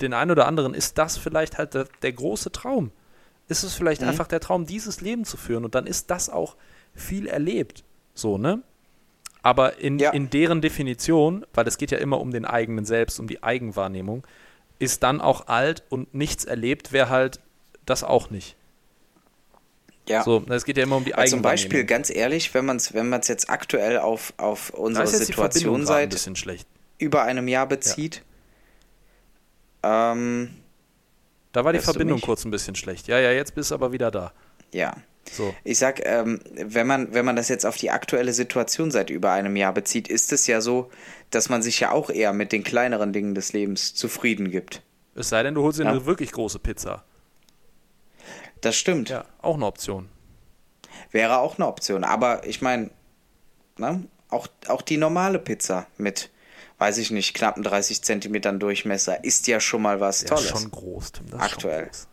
den 0.00 0.14
einen 0.14 0.30
oder 0.30 0.46
anderen 0.46 0.74
ist 0.74 0.98
das 0.98 1.16
vielleicht 1.16 1.58
halt 1.58 1.74
der, 1.74 1.86
der 2.02 2.12
große 2.12 2.52
Traum. 2.52 2.90
Ist 3.48 3.62
es 3.62 3.74
vielleicht 3.74 4.02
Mhm. 4.02 4.08
einfach 4.08 4.26
der 4.26 4.40
Traum, 4.40 4.66
dieses 4.66 5.00
Leben 5.00 5.24
zu 5.24 5.36
führen 5.36 5.64
und 5.64 5.74
dann 5.74 5.86
ist 5.86 6.10
das 6.10 6.30
auch 6.30 6.56
viel 6.94 7.26
erlebt. 7.26 7.84
So, 8.14 8.38
ne? 8.38 8.62
Aber 9.42 9.78
in, 9.78 9.98
Ja. 9.98 10.10
in 10.10 10.30
deren 10.30 10.60
Definition, 10.60 11.44
weil 11.52 11.66
es 11.66 11.76
geht 11.76 11.90
ja 11.90 11.98
immer 11.98 12.20
um 12.20 12.30
den 12.30 12.44
eigenen 12.44 12.84
Selbst, 12.84 13.18
um 13.18 13.26
die 13.26 13.42
Eigenwahrnehmung, 13.42 14.24
ist 14.82 15.04
dann 15.04 15.20
auch 15.20 15.46
alt 15.46 15.84
und 15.90 16.12
nichts 16.12 16.44
erlebt, 16.44 16.92
wäre 16.92 17.08
halt 17.08 17.38
das 17.86 18.02
auch 18.02 18.30
nicht. 18.30 18.56
Ja. 20.08 20.24
So, 20.24 20.44
es 20.48 20.64
geht 20.64 20.76
ja 20.76 20.82
immer 20.82 20.96
um 20.96 21.04
die 21.04 21.12
Weil 21.14 21.28
zum. 21.28 21.40
Beispiel, 21.40 21.84
ganz 21.84 22.10
ehrlich, 22.10 22.52
wenn 22.54 22.64
man 22.64 22.78
es 22.78 22.92
wenn 22.92 23.08
man's 23.08 23.28
jetzt 23.28 23.48
aktuell 23.48 23.98
auf, 23.98 24.34
auf 24.36 24.70
unsere 24.70 25.06
Situation 25.06 25.82
ein 25.82 25.86
seit 25.86 26.36
schlecht. 26.36 26.66
über 26.98 27.22
einem 27.22 27.46
Jahr 27.46 27.68
bezieht, 27.68 28.22
ähm, 29.84 30.50
Da 31.52 31.64
war 31.64 31.72
die 31.72 31.78
Verbindung 31.78 32.20
kurz 32.20 32.44
ein 32.44 32.50
bisschen 32.50 32.74
schlecht. 32.74 33.06
Ja, 33.06 33.20
ja, 33.20 33.30
jetzt 33.30 33.54
bist 33.54 33.70
du 33.70 33.76
aber 33.76 33.92
wieder 33.92 34.10
da. 34.10 34.32
ja. 34.72 34.94
So. 35.30 35.54
Ich 35.64 35.78
sag, 35.78 36.04
ähm, 36.04 36.40
wenn 36.54 36.86
man, 36.86 37.14
wenn 37.14 37.24
man 37.24 37.36
das 37.36 37.48
jetzt 37.48 37.64
auf 37.64 37.76
die 37.76 37.90
aktuelle 37.90 38.32
Situation 38.32 38.90
seit 38.90 39.08
über 39.10 39.30
einem 39.32 39.56
Jahr 39.56 39.72
bezieht, 39.72 40.08
ist 40.08 40.32
es 40.32 40.46
ja 40.46 40.60
so, 40.60 40.90
dass 41.30 41.48
man 41.48 41.62
sich 41.62 41.80
ja 41.80 41.90
auch 41.92 42.10
eher 42.10 42.32
mit 42.32 42.52
den 42.52 42.64
kleineren 42.64 43.12
Dingen 43.12 43.34
des 43.34 43.52
Lebens 43.52 43.94
zufrieden 43.94 44.50
gibt. 44.50 44.82
Es 45.14 45.28
sei 45.28 45.42
denn, 45.42 45.54
du 45.54 45.62
holst 45.62 45.78
dir 45.78 45.84
Ja. 45.84 45.90
eine 45.90 46.06
wirklich 46.06 46.32
große 46.32 46.58
Pizza. 46.58 47.04
Das 48.60 48.76
stimmt. 48.76 49.08
Ja, 49.08 49.24
auch 49.40 49.54
eine 49.56 49.66
Option. 49.66 50.08
Wäre 51.10 51.38
auch 51.38 51.56
eine 51.58 51.66
Option. 51.66 52.04
Aber 52.04 52.46
ich 52.46 52.60
meine, 52.62 52.90
ne, 53.78 54.04
auch, 54.28 54.46
auch 54.68 54.82
die 54.82 54.96
normale 54.96 55.38
Pizza 55.38 55.86
mit, 55.98 56.30
weiß 56.78 56.98
ich 56.98 57.10
nicht, 57.10 57.34
knappen 57.34 57.62
30 57.62 58.02
Zentimetern 58.02 58.60
Durchmesser 58.60 59.24
ist 59.24 59.46
ja 59.46 59.60
schon 59.60 59.82
mal 59.82 60.00
was 60.00 60.22
Ja, 60.22 60.28
Tolles. 60.28 60.48
schon 60.50 60.70
groß, 60.70 61.12
Tim. 61.12 61.26
Aktuell. 61.38 61.84
Schon 61.84 61.88
groß. 61.90 62.08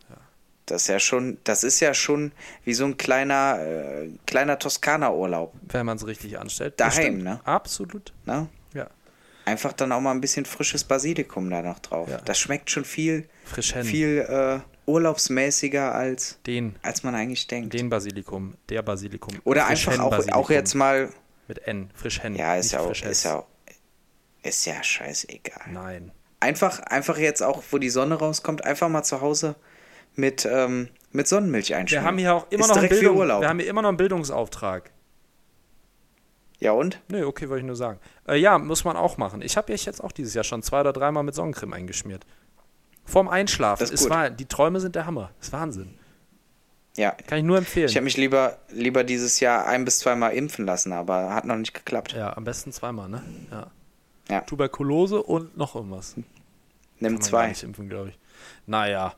Das 0.70 0.82
ist 0.82 0.88
ja 0.88 1.00
schon, 1.00 1.38
das 1.44 1.64
ist 1.64 1.80
ja 1.80 1.92
schon 1.94 2.32
wie 2.64 2.74
so 2.74 2.84
ein 2.84 2.96
kleiner, 2.96 3.58
äh, 3.60 4.08
kleiner 4.26 4.58
Toskana-Urlaub. 4.58 5.52
Wenn 5.68 5.86
man 5.86 5.96
es 5.96 6.06
richtig 6.06 6.38
anstellt. 6.38 6.74
Daheim, 6.78 6.94
Bestimmt. 6.94 7.22
ne? 7.24 7.40
Absolut. 7.44 8.12
Ne? 8.24 8.48
Ja. 8.74 8.88
Einfach 9.44 9.72
dann 9.72 9.90
auch 9.92 10.00
mal 10.00 10.12
ein 10.12 10.20
bisschen 10.20 10.44
frisches 10.44 10.84
Basilikum 10.84 11.50
da 11.50 11.62
noch 11.62 11.78
drauf. 11.80 12.08
Ja. 12.08 12.18
Das 12.24 12.38
schmeckt 12.38 12.70
schon 12.70 12.84
viel, 12.84 13.28
Frisch 13.44 13.72
hin. 13.72 13.84
viel 13.84 14.18
äh, 14.28 14.60
urlaubsmäßiger 14.88 15.94
als, 15.94 16.38
Den, 16.46 16.76
als 16.82 17.02
man 17.02 17.14
eigentlich 17.14 17.46
denkt. 17.46 17.74
den 17.74 17.88
Basilikum, 17.90 18.54
der 18.68 18.82
Basilikum. 18.82 19.34
Oder 19.44 19.64
Frisch 19.66 19.88
einfach 19.88 20.04
auch, 20.04 20.10
Basilikum. 20.10 20.40
auch 20.42 20.50
jetzt 20.50 20.74
mal, 20.74 21.08
Mit 21.48 21.66
N, 21.66 21.90
frisch 21.94 22.22
hen. 22.22 22.36
ja, 22.36 22.56
ist 22.56 22.72
ja 22.72 22.80
auch, 22.80 22.90
ist 22.92 23.24
ja, 23.24 23.36
auch- 23.36 23.46
ist 24.42 24.64
ja 24.66 24.82
scheißegal. 24.82 25.72
Nein. 25.72 26.12
Einfach, 26.38 26.78
einfach 26.80 27.18
jetzt 27.18 27.42
auch, 27.42 27.62
wo 27.70 27.78
die 27.78 27.90
Sonne 27.90 28.14
rauskommt, 28.14 28.64
einfach 28.64 28.88
mal 28.88 29.02
zu 29.02 29.20
Hause 29.20 29.56
mit, 30.20 30.46
ähm, 30.46 30.88
mit 31.12 31.26
Sonnenmilch 31.26 31.74
einschmieren. 31.74 32.04
Wir 32.04 32.08
haben 32.08 32.18
hier 32.18 32.34
auch 32.34 32.46
immer 32.50 32.64
ist 32.64 32.68
noch 32.68 32.76
einen 32.76 32.88
Bildung, 32.88 33.18
wir 33.18 33.48
haben 33.48 33.58
hier 33.58 33.68
immer 33.68 33.82
noch 33.82 33.88
einen 33.88 33.96
Bildungsauftrag. 33.96 34.90
ja 36.60 36.72
und? 36.72 37.00
Nee, 37.08 37.24
okay, 37.24 37.48
wollte 37.48 37.60
ich 37.60 37.66
nur 37.66 37.76
sagen. 37.76 37.98
Äh, 38.28 38.36
ja, 38.36 38.58
muss 38.58 38.84
man 38.84 38.96
auch 38.96 39.16
machen. 39.16 39.42
Ich 39.42 39.56
habe 39.56 39.72
mich 39.72 39.84
jetzt 39.84 40.02
auch 40.02 40.12
dieses 40.12 40.34
Jahr 40.34 40.44
schon 40.44 40.62
zwei 40.62 40.80
oder 40.80 40.92
dreimal 40.92 41.22
mit 41.22 41.34
Sonnencreme 41.34 41.72
eingeschmiert. 41.72 42.24
Vorm 43.04 43.28
Einschlafen. 43.28 43.80
Das 43.80 43.90
ist 43.90 44.02
Es 44.02 44.10
war, 44.10 44.30
die 44.30 44.46
Träume 44.46 44.78
sind 44.78 44.94
der 44.94 45.06
Hammer. 45.06 45.30
Das 45.38 45.48
ist 45.48 45.52
Wahnsinn. 45.52 45.98
Ja. 46.96 47.12
Kann 47.26 47.38
ich 47.38 47.44
nur 47.44 47.58
empfehlen. 47.58 47.88
Ich 47.88 47.96
habe 47.96 48.04
mich 48.04 48.16
lieber, 48.16 48.58
lieber 48.68 49.04
dieses 49.04 49.40
Jahr 49.40 49.66
ein 49.66 49.84
bis 49.84 50.00
zweimal 50.00 50.32
impfen 50.34 50.66
lassen, 50.66 50.92
aber 50.92 51.34
hat 51.34 51.44
noch 51.44 51.56
nicht 51.56 51.72
geklappt. 51.72 52.12
ja, 52.12 52.36
am 52.36 52.44
besten 52.44 52.72
zweimal, 52.72 53.08
ne? 53.08 53.22
Ja. 53.50 53.66
Ja. 54.28 54.40
Tuberkulose 54.42 55.22
und 55.22 55.56
noch 55.56 55.74
irgendwas. 55.74 56.14
Nimm 57.00 57.20
zwei. 57.20 57.48
nicht 57.48 57.62
impfen, 57.62 57.88
glaube 57.88 58.10
ich. 58.10 58.18
Naja. 58.66 59.14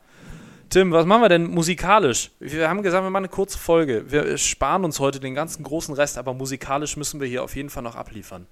Tim, 0.72 0.90
was 0.90 1.04
machen 1.04 1.20
wir 1.20 1.28
denn 1.28 1.48
musikalisch? 1.48 2.30
Wir 2.40 2.66
haben 2.66 2.82
gesagt, 2.82 3.04
wir 3.04 3.10
machen 3.10 3.24
eine 3.24 3.28
kurze 3.28 3.58
Folge. 3.58 4.10
Wir 4.10 4.38
sparen 4.38 4.86
uns 4.86 5.00
heute 5.00 5.20
den 5.20 5.34
ganzen 5.34 5.64
großen 5.64 5.94
Rest, 5.94 6.16
aber 6.16 6.32
musikalisch 6.32 6.96
müssen 6.96 7.20
wir 7.20 7.28
hier 7.28 7.44
auf 7.44 7.54
jeden 7.54 7.68
Fall 7.68 7.82
noch 7.82 7.94
abliefern. 7.94 8.46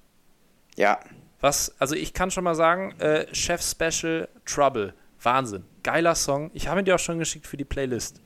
Ja. 0.77 1.01
Was, 1.41 1.75
also 1.79 1.95
ich 1.95 2.13
kann 2.13 2.31
schon 2.31 2.45
mal 2.45 2.55
sagen, 2.55 2.93
äh, 3.01 3.27
Chef 3.35 3.63
Special 3.63 4.29
Trouble. 4.45 4.93
Wahnsinn. 5.23 5.65
Geiler 5.83 6.15
Song. 6.15 6.51
Ich 6.53 6.69
habe 6.69 6.81
ihn 6.81 6.85
dir 6.85 6.97
auch 6.97 7.01
schon 7.01 7.19
geschickt 7.19 7.47
für 7.47 7.57
die 7.57 7.65
Playlist. 7.65 8.21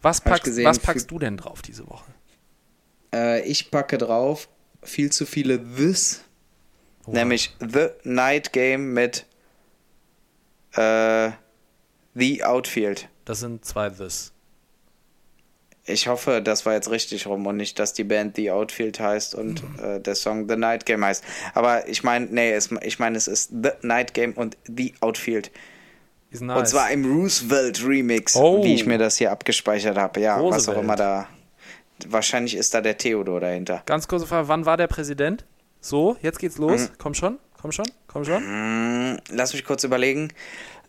Was 0.00 0.20
packst, 0.20 0.44
gesehen, 0.44 0.64
was 0.64 0.78
packst 0.78 1.10
du 1.10 1.18
denn 1.18 1.36
drauf 1.36 1.62
diese 1.62 1.88
Woche? 1.88 2.12
Äh, 3.12 3.42
ich 3.42 3.72
packe 3.72 3.98
drauf 3.98 4.48
viel 4.84 5.10
zu 5.10 5.26
viele 5.26 5.58
This, 5.74 6.22
Oha. 7.06 7.16
nämlich 7.16 7.56
The 7.58 7.88
Night 8.04 8.52
Game 8.52 8.92
mit 8.92 9.26
äh, 10.76 11.32
The 12.14 12.44
Outfield. 12.44 13.08
Das 13.24 13.40
sind 13.40 13.64
zwei 13.64 13.90
This. 13.90 14.32
Ich 15.84 16.06
hoffe, 16.06 16.40
das 16.42 16.64
war 16.64 16.74
jetzt 16.74 16.90
richtig 16.90 17.26
rum 17.26 17.44
und 17.46 17.56
nicht, 17.56 17.78
dass 17.78 17.92
die 17.92 18.04
Band 18.04 18.36
The 18.36 18.52
Outfield 18.52 19.00
heißt 19.00 19.34
und 19.34 19.62
äh, 19.82 20.00
der 20.00 20.14
Song 20.14 20.48
The 20.48 20.54
Night 20.56 20.86
Game 20.86 21.04
heißt. 21.04 21.24
Aber 21.54 21.88
ich 21.88 22.04
meine, 22.04 22.26
nee, 22.26 22.52
es, 22.52 22.70
ich 22.82 23.00
meine, 23.00 23.16
es 23.18 23.26
ist 23.26 23.50
The 23.50 23.70
Night 23.82 24.14
Game 24.14 24.32
und 24.34 24.56
The 24.68 24.94
Outfield. 25.00 25.50
Nice. 26.30 26.58
Und 26.58 26.66
zwar 26.68 26.90
im 26.92 27.04
Roosevelt 27.04 27.84
Remix, 27.84 28.36
Oh. 28.36 28.64
wie 28.64 28.74
ich 28.74 28.86
mir 28.86 28.96
das 28.96 29.16
hier 29.18 29.32
abgespeichert 29.32 29.98
habe. 29.98 30.20
Ja, 30.20 30.36
was 30.36 30.40
auch 30.40 30.74
Roosevelt. 30.74 30.78
immer 30.84 30.96
da. 30.96 31.28
Wahrscheinlich 32.06 32.54
ist 32.56 32.72
da 32.74 32.80
der 32.80 32.96
Theodor 32.96 33.40
dahinter. 33.40 33.82
Ganz 33.86 34.08
kurze 34.08 34.26
Frage, 34.26 34.48
wann 34.48 34.64
war 34.64 34.76
der 34.76 34.86
Präsident? 34.86 35.44
So, 35.80 36.16
jetzt 36.22 36.38
geht's 36.38 36.58
los. 36.58 36.90
Komm 36.96 37.12
schon, 37.14 37.38
komm 37.60 37.72
schon, 37.72 37.86
komm 38.06 38.24
schon. 38.24 38.42
Hm, 38.42 39.18
lass 39.30 39.52
mich 39.52 39.64
kurz 39.64 39.82
überlegen. 39.84 40.32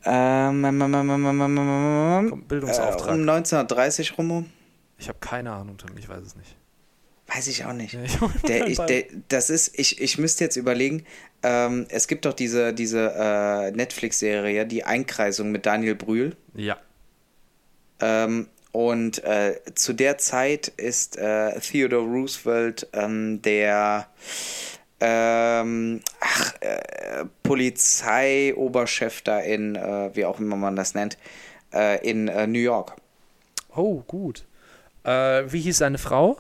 Ähm, 0.05 0.65
ähm, 0.65 0.81
ähm, 0.81 0.93
ähm, 0.93 1.09
ähm, 1.09 1.25
ähm, 1.25 1.41
ähm, 1.41 1.57
ähm, 1.57 2.29
Komm, 2.29 2.39
äh, 2.41 2.43
Bildungsauftrag. 2.45 3.13
um 3.13 3.21
1930 3.21 4.17
rum. 4.17 4.49
Ich 4.97 5.07
habe 5.07 5.19
keine 5.19 5.51
Ahnung, 5.51 5.77
ich 5.97 6.07
weiß 6.07 6.23
es 6.23 6.35
nicht. 6.35 6.55
Weiß 7.27 7.47
ich 7.47 7.65
auch 7.65 7.73
nicht. 7.73 7.93
Ja, 7.93 8.03
ich 8.03 8.17
Der, 8.47 8.67
ich, 8.67 8.77
der, 8.79 9.05
das 9.29 9.49
ist, 9.49 9.79
ich, 9.79 10.01
ich 10.01 10.17
müsste 10.17 10.43
jetzt 10.43 10.55
überlegen, 10.57 11.05
ähm, 11.41 11.85
es 11.89 12.07
gibt 12.07 12.25
doch 12.25 12.33
diese, 12.33 12.73
diese 12.73 13.13
äh, 13.15 13.71
Netflix-Serie, 13.71 14.65
die 14.65 14.83
Einkreisung 14.83 15.51
mit 15.51 15.65
Daniel 15.65 15.95
Brühl. 15.95 16.35
Ja. 16.53 16.77
Ähm, 18.01 18.49
und 18.71 19.23
äh, 19.23 19.61
zu 19.75 19.93
der 19.93 20.17
Zeit 20.17 20.67
ist 20.67 21.17
äh, 21.17 21.59
Theodore 21.59 22.05
Roosevelt 22.05 22.87
ähm, 22.93 23.41
der 23.41 24.07
ähm, 24.99 26.01
ach, 26.19 26.53
äh, 26.61 27.25
Polizeioberchef 27.43 29.21
da 29.21 29.39
in, 29.39 29.75
äh, 29.75 30.15
wie 30.15 30.25
auch 30.25 30.39
immer 30.39 30.55
man 30.55 30.75
das 30.75 30.93
nennt, 30.93 31.17
äh, 31.73 32.07
in 32.07 32.27
äh, 32.27 32.47
New 32.47 32.59
York. 32.59 32.95
Oh, 33.75 34.01
gut. 34.07 34.45
Äh, 35.03 35.43
wie 35.51 35.61
hieß 35.61 35.79
seine 35.79 35.97
Frau? 35.97 36.37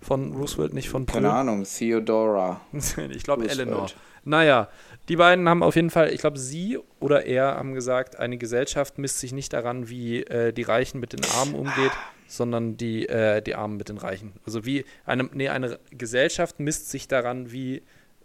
Von 0.00 0.34
Roosevelt, 0.34 0.74
nicht 0.74 0.88
von 0.88 1.06
Keine 1.06 1.28
Brühl? 1.28 1.36
Ahnung, 1.36 1.64
Theodora. 1.64 2.60
ich 3.10 3.22
glaube. 3.22 3.48
Eleanor. 3.48 3.88
Naja, 4.24 4.68
die 5.08 5.16
beiden 5.16 5.48
haben 5.48 5.62
auf 5.62 5.74
jeden 5.76 5.90
Fall, 5.90 6.12
ich 6.12 6.20
glaube, 6.20 6.38
sie 6.38 6.78
oder 7.00 7.26
er 7.26 7.56
haben 7.56 7.74
gesagt, 7.74 8.18
eine 8.18 8.38
Gesellschaft 8.38 8.98
misst 8.98 9.18
sich 9.20 9.32
nicht 9.32 9.52
daran, 9.52 9.88
wie 9.88 10.22
äh, 10.22 10.52
die 10.52 10.62
Reichen 10.62 11.00
mit 11.00 11.12
den 11.12 11.24
Armen 11.36 11.54
umgeht, 11.54 11.90
sondern 12.28 12.76
die, 12.76 13.08
äh, 13.08 13.42
die 13.42 13.54
Armen 13.54 13.76
mit 13.76 13.88
den 13.88 13.98
Reichen. 13.98 14.32
Also 14.46 14.64
wie 14.64 14.84
eine, 15.04 15.24
nee, 15.32 15.48
eine 15.48 15.78
Gesellschaft 15.90 16.60
misst 16.60 16.90
sich 16.90 17.08
daran, 17.08 17.50
wie, 17.52 17.82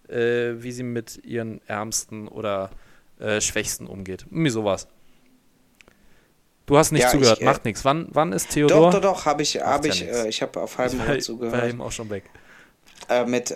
äh, 0.07 0.53
wie 0.57 0.71
sie 0.71 0.83
mit 0.83 1.23
ihren 1.25 1.61
Ärmsten 1.67 2.27
oder 2.27 2.69
äh, 3.19 3.41
Schwächsten 3.41 3.87
umgeht. 3.87 4.25
Irgendwie 4.29 4.51
sowas. 4.51 4.87
Du 6.67 6.77
hast 6.77 6.91
nicht 6.91 7.03
Ja, 7.03 7.09
zugehört, 7.09 7.37
ich, 7.37 7.43
äh, 7.43 7.45
macht 7.45 7.65
nichts. 7.65 7.85
Wann, 7.85 8.07
wann 8.11 8.33
ist 8.33 8.51
Theodor? 8.51 8.91
Doch, 8.91 8.99
doch, 8.99 9.13
doch, 9.13 9.25
habe 9.25 9.41
ich, 9.41 9.55
ja 9.55 9.79
ich, 9.83 10.05
äh, 10.05 10.27
ich 10.27 10.41
habe 10.41 10.59
auf 10.61 10.77
halbem 10.77 10.99
war, 10.99 11.07
Ohr 11.07 11.13
war 11.13 11.19
zugehört. 11.19 11.69
eben 11.69 11.81
auch 11.81 11.91
schon 11.91 12.09
weg. 12.09 12.25
Äh, 13.09 13.25
mit 13.25 13.55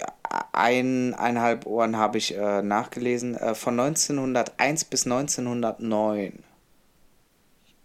eineinhalb 0.54 1.66
Ohren 1.66 1.98
habe 1.98 2.18
ich 2.18 2.36
äh, 2.36 2.62
nachgelesen. 2.62 3.36
Äh, 3.36 3.56
von 3.56 3.80
1901 3.80 4.86
bis 4.86 5.06
1909. 5.06 6.44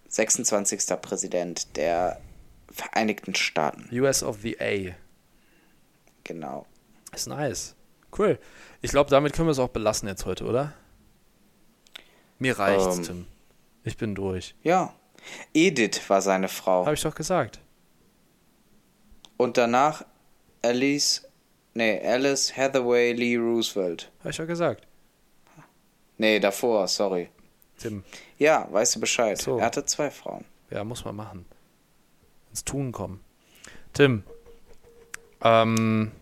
26. 0.08 1.00
Präsident 1.02 1.76
der 1.76 2.20
Vereinigten 2.70 3.34
Staaten. 3.34 3.88
US 3.92 4.22
of 4.22 4.38
the 4.42 4.58
A. 4.60 4.94
Genau. 6.24 6.66
Ist 7.14 7.26
nice. 7.26 7.74
Cool. 8.16 8.38
Ich 8.82 8.90
glaube, 8.90 9.10
damit 9.10 9.32
können 9.32 9.48
wir 9.48 9.52
es 9.52 9.58
auch 9.58 9.68
belassen 9.68 10.08
jetzt 10.08 10.26
heute, 10.26 10.44
oder? 10.44 10.72
Mir 12.38 12.58
reicht's, 12.58 12.98
Ähm. 12.98 13.04
Tim. 13.04 13.26
Ich 13.84 13.96
bin 13.96 14.14
durch. 14.14 14.54
Ja. 14.62 14.92
Edith 15.54 16.08
war 16.08 16.20
seine 16.20 16.48
Frau. 16.48 16.84
Habe 16.84 16.94
ich 16.94 17.02
doch 17.02 17.14
gesagt. 17.14 17.60
Und 19.36 19.56
danach 19.56 20.04
Alice, 20.62 21.25
nee, 21.76 22.00
Alice 22.04 22.56
Hathaway 22.56 23.12
Lee 23.12 23.36
Roosevelt. 23.36 24.10
Habe 24.20 24.30
ich 24.30 24.36
doch 24.36 24.46
gesagt. 24.46 24.86
Nee, 26.18 26.40
davor, 26.40 26.88
sorry. 26.88 27.28
Tim. 27.78 28.02
Ja, 28.38 28.66
weißt 28.70 28.96
du 28.96 29.00
Bescheid. 29.00 29.40
So. 29.40 29.58
Er 29.58 29.66
hatte 29.66 29.84
zwei 29.84 30.10
Frauen. 30.10 30.44
Ja, 30.70 30.82
muss 30.82 31.04
man 31.04 31.14
machen. 31.14 31.46
Ins 32.50 32.64
Tun 32.64 32.92
kommen. 32.92 33.20
Tim. 33.92 34.22
Ähm. 35.42 36.12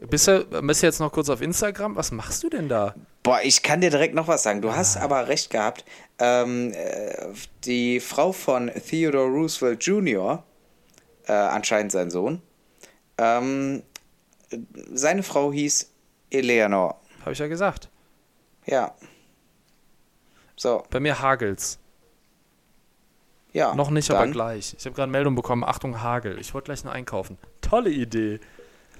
Bist 0.00 0.28
du, 0.28 0.44
bist 0.44 0.82
du 0.82 0.86
jetzt 0.86 1.00
noch 1.00 1.10
kurz 1.10 1.28
auf 1.28 1.40
Instagram? 1.40 1.96
Was 1.96 2.12
machst 2.12 2.44
du 2.44 2.48
denn 2.48 2.68
da? 2.68 2.94
Boah, 3.24 3.40
ich 3.42 3.62
kann 3.62 3.80
dir 3.80 3.90
direkt 3.90 4.14
noch 4.14 4.28
was 4.28 4.44
sagen. 4.44 4.62
Du 4.62 4.72
hast 4.72 4.96
aber 4.96 5.26
recht 5.26 5.50
gehabt. 5.50 5.84
Ähm, 6.20 6.72
äh, 6.72 7.26
die 7.64 7.98
Frau 7.98 8.32
von 8.32 8.70
Theodore 8.70 9.26
Roosevelt 9.26 9.82
Jr., 9.82 10.44
äh, 11.26 11.32
anscheinend 11.32 11.92
sein 11.92 12.10
Sohn, 12.10 12.40
ähm, 13.18 13.82
seine 14.92 15.22
Frau 15.22 15.52
hieß 15.52 15.90
Eleanor. 16.30 17.00
Habe 17.20 17.32
ich 17.32 17.38
ja 17.38 17.46
gesagt. 17.48 17.88
Ja. 18.66 18.94
So, 20.56 20.82
Bei 20.90 21.00
mir 21.00 21.20
hagelt's. 21.20 21.78
ja. 23.52 23.74
Noch 23.74 23.90
nicht, 23.90 24.10
dann 24.10 24.16
aber 24.16 24.30
gleich. 24.30 24.74
Ich 24.78 24.84
habe 24.86 24.94
gerade 24.94 25.10
Meldung 25.10 25.34
bekommen. 25.34 25.64
Achtung, 25.64 26.02
Hagel. 26.02 26.38
Ich 26.40 26.52
wollte 26.54 26.66
gleich 26.66 26.84
noch 26.84 26.92
einkaufen. 26.92 27.38
Tolle 27.60 27.90
Idee. 27.90 28.40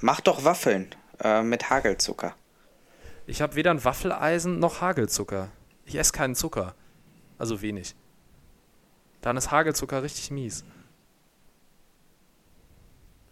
Mach 0.00 0.20
doch 0.20 0.44
Waffeln 0.44 0.94
äh, 1.22 1.42
mit 1.42 1.68
Hagelzucker. 1.70 2.34
Ich 3.26 3.42
habe 3.42 3.56
weder 3.56 3.72
ein 3.72 3.84
Waffeleisen 3.84 4.58
noch 4.58 4.80
Hagelzucker. 4.80 5.48
Ich 5.84 5.96
esse 5.96 6.12
keinen 6.12 6.34
Zucker. 6.34 6.74
Also 7.38 7.60
wenig. 7.60 7.94
Dann 9.20 9.36
ist 9.36 9.50
Hagelzucker 9.50 10.02
richtig 10.02 10.30
mies. 10.30 10.64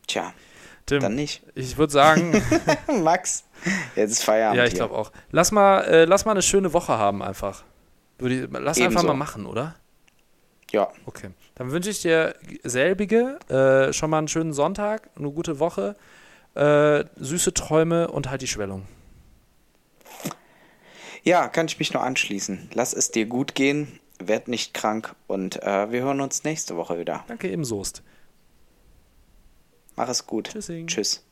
Tja, 0.06 0.32
Tim, 0.86 1.00
dann 1.00 1.14
nicht. 1.16 1.42
ich 1.54 1.76
würde 1.76 1.92
sagen, 1.92 2.40
Max, 3.02 3.44
jetzt 3.96 4.12
ist 4.12 4.22
Feierabend. 4.24 4.58
ja, 4.58 4.64
ich 4.64 4.74
glaube 4.74 4.94
auch. 4.96 5.10
Lass 5.32 5.50
mal, 5.52 5.80
äh, 5.82 6.04
lass 6.04 6.24
mal 6.24 6.30
eine 6.32 6.42
schöne 6.42 6.72
Woche 6.72 6.96
haben 6.96 7.22
einfach. 7.22 7.64
Ich, 8.20 8.46
lass 8.50 8.78
einfach 8.78 8.92
Ebenso. 8.92 9.06
mal 9.08 9.14
machen, 9.14 9.46
oder? 9.46 9.74
Ja, 10.70 10.88
Okay. 11.06 11.30
Dann 11.54 11.70
wünsche 11.70 11.88
ich 11.90 12.02
dir 12.02 12.34
selbige, 12.64 13.38
äh, 13.48 13.92
schon 13.94 14.10
mal 14.10 14.18
einen 14.18 14.28
schönen 14.28 14.52
Sonntag, 14.52 15.08
eine 15.16 15.30
gute 15.30 15.58
Woche, 15.58 15.96
äh, 16.54 17.04
süße 17.16 17.54
Träume 17.54 18.08
und 18.08 18.28
halt 18.28 18.42
die 18.42 18.46
Schwellung. 18.46 18.86
ja, 21.22 21.48
kann 21.48 21.66
ich 21.66 21.78
mich 21.78 21.92
nur 21.94 22.02
anschließen. 22.02 22.70
Lass 22.74 22.92
es 22.92 23.10
dir 23.10 23.26
gut 23.26 23.54
gehen, 23.54 24.00
werd 24.18 24.48
nicht 24.48 24.74
krank 24.74 25.14
und 25.26 25.62
äh, 25.62 25.90
wir 25.90 26.02
hören 26.02 26.20
uns 26.20 26.44
nächste 26.44 26.76
Woche 26.76 26.98
wieder. 26.98 27.24
Danke 27.26 27.48
ebensost. 27.50 28.02
Mach 29.96 30.08
es 30.08 30.26
gut. 30.26 30.50
Tschüssing. 30.50 30.86
Tschüss. 30.86 31.25